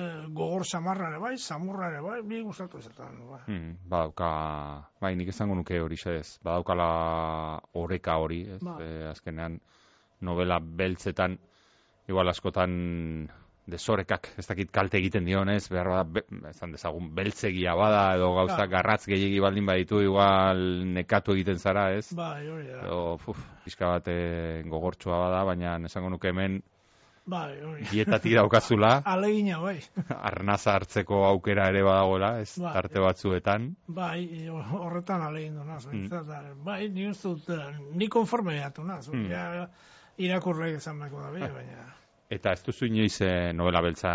eh, 0.00 0.24
gogor 0.34 0.64
samarra 0.66 1.12
ere 1.12 1.20
bai, 1.22 1.36
samurra 1.38 1.92
ere 1.92 2.00
bai, 2.02 2.16
bi 2.26 2.40
gustatu 2.42 2.80
izaten. 2.82 3.20
Bai. 3.30 3.38
mhm, 3.46 3.76
badauka, 3.86 4.30
bai, 5.00 5.12
nik 5.14 5.30
esango 5.30 5.54
nuke 5.54 5.78
hori 5.78 6.00
ez, 6.16 6.40
badaukala 6.42 6.88
oreka 7.84 8.16
hori, 8.18 8.40
ez, 8.56 8.60
Ba. 8.64 8.78
eh, 8.82 9.06
azkenean 9.12 9.60
novela 10.20 10.58
beltzetan, 10.58 11.38
igual 12.08 12.28
askotan 12.34 13.30
desorekak, 13.66 14.28
ez 14.38 14.46
dakit 14.48 14.70
kalte 14.74 14.98
egiten 14.98 15.24
dionez, 15.24 15.68
behar 15.70 15.88
bada, 15.88 16.02
be, 16.04 16.22
esan 16.50 16.72
dezagun, 16.74 17.12
beltzegia 17.14 17.76
bada, 17.78 18.14
edo 18.16 18.32
gauza 18.34 18.56
Claro. 18.56 18.70
garratz 18.72 19.04
gehiagi 19.06 19.38
baldin 19.40 19.66
baditu, 19.66 20.00
igual 20.02 20.58
nekatu 20.96 21.32
egiten 21.36 21.58
zara, 21.62 21.92
ez? 21.94 22.08
Bai, 22.12 22.48
hori 22.50 22.66
da. 22.66 22.80
Edo, 22.86 23.18
puf, 23.24 23.38
pixka 23.64 23.86
bat 23.94 24.08
eh, 24.10 24.62
gogortsua 24.66 25.18
bada, 25.28 25.44
baina 25.44 25.76
esango 25.86 26.10
nuke 26.10 26.28
hemen 26.34 26.60
Bai, 27.24 27.54
hori. 27.62 27.84
dietatik 27.92 28.34
daukazula, 28.34 28.96
Alegina, 29.14 29.60
bai. 29.62 29.76
arnaza 30.32 30.74
hartzeko 30.74 31.22
aukera 31.28 31.68
ere 31.70 31.84
badagoela, 31.86 32.32
ez, 32.42 32.58
Bai. 32.58 32.72
tarte 32.74 32.98
batzuetan. 32.98 33.76
Bai, 33.86 34.48
horretan 34.50 35.22
alegin 35.22 35.54
du 35.54 35.64
naz. 35.64 35.86
Mm. 35.86 36.10
Bai, 36.66 36.88
ni 36.90 37.06
uste 37.14 37.28
dut, 37.28 37.48
eh, 37.54 37.78
ni 37.94 38.08
konforme 38.08 38.58
gatu 38.58 38.82
naz. 38.82 39.06
Mm. 39.08 39.30
Ja, 39.30 39.68
irakurrek 40.18 40.80
esan 40.82 40.98
behako 40.98 41.22
da, 41.22 41.30
baina... 41.46 41.90
Eta 42.32 42.54
ez 42.56 42.62
duzu 42.64 42.86
inoiz 42.88 43.20
eh, 43.26 43.52
novela 43.52 43.82
beltza 43.84 44.10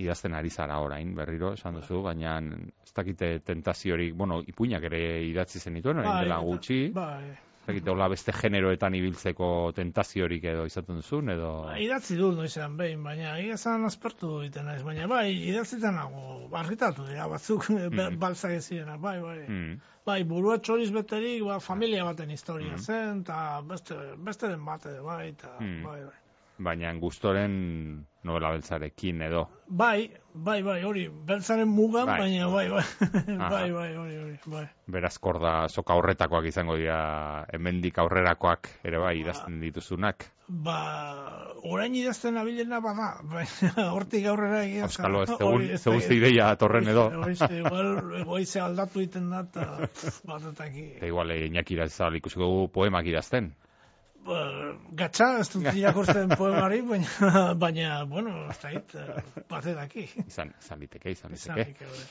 idazten 0.00 0.34
ari 0.38 0.50
zara 0.50 0.78
orain, 0.80 1.10
berriro, 1.18 1.52
esan 1.58 1.76
duzu, 1.76 2.00
baina 2.06 2.38
ez 2.40 2.92
dakite 2.96 3.32
tentaziorik, 3.44 4.14
bueno, 4.16 4.40
ipuinak 4.48 4.86
ere 4.88 5.00
idatzi 5.28 5.60
zenituen, 5.60 6.00
orain 6.00 6.14
Bai, 6.14 6.22
dela 6.24 6.38
gutxi, 6.46 6.78
Bai, 6.96 7.26
ez 7.28 7.66
dakite 7.66 7.92
hola 7.92 8.08
beste 8.10 8.32
generoetan 8.34 8.96
ibiltzeko 8.96 9.48
tentaziorik 9.76 10.48
edo 10.54 10.64
izaten 10.70 11.02
duzun, 11.02 11.28
edo... 11.34 11.50
Ba, 11.66 11.76
idatzi 11.82 12.16
dut 12.18 12.40
noizean 12.40 12.78
behin, 12.80 13.04
baina 13.04 13.36
egia 13.42 13.60
esan 13.60 13.84
aspertu 13.90 14.32
egiten 14.40 14.66
naiz, 14.70 14.80
baina 14.88 15.10
bai, 15.12 15.28
idatziten 15.52 16.00
nago, 16.00 16.24
argitatu 16.62 17.06
dira 17.10 17.28
batzuk, 17.34 17.68
mm. 17.74 18.16
baltzak 18.22 18.56
ez 18.62 18.66
bai, 18.96 19.18
bai. 19.28 19.40
Hmm, 19.46 19.80
Bai, 20.02 20.24
burua 20.26 20.56
txoriz 20.58 20.88
beterik, 20.90 21.44
ba, 21.46 21.60
familia 21.62 22.02
baten 22.08 22.32
historia 22.34 22.72
Mm. 22.74 22.82
zen, 22.82 23.20
eta 23.22 23.60
beste, 23.62 24.00
beste 24.18 24.48
den 24.48 24.64
bate, 24.64 24.98
bai, 25.04 25.28
eta, 25.28 25.52
Mm. 25.60 25.84
bai, 25.84 26.00
bai. 26.08 26.21
Baina 26.62 26.92
gustoren 27.00 28.06
novela 28.22 28.52
beltzarekin 28.54 29.22
edo. 29.26 29.46
Bai, 29.66 30.10
bai, 30.34 30.60
bai, 30.62 30.76
hori, 30.86 31.08
beltzaren 31.08 31.66
mugan, 31.68 32.06
Bai. 32.06 32.18
baina 32.20 32.46
bai, 32.52 32.68
bai, 32.70 32.84
bai, 33.54 33.70
bai, 33.72 33.88
hori, 33.98 34.16
hori, 34.20 34.36
bai. 34.46 34.66
Beraz 34.86 35.16
korda 35.18 35.54
soka 35.68 35.96
horretakoak 35.98 36.46
izango 36.46 36.76
dira 36.78 37.46
hemendik 37.52 37.98
aurrerakoak 37.98 38.68
ere 38.84 39.00
bai 39.02 39.16
idazten 39.24 39.58
dituzunak. 39.64 40.28
Ba, 40.46 40.76
orain 41.64 41.94
idazten 41.96 42.36
abilena 42.38 42.78
bada, 42.84 43.08
baina 43.32 43.88
hortik 43.96 44.26
aurrera 44.30 44.62
egia 44.66 44.84
esan, 44.86 45.08
Auskalo, 45.08 45.22
ez 45.24 45.38
tegun, 45.40 45.66
ez 45.70 45.82
dakit. 45.82 46.14
ideia 46.18 46.50
torren 46.60 46.88
edo. 46.92 47.08
Egoitze 48.22 48.60
aldatu 48.60 49.00
egiten 49.02 49.30
da, 49.32 49.42
eta 49.48 49.66
batetaki. 50.28 50.86
Eta 51.00 51.10
igual, 51.10 51.32
eh, 51.34 51.46
Iñaki 51.48 51.74
Irazabal 51.78 52.20
ikusiko 52.20 52.68
poemak 52.74 53.08
idazten. 53.10 53.52
Ba, 54.22 54.40
gatza, 54.94 55.28
ez 55.42 55.48
dut 55.50 55.66
irakurtzen 55.74 56.30
poemari, 56.38 56.82
baina, 56.86 57.54
baina, 57.58 57.94
bueno, 58.06 58.34
ez 58.52 58.58
da 58.62 58.70
hit, 58.70 58.94
batetaki. 59.50 60.04
Izan, 60.26 60.52
izan 60.62 60.78
liteke, 60.84 61.10
izan 61.10 61.34
Izan 61.34 61.58
liteke. 61.58 61.84
nik, 61.86 61.90
hori. 61.90 62.04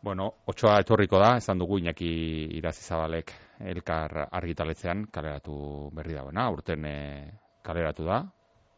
Bueno, 0.00 0.28
otsoa 0.46 0.76
etorriko 0.80 1.18
da, 1.18 1.32
esan 1.40 1.58
dugu 1.58 1.80
Iñaki 1.82 2.08
Irazizabalek 2.54 3.32
elkar 3.72 4.28
argitaletzean 4.30 5.08
kaleratu 5.12 5.56
berri 5.92 6.14
dagoena, 6.14 6.44
urten 6.54 6.84
eh, 6.86 7.32
kaleratu 7.66 8.06
da, 8.06 8.20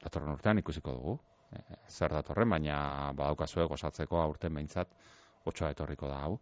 datorren 0.02 0.32
urtean 0.32 0.62
ikusiko 0.62 0.94
dugu. 0.96 1.18
Eh, 1.52 1.76
zer 1.92 2.14
datorren, 2.16 2.48
baina 2.48 2.78
badaukazue 3.18 3.66
gozatzeko 3.68 4.18
aurten 4.22 4.56
behintzat 4.56 4.96
otsoa 5.44 5.70
etorriko 5.76 6.08
da 6.08 6.22
hau. 6.24 6.38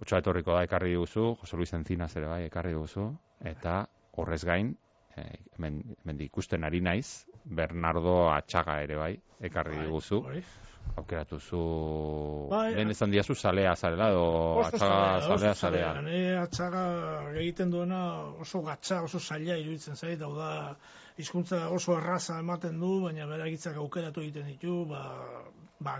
Otsoa 0.00 0.22
etorriko 0.24 0.56
da 0.56 0.64
ekarri 0.64 0.94
duzu, 0.96 1.34
Jose 1.42 1.58
Luis 1.60 1.74
Encinas 1.76 2.14
ere 2.16 2.30
bai 2.32 2.42
ekarri 2.46 2.72
duzu, 2.72 3.10
eta 3.52 3.82
horrez 4.16 4.40
gain, 4.48 4.72
eh, 5.16 5.38
hemen, 5.56 5.82
hemen 6.02 6.20
ikusten 6.26 6.64
ari 6.64 6.80
naiz, 6.80 7.24
Bernardo 7.44 8.30
Atxaga 8.32 8.80
ere 8.82 8.96
bai 8.96 9.14
ekarri 9.40 9.76
Bai, 9.76 9.86
diguzu. 9.86 10.22
aukeratu 10.96 11.38
zu 11.40 11.58
Bai, 12.50 12.74
lehen 12.74 12.90
esan 12.90 13.10
diazu 13.10 13.34
salea 13.34 13.74
zarela 13.76 14.08
edo 14.10 14.24
atxaga 14.64 14.96
oso 15.18 15.38
salea 15.38 15.54
zarea? 15.54 15.92
Nire 16.02 16.38
atxaga 16.38 16.82
egiten 17.38 17.70
duena 17.70 18.00
oso 18.44 18.62
gatza, 18.66 19.02
oso 19.02 19.20
zaila 19.20 19.56
iruditzen 19.56 19.96
zait, 19.96 20.20
hau 20.22 20.34
da, 20.36 20.50
hizkuntza 21.16 21.68
oso 21.68 21.96
erraza 21.98 22.38
ematen 22.42 22.80
du, 22.80 22.92
baina 23.04 23.26
bere 23.30 23.50
hitzak 23.52 23.76
aukeratu 23.76 24.24
egiten 24.24 24.46
ditu, 24.50 24.84
ba, 24.90 25.02
ba, 25.80 25.96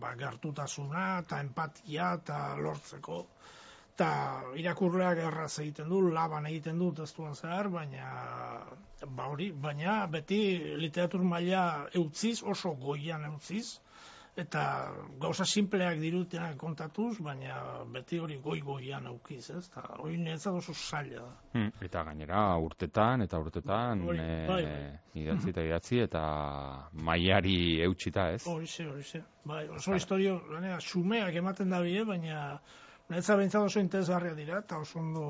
ba 0.00 0.14
gertutasuna 0.22 1.06
eta 1.24 1.40
empatia 1.40 2.14
eta 2.20 2.40
lortzeko. 2.56 3.24
Eta 3.90 4.10
irakurleak 4.56 5.18
erraz 5.26 5.58
egiten 5.58 5.88
du, 5.92 6.00
laban 6.14 6.46
egiten 6.46 6.78
du 6.78 6.92
testuan 6.96 7.34
zehar, 7.34 7.68
baina 7.68 8.06
ba 9.16 9.28
hori, 9.28 9.50
baina 9.52 10.06
beti 10.06 10.40
literatur 10.80 11.22
maila 11.24 11.86
eutziz, 11.94 12.40
oso 12.42 12.72
goian 12.80 13.24
eutziz, 13.28 13.80
eta 14.40 14.62
gauza 15.20 15.44
simpleak 15.44 15.98
dirutenak 16.00 16.56
kontatuz, 16.60 17.18
baina 17.20 17.56
beti 17.92 18.18
hori 18.22 18.38
goi-goian 18.40 19.08
aukiz, 19.10 19.42
ez? 19.50 19.64
Eta 19.66 19.82
hori 19.98 20.18
niretzat 20.20 20.60
oso 20.60 20.74
zaila 20.74 21.24
da. 21.24 21.32
Hmm, 21.54 21.72
eta 21.84 22.04
gainera 22.08 22.44
urtetan, 22.62 23.26
eta 23.26 23.40
urtetan, 23.42 24.04
Hori, 24.08 24.20
e, 24.22 24.36
bai, 24.48 24.60
bai. 24.64 25.24
idatzi 25.24 25.50
eta 25.52 25.64
idatzi, 25.66 26.02
eta 26.06 26.22
maiari 27.10 27.58
eutxita, 27.88 28.30
ez? 28.36 28.44
Hori 28.48 28.66
ze, 28.66 28.86
hori 28.88 29.02
ze. 29.02 29.22
Bai, 29.44 29.66
oso 29.68 29.98
historio, 29.98 30.38
lanea, 30.52 30.78
xumeak 30.80 31.34
ematen 31.42 31.74
da 31.74 31.82
bie, 31.84 32.04
baina 32.04 32.60
niretzat 33.10 33.36
behintzat 33.42 33.66
oso 33.66 33.82
interesgarria 33.82 34.34
dira, 34.38 34.62
eta 34.64 34.78
oso 34.78 35.00
ondo 35.02 35.26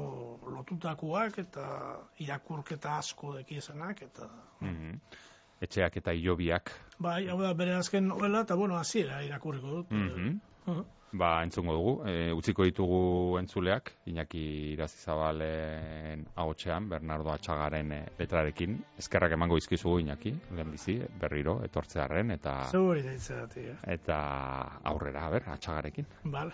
lotutakoak, 0.52 1.40
eta 1.46 1.66
irakurketa 2.20 2.98
asko 3.00 3.34
dekiezenak, 3.40 4.06
eta... 4.10 4.30
Mhm. 4.60 5.00
Etxeak 5.60 5.98
eta 6.00 6.12
ilobiak, 6.16 6.70
Bai, 7.00 7.26
hau 7.32 7.38
da, 7.40 7.50
bere 7.56 7.72
azken 7.76 8.08
novela, 8.10 8.42
eta 8.44 8.56
bueno, 8.60 8.76
hasiera 8.76 9.22
irakurriko 9.24 9.76
dut. 9.76 9.92
Mhm. 9.92 10.34
Uh, 10.68 10.82
ba, 11.12 11.30
entzungo 11.42 11.72
dugu, 11.72 11.94
e, 12.06 12.32
utziko 12.36 12.66
ditugu 12.68 13.38
entzuleak, 13.40 13.88
Iñaki 14.12 14.42
Irazizabalen 14.74 16.26
agotxean, 16.36 16.90
Bernardo 16.92 17.32
Atxagaren 17.32 17.94
e, 17.96 18.02
letrarekin, 18.18 18.76
eskerrak 19.00 19.32
emango 19.38 19.56
izkizugu 19.56 20.02
Iñaki, 20.04 20.34
lehenbizi, 20.52 20.98
berriro, 21.22 21.56
etortzearen, 21.64 22.36
eta... 22.36 22.58
Eh? 23.64 23.74
eta 23.96 24.20
aurrera, 24.92 25.24
ber, 25.32 25.48
atxagarekin. 25.56 26.06
Bale. 26.36 26.52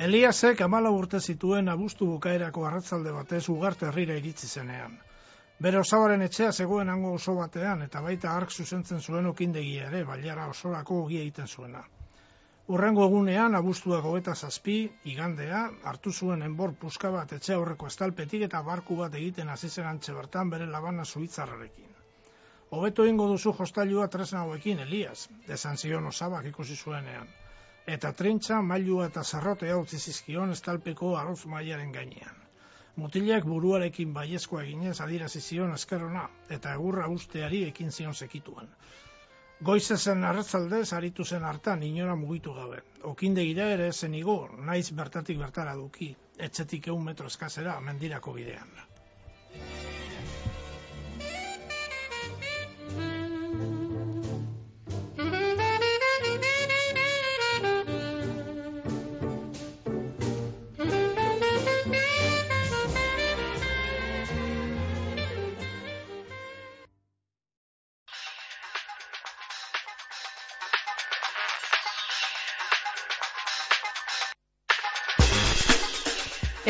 Eliasek 0.00 0.60
amala 0.64 0.90
urte 0.96 1.18
zituen 1.20 1.66
abuztu 1.68 2.06
bukaerako 2.08 2.62
arratzalde 2.66 3.10
batez 3.12 3.40
ugarte 3.54 3.84
herrira 3.88 4.14
iritsi 4.16 4.46
zenean. 4.48 4.94
Bere 5.66 5.76
osabaren 5.80 6.22
etxea 6.26 6.52
zegoen 6.64 6.88
hango 6.88 7.10
oso 7.16 7.34
batean 7.36 7.82
eta 7.86 8.00
baita 8.06 8.30
ark 8.32 8.54
zuzentzen 8.54 9.02
zuen 9.04 9.28
okindegia 9.30 9.90
ere, 9.90 10.00
bailara 10.10 10.46
osorako 10.52 11.02
ogi 11.02 11.18
egiten 11.24 11.50
zuena. 11.56 11.82
Urrengo 12.72 13.04
egunean, 13.10 13.58
abuztuak 13.58 14.08
hogeta 14.12 14.34
zazpi, 14.34 14.78
igandea, 15.12 15.60
hartu 15.92 16.14
zuen 16.16 16.46
enbor 16.48 16.72
puska 16.86 17.12
bat 17.18 17.36
etxe 17.36 17.58
aurreko 17.58 17.92
estalpetik 17.92 18.46
eta 18.48 18.64
barku 18.70 18.96
bat 19.02 19.20
egiten 19.20 19.52
hasi 19.56 19.68
zen 19.68 19.90
antxe 19.92 20.16
bertan 20.22 20.54
bere 20.56 20.70
labana 20.76 21.04
zuitzarrarekin. 21.04 21.92
Hobeto 22.70 23.04
ingo 23.12 23.28
duzu 23.34 23.52
jostailua 23.60 24.08
tresna 24.08 24.46
hauekin, 24.46 24.80
Elias, 24.88 25.28
esan 25.58 25.76
zion 25.76 26.08
osabak 26.14 26.48
ikusi 26.54 26.80
zuenean. 26.86 27.28
Eta 27.86 28.12
trintxa, 28.12 28.60
mailua 28.62 29.06
eta 29.08 29.22
zarrotea 29.24 29.76
utzi 29.80 29.98
zizkion 29.98 30.50
estalpeko 30.50 31.16
arroz 31.16 31.46
mailaren 31.46 31.92
gainean. 31.92 32.36
Mutilak 32.96 33.46
buruarekin 33.48 34.12
baiezkoa 34.12 34.62
eginez 34.64 35.00
adirazi 35.00 35.40
zion 35.40 35.72
eskerrona, 35.72 36.26
eta 36.56 36.74
egurra 36.74 37.08
usteari 37.08 37.62
ekin 37.68 37.90
zion 37.90 38.14
sekituen. 38.14 38.68
Goize 39.70 39.96
zen 39.96 40.24
arratzaldez 40.24 40.92
aritu 40.98 41.24
zen 41.24 41.44
hartan 41.44 41.82
inora 41.82 42.14
mugitu 42.16 42.54
gabe. 42.54 42.82
Okindegira 43.14 43.66
ere 43.72 43.90
zen 43.92 44.14
igo, 44.14 44.36
naiz 44.70 44.90
bertatik 45.02 45.38
bertara 45.38 45.74
duki, 45.74 46.14
etxetik 46.38 46.88
eun 46.88 47.04
metro 47.04 47.26
eskazera 47.26 47.80
mendirako 47.80 48.32
bidean. 48.38 48.89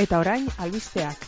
Eta 0.01 0.17
orain 0.17 0.47
albisteak. 0.57 1.27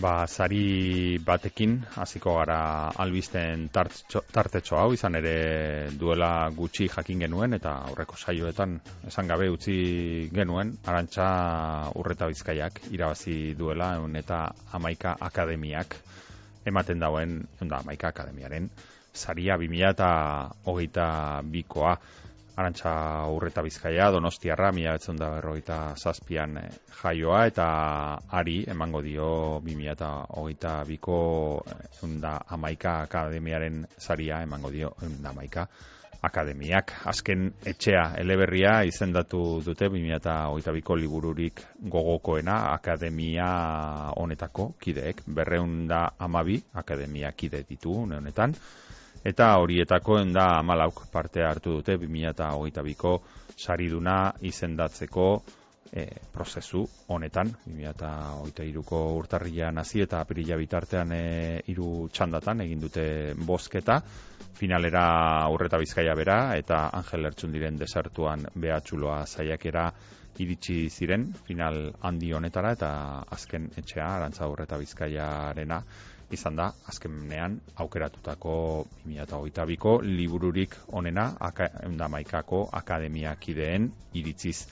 Ba, 0.00 0.24
sari 0.24 1.18
batekin 1.20 1.74
hasiko 2.00 2.38
gara 2.38 2.60
albisten 3.04 3.66
tartxo, 3.68 4.22
tartetxo 4.32 4.78
hau, 4.80 4.94
izan 4.96 5.18
ere 5.20 5.34
duela 6.00 6.30
gutxi 6.56 6.86
jakin 6.88 7.26
genuen, 7.26 7.58
eta 7.58 7.74
aurreko 7.90 8.16
saioetan 8.16 8.78
esan 9.10 9.28
gabe 9.28 9.50
utzi 9.52 9.76
genuen, 10.32 10.72
arantxa 10.88 11.26
urreta 12.00 12.30
bizkaiak 12.32 12.80
irabazi 12.96 13.52
duela, 13.58 13.90
eta 14.22 14.40
amaika 14.80 15.18
akademiak 15.28 15.98
ematen 16.64 17.04
dauen, 17.04 17.36
da 17.60 17.82
amaika 17.84 18.14
akademiaren, 18.14 18.70
saria 19.12 19.60
2000 19.60 20.88
eta 20.88 21.10
bikoa. 21.44 21.98
Arantxa 22.56 22.92
urreta 23.30 23.62
bizkaia, 23.62 24.10
donostiarra, 24.10 24.72
mila 24.74 24.96
betzen 24.96 25.18
da 25.20 25.30
berrogeita 25.36 25.94
zazpian 25.96 26.56
eh, 26.58 26.66
jaioa, 27.02 27.44
eta 27.50 27.68
ari 28.40 28.64
emango 28.68 29.02
dio 29.02 29.30
2008 29.64 30.74
biko 30.88 31.20
eunda 32.02 32.34
amaika 32.56 33.00
akademiaren 33.06 33.84
zaria 33.98 34.42
emango 34.42 34.70
dio 34.74 34.92
eunda 35.02 35.30
amaika 35.30 35.66
akademiak. 36.22 36.92
Azken 37.08 37.48
etxea 37.64 38.04
eleberria 38.20 38.80
izendatu 38.88 39.62
dute 39.64 39.88
2008 39.88 40.74
biko 40.76 40.96
libururik 40.96 41.62
gogokoena 41.80 42.58
akademia 42.74 43.48
honetako 44.16 44.72
kideek. 44.80 45.24
Berreunda 45.26 46.10
amabi 46.18 46.60
akademia 46.74 47.32
kide 47.32 47.64
ditu 47.68 47.94
honetan 48.04 48.54
eta 49.24 49.56
horietako 49.60 50.20
da 50.32 50.58
amalauk 50.58 51.06
parte 51.12 51.42
hartu 51.44 51.78
dute 51.78 51.96
2008ko 52.00 53.18
sariduna 53.56 54.32
izendatzeko 54.40 55.26
e, 55.92 56.06
prozesu 56.32 56.84
honetan. 57.08 57.50
2008ko 57.66 59.00
urtarrian 59.18 59.78
hasi 59.78 60.02
eta 60.06 60.20
apirila 60.24 60.56
bitartean 60.60 61.12
e, 61.12 61.24
hiru 61.68 62.08
txandatan 62.12 62.64
egin 62.66 62.80
dute 62.80 63.06
bozketa. 63.36 64.00
Finalera 64.60 65.04
aurreta 65.44 65.78
bizkaia 65.80 66.14
bera 66.14 66.56
eta 66.56 66.88
Angel 66.96 67.30
Ertsun 67.30 67.52
diren 67.52 67.78
desartuan 67.80 68.46
behatxuloa 68.54 69.24
zaiakera 69.26 69.90
iritsi 70.40 70.88
ziren 70.88 71.26
final 71.46 71.90
handi 72.06 72.32
honetara 72.32 72.72
eta 72.76 72.90
azken 73.36 73.68
etxea 73.76 74.06
arantza 74.16 74.44
aurreta 74.46 74.78
bizkaiarena 74.80 75.80
izan 76.30 76.56
da, 76.56 76.70
azkenean 76.90 77.58
aukeratutako 77.82 78.54
2008ko 79.06 79.98
libururik 80.04 80.76
onena 80.92 81.30
maikako 82.08 82.68
akademiakideen 82.72 83.90
iritziz. 84.14 84.66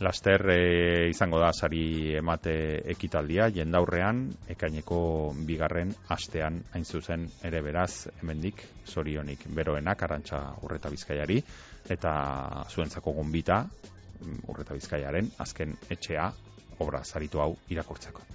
Laster 0.00 0.48
e, 0.50 1.10
izango 1.10 1.38
da 1.38 1.52
sari 1.52 2.16
emate 2.16 2.54
ekitaldia, 2.94 3.50
jendaurrean, 3.54 4.24
ekaineko 4.50 4.98
bigarren 5.46 5.92
astean 6.10 6.62
hain 6.72 6.84
zuzen 6.84 7.28
ere 7.44 7.60
beraz, 7.62 8.08
hemendik 8.22 8.64
zorionik 8.88 9.44
beroenak, 9.54 10.02
arantxa 10.02 10.40
urreta 10.64 10.90
bizkaiari, 10.90 11.38
eta 11.92 12.14
zuentzako 12.72 13.14
gombita, 13.20 13.62
urreta 14.48 14.74
bizkaiaren, 14.74 15.30
azken 15.44 15.76
etxea, 15.90 16.30
obra 16.80 17.04
saritu 17.04 17.44
hau 17.44 17.52
irakurtzeko. 17.70 18.26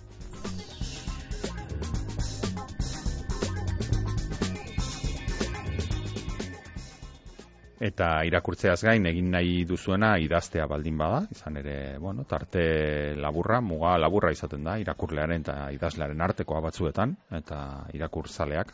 Eta 7.80 8.24
irakurtzeaz 8.26 8.80
gain 8.86 9.06
egin 9.06 9.30
nahi 9.32 9.64
duzuena 9.70 10.16
idaztea 10.22 10.66
baldin 10.70 10.98
bada, 10.98 11.22
izan 11.32 11.60
ere, 11.62 11.98
bueno, 12.02 12.24
tarte 12.30 13.16
laburra, 13.16 13.62
muga 13.62 13.98
laburra 14.02 14.32
izaten 14.34 14.64
da, 14.66 14.78
irakurlearen 14.82 15.46
eta 15.46 15.58
idazlearen 15.76 16.22
artekoa 16.22 16.62
batzuetan, 16.66 17.16
eta 17.38 17.60
irakurzaleak 17.94 18.74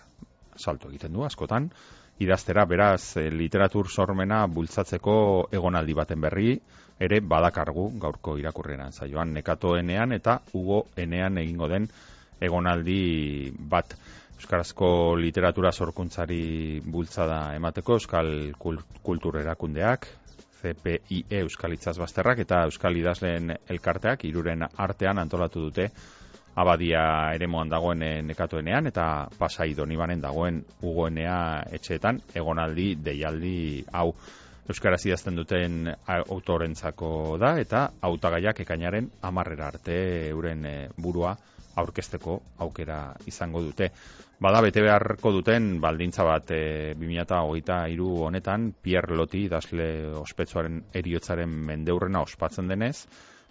salto 0.55 0.89
egiten 0.89 1.13
du 1.13 1.25
askotan, 1.25 1.69
idaztera 2.23 2.65
beraz 2.69 3.17
eh, 3.17 3.29
literatur 3.31 3.89
sormena 3.89 4.45
bultzatzeko 4.47 5.15
egonaldi 5.51 5.95
baten 5.97 6.21
berri, 6.21 6.55
ere 7.03 7.19
badakargu 7.19 7.89
gaurko 7.99 8.37
irakurrenan 8.39 8.93
zaioan, 8.93 9.33
nekatoenean 9.33 10.13
eta 10.15 10.39
ugo 10.53 10.85
enean 10.95 11.37
egingo 11.41 11.67
den 11.67 11.89
egonaldi 12.43 13.51
bat. 13.57 13.95
Euskarazko 14.43 15.15
literatura 15.15 15.69
sorkuntzari 15.71 16.81
bultzada 16.83 17.53
emateko 17.55 17.95
Euskal 17.95 18.27
Kultur 18.59 19.37
Erakundeak, 19.39 20.07
CPIE 20.59 21.39
Euskal 21.39 21.77
Itzaz 21.77 21.93
Basterrak 21.95 22.41
eta 22.43 22.65
Euskal 22.67 22.99
Idazleen 22.99 23.53
Elkarteak 23.71 24.25
iruren 24.27 24.65
artean 24.67 25.21
antolatu 25.23 25.63
dute 25.69 25.85
abadia 26.59 27.05
ere 27.37 27.47
moan 27.47 27.71
dagoen 27.71 28.03
nekatuenean 28.27 28.91
eta 28.91 29.29
pasai 29.39 29.69
donibanen 29.79 30.19
dagoen 30.19 30.59
ugoenea 30.81 31.39
etxeetan 31.79 32.19
egonaldi 32.35 32.97
deialdi 32.99 33.85
hau. 33.93 34.09
Euskaraz 34.67 35.05
idazten 35.05 35.39
duten 35.39 35.87
autorentzako 36.07 37.37
da, 37.39 37.55
eta 37.63 37.87
hautagaiak 38.01 38.59
ekainaren 38.67 39.07
amarrera 39.21 39.71
arte 39.71 39.97
euren 40.35 40.67
e, 40.67 40.77
burua 40.97 41.35
aurkesteko 41.75 42.39
aukera 42.65 42.99
izango 43.27 43.61
dute. 43.63 43.89
Bada 44.43 44.61
bete 44.61 44.81
beharko 44.83 45.31
duten 45.31 45.79
baldintza 45.81 46.25
bat 46.27 46.51
e, 46.51 46.93
2008 46.99 48.07
honetan 48.27 48.71
Pierre 48.81 49.15
Loti 49.15 49.45
idazle 49.47 49.87
ospetsuaren 50.19 50.81
eriotzaren 50.93 51.49
mendeurrena 51.69 52.21
ospatzen 52.27 52.67
denez, 52.67 53.05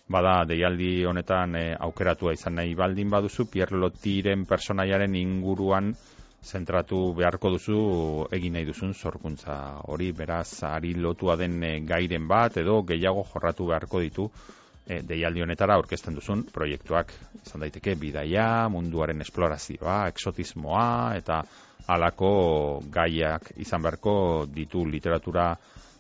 bada 0.09 0.43
deialdi 0.49 1.05
honetan 1.09 1.57
e, 1.57 1.67
aukeratua 1.89 2.35
izan 2.37 2.59
nahi 2.61 2.75
baldin 2.75 3.11
baduzu 3.11 3.49
Pierre 3.51 3.79
Lotiren 3.79 4.45
personaiaren 4.47 5.15
inguruan 5.17 5.95
zentratu 6.43 7.15
beharko 7.15 7.53
duzu 7.55 7.83
egin 8.35 8.59
nahi 8.59 8.67
duzun 8.67 8.95
sorkuntza 8.95 9.57
hori 9.95 10.11
beraz 10.13 10.63
ari 10.67 10.95
lotua 10.95 11.37
den 11.37 11.63
e, 11.63 11.79
gairen 11.87 12.27
bat 12.29 12.59
edo 12.59 12.83
gehiago 12.83 13.25
jorratu 13.33 13.69
beharko 13.71 14.03
ditu 14.03 14.29
e, 14.87 15.01
deialdi 15.07 15.43
honetara 15.43 15.77
aurkezten 15.79 16.15
duzun 16.15 16.45
proiektuak. 16.53 17.13
Izan 17.43 17.65
daiteke 17.65 17.95
bidaia, 17.99 18.69
munduaren 18.73 19.21
esplorazioa, 19.25 20.07
exotismoa 20.13 21.15
eta 21.19 21.43
alako 21.93 22.83
gaiak 22.95 23.53
izan 23.63 23.83
beharko 23.83 24.15
ditu 24.47 24.85
literatura 24.87 25.53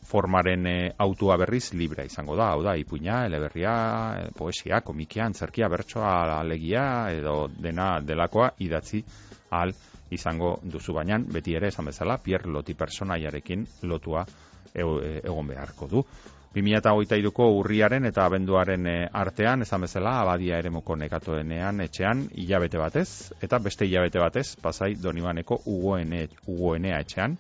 formaren 0.07 0.66
e, 0.66 0.76
autua 0.99 1.37
berriz 1.41 1.72
libra 1.78 2.05
izango 2.05 2.37
da, 2.37 2.51
hau 2.53 2.62
da, 2.62 2.74
ipuina, 2.76 3.22
eleberria, 3.26 3.72
e, 4.18 4.28
poesia, 4.37 4.83
komikia, 4.85 5.26
antzerkia, 5.30 5.70
bertsoa, 5.72 6.12
alegia, 6.41 6.85
edo 7.14 7.47
dena 7.55 7.95
delakoa 8.05 8.53
idatzi 8.66 9.03
al 9.51 9.72
izango 10.12 10.59
duzu. 10.62 10.95
Baina, 10.99 11.18
beti 11.18 11.57
ere 11.57 11.70
esan 11.72 11.89
bezala, 11.89 12.18
Pierre 12.22 12.51
Loti 12.51 12.74
personaiarekin 12.74 13.66
lotua 13.89 14.26
egon 14.74 15.49
beharko 15.49 15.89
du. 15.89 16.05
2008ko 16.53 17.47
urriaren 17.57 18.05
eta 18.05 18.27
abenduaren 18.29 18.87
eh, 18.87 19.09
artean, 19.09 19.63
esan 19.65 19.87
bezala, 19.87 20.19
abadia 20.21 20.59
ere 20.61 20.71
moko 20.71 20.97
nekatoenean 21.01 21.81
etxean 21.81 22.27
hilabete 22.37 22.81
batez, 22.81 23.33
eta 23.41 23.59
beste 23.59 23.89
hilabete 23.89 24.21
batez, 24.21 24.47
pasai 24.61 24.93
donibaneko 25.01 25.63
ugoene, 25.73 26.27
ugoenea 26.53 26.99
etxean, 27.01 27.39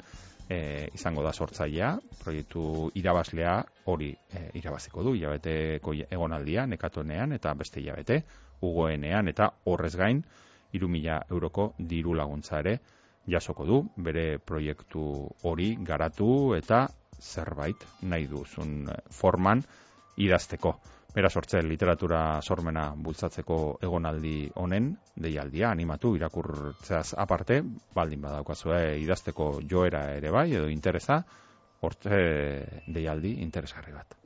e, 0.48 0.88
izango 0.94 1.22
da 1.22 1.32
sortzailea, 1.32 1.92
proiektu 2.22 2.90
irabazlea 3.00 3.58
hori 3.92 4.08
e, 4.12 4.46
irabaziko 4.60 5.04
du, 5.04 5.12
hilabeteko 5.18 5.94
egonaldia 6.08 6.64
nekatoenean, 6.66 7.36
eta 7.36 7.52
beste 7.58 7.80
hilabete, 7.80 8.22
ugoenean, 8.64 9.28
eta 9.28 9.50
horrez 9.68 9.94
gain, 9.96 10.24
irumila 10.72 11.20
euroko 11.30 11.74
diru 11.78 12.16
laguntza 12.16 12.60
ere, 12.64 12.78
jasoko 13.26 13.66
du, 13.66 13.82
bere 13.96 14.38
proiektu 14.38 15.02
hori 15.48 15.76
garatu 15.80 16.54
eta 16.56 16.86
zerbait 17.20 17.84
nahi 18.02 18.26
duzun 18.26 18.88
forman 19.10 19.62
idazteko. 20.16 20.74
Bera 21.12 21.28
sortze 21.28 21.60
literatura 21.62 22.40
sormena 22.40 22.86
bultzatzeko 22.96 23.58
egonaldi 23.84 24.48
honen 24.56 24.88
deialdia 25.26 25.68
animatu 25.70 26.14
irakurtzeaz 26.16 27.12
aparte, 27.20 27.60
baldin 27.94 28.22
badaukazue 28.24 28.80
idazteko 29.02 29.52
joera 29.68 30.06
ere 30.16 30.32
bai 30.32 30.48
edo 30.54 30.72
interesa, 30.72 31.20
hortze 31.82 32.24
deialdi 32.88 33.36
interesgarri 33.44 33.92
bat. 33.92 34.21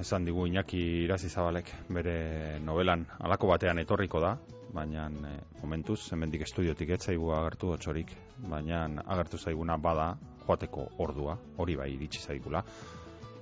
Esan 0.00 0.24
digu 0.24 0.46
Iñaki 0.48 1.04
Irazi 1.04 1.28
Zabalek 1.28 1.68
bere 1.92 2.58
novelan 2.64 3.04
alako 3.20 3.50
batean 3.52 3.78
etorriko 3.82 4.20
da, 4.20 4.32
baina 4.72 5.08
e, 5.10 5.32
momentuz 5.60 5.98
hemendik 6.14 6.46
estudiotik 6.46 6.94
ez 6.96 7.02
zaigu 7.04 7.28
agertu 7.36 7.74
otsorik, 7.74 8.14
baina 8.48 8.86
agertu 9.06 9.38
zaiguna 9.38 9.76
bada 9.76 10.14
joateko 10.46 10.86
ordua, 11.04 11.36
hori 11.58 11.76
bai 11.76 11.90
iritsi 11.92 12.22
zaigula. 12.24 12.64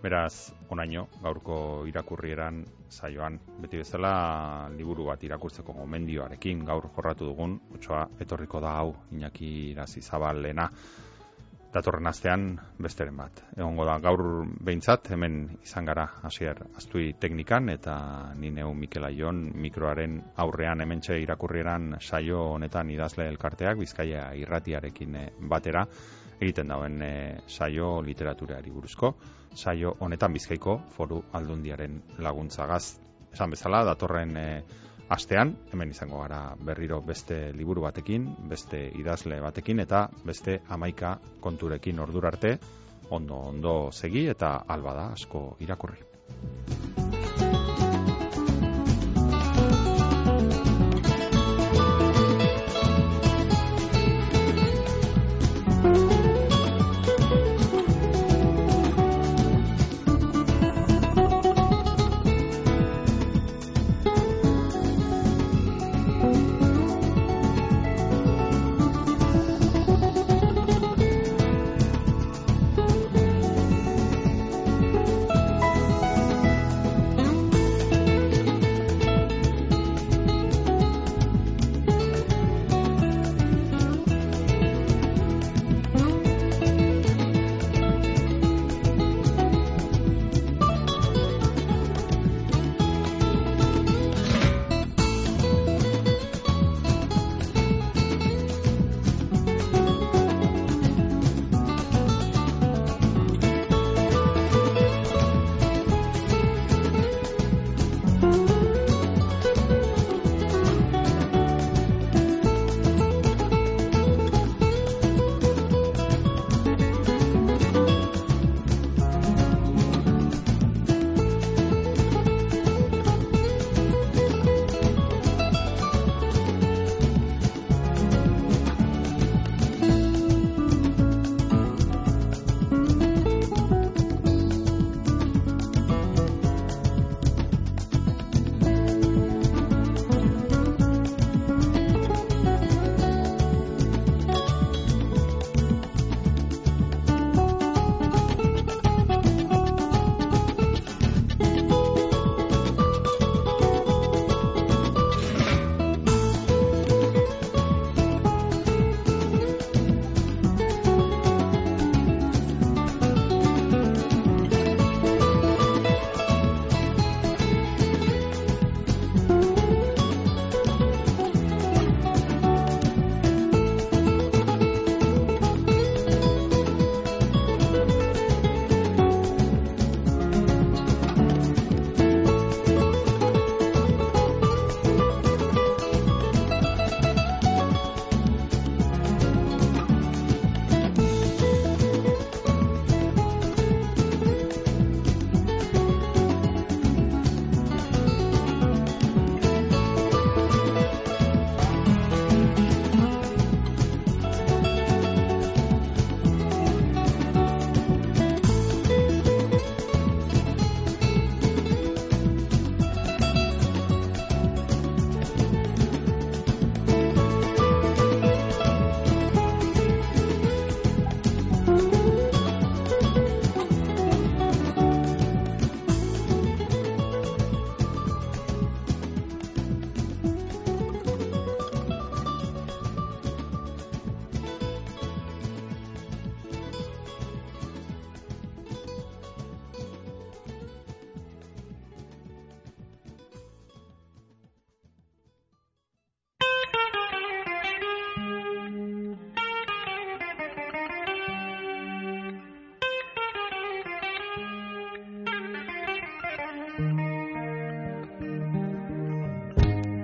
Beraz, 0.03 0.53
onaino, 0.71 1.09
gaurko 1.23 1.85
irakurrieran 1.91 2.61
saioan, 2.89 3.39
beti 3.63 3.81
bezala 3.81 4.13
liburu 4.75 5.09
bat 5.11 5.25
irakurtzeko 5.27 5.75
gomendioarekin 5.79 6.65
gaur 6.67 6.91
jorratu 6.97 7.27
dugun, 7.33 7.59
otsoa 7.75 8.05
etorriko 8.21 8.61
da 8.63 8.77
hau 8.79 8.95
Iñaki 9.15 9.51
Irazi 9.73 10.03
Zabalena 10.03 10.69
datorren 11.73 12.07
astean 12.09 12.45
besteren 12.81 13.17
bat. 13.17 13.43
Egongo 13.57 13.85
da 13.85 13.99
gaur 14.01 14.23
behintzat 14.65 15.11
hemen 15.13 15.41
izan 15.63 15.89
gara 15.89 16.07
hasier 16.23 16.63
astui 16.81 17.13
teknikan 17.21 17.69
eta 17.69 17.97
ni 18.37 18.51
neu 18.51 18.73
Mikel 18.75 19.05
Aion 19.05 19.43
mikroaren 19.55 20.21
aurrean 20.37 20.81
hementxe 20.81 21.19
irakurrieran 21.21 21.99
saio 22.01 22.45
honetan 22.55 22.91
idazle 22.91 23.29
elkarteak 23.29 23.79
Bizkaia 23.79 24.31
irratiarekin 24.35 25.17
eh, 25.17 25.27
batera 25.41 25.85
egiten 26.41 26.73
dauen 26.73 27.03
eh, 27.03 27.41
saio 27.47 28.01
literaturari 28.03 28.71
buruzko 28.71 29.15
saio 29.55 29.97
honetan 30.01 30.33
Bizkaiko 30.33 30.79
Foru 30.97 31.23
Aldundiaren 31.33 32.03
laguntzagaz 32.25 32.85
esan 33.33 33.51
bezala 33.53 33.85
datorren 33.85 34.37
e, 34.37 34.47
astean, 35.09 35.55
hemen 35.73 35.91
izango 35.91 36.21
gara 36.23 36.41
berriro 36.61 37.01
beste 37.03 37.53
liburu 37.57 37.87
batekin, 37.87 38.29
beste 38.51 38.81
idazle 39.01 39.41
batekin 39.41 39.81
eta 39.85 40.07
beste 40.25 40.61
amaika 40.69 41.17
konturekin 41.41 41.99
ordurarte, 42.05 42.59
ondo 43.11 43.43
ondo 43.53 43.77
segi 43.93 44.29
eta 44.29 44.57
alba 44.69 44.95
da 44.95 45.11
asko 45.17 45.49
irakurri. 45.65 47.08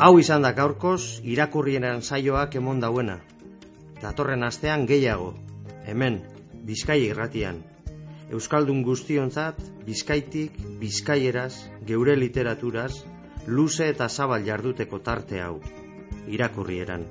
Hau 0.04 0.18
izan 0.20 0.42
da 0.44 0.50
gaurkoz 0.52 1.24
irakurrienan 1.32 2.02
saioak 2.04 2.58
emon 2.58 2.80
dauena. 2.82 3.14
Datorren 4.02 4.42
astean 4.44 4.82
gehiago, 4.90 5.30
hemen, 5.88 6.18
Bizkai 6.68 6.98
irratian. 7.06 7.62
Euskaldun 8.28 8.82
guztionzat, 8.84 9.62
Bizkaitik, 9.86 10.58
Bizkaieraz, 10.82 11.54
geure 11.88 12.18
literaturaz, 12.20 12.90
luze 13.46 13.88
eta 13.94 14.10
zabal 14.10 14.44
jarduteko 14.44 15.00
tarte 15.08 15.40
hau, 15.40 15.56
irakurrieran. 16.28 17.08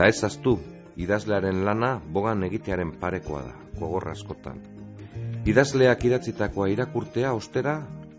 Ta 0.00 0.08
ez 0.08 0.24
aztu, 0.24 0.56
idazlearen 0.96 1.66
lana 1.68 1.98
bogan 2.16 2.48
egitearen 2.48 2.96
parekoa 3.02 3.42
da, 3.50 3.54
gogorra 3.76 4.16
askotan. 4.16 4.64
Idazleak 5.44 6.08
idatzitakoa 6.08 6.72
irakurtea 6.78 7.36
ostera, 7.36 7.82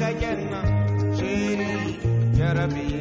கஜன்மம் 0.00 0.70
சரி 1.18 1.70
ஜரபிய 2.38 2.99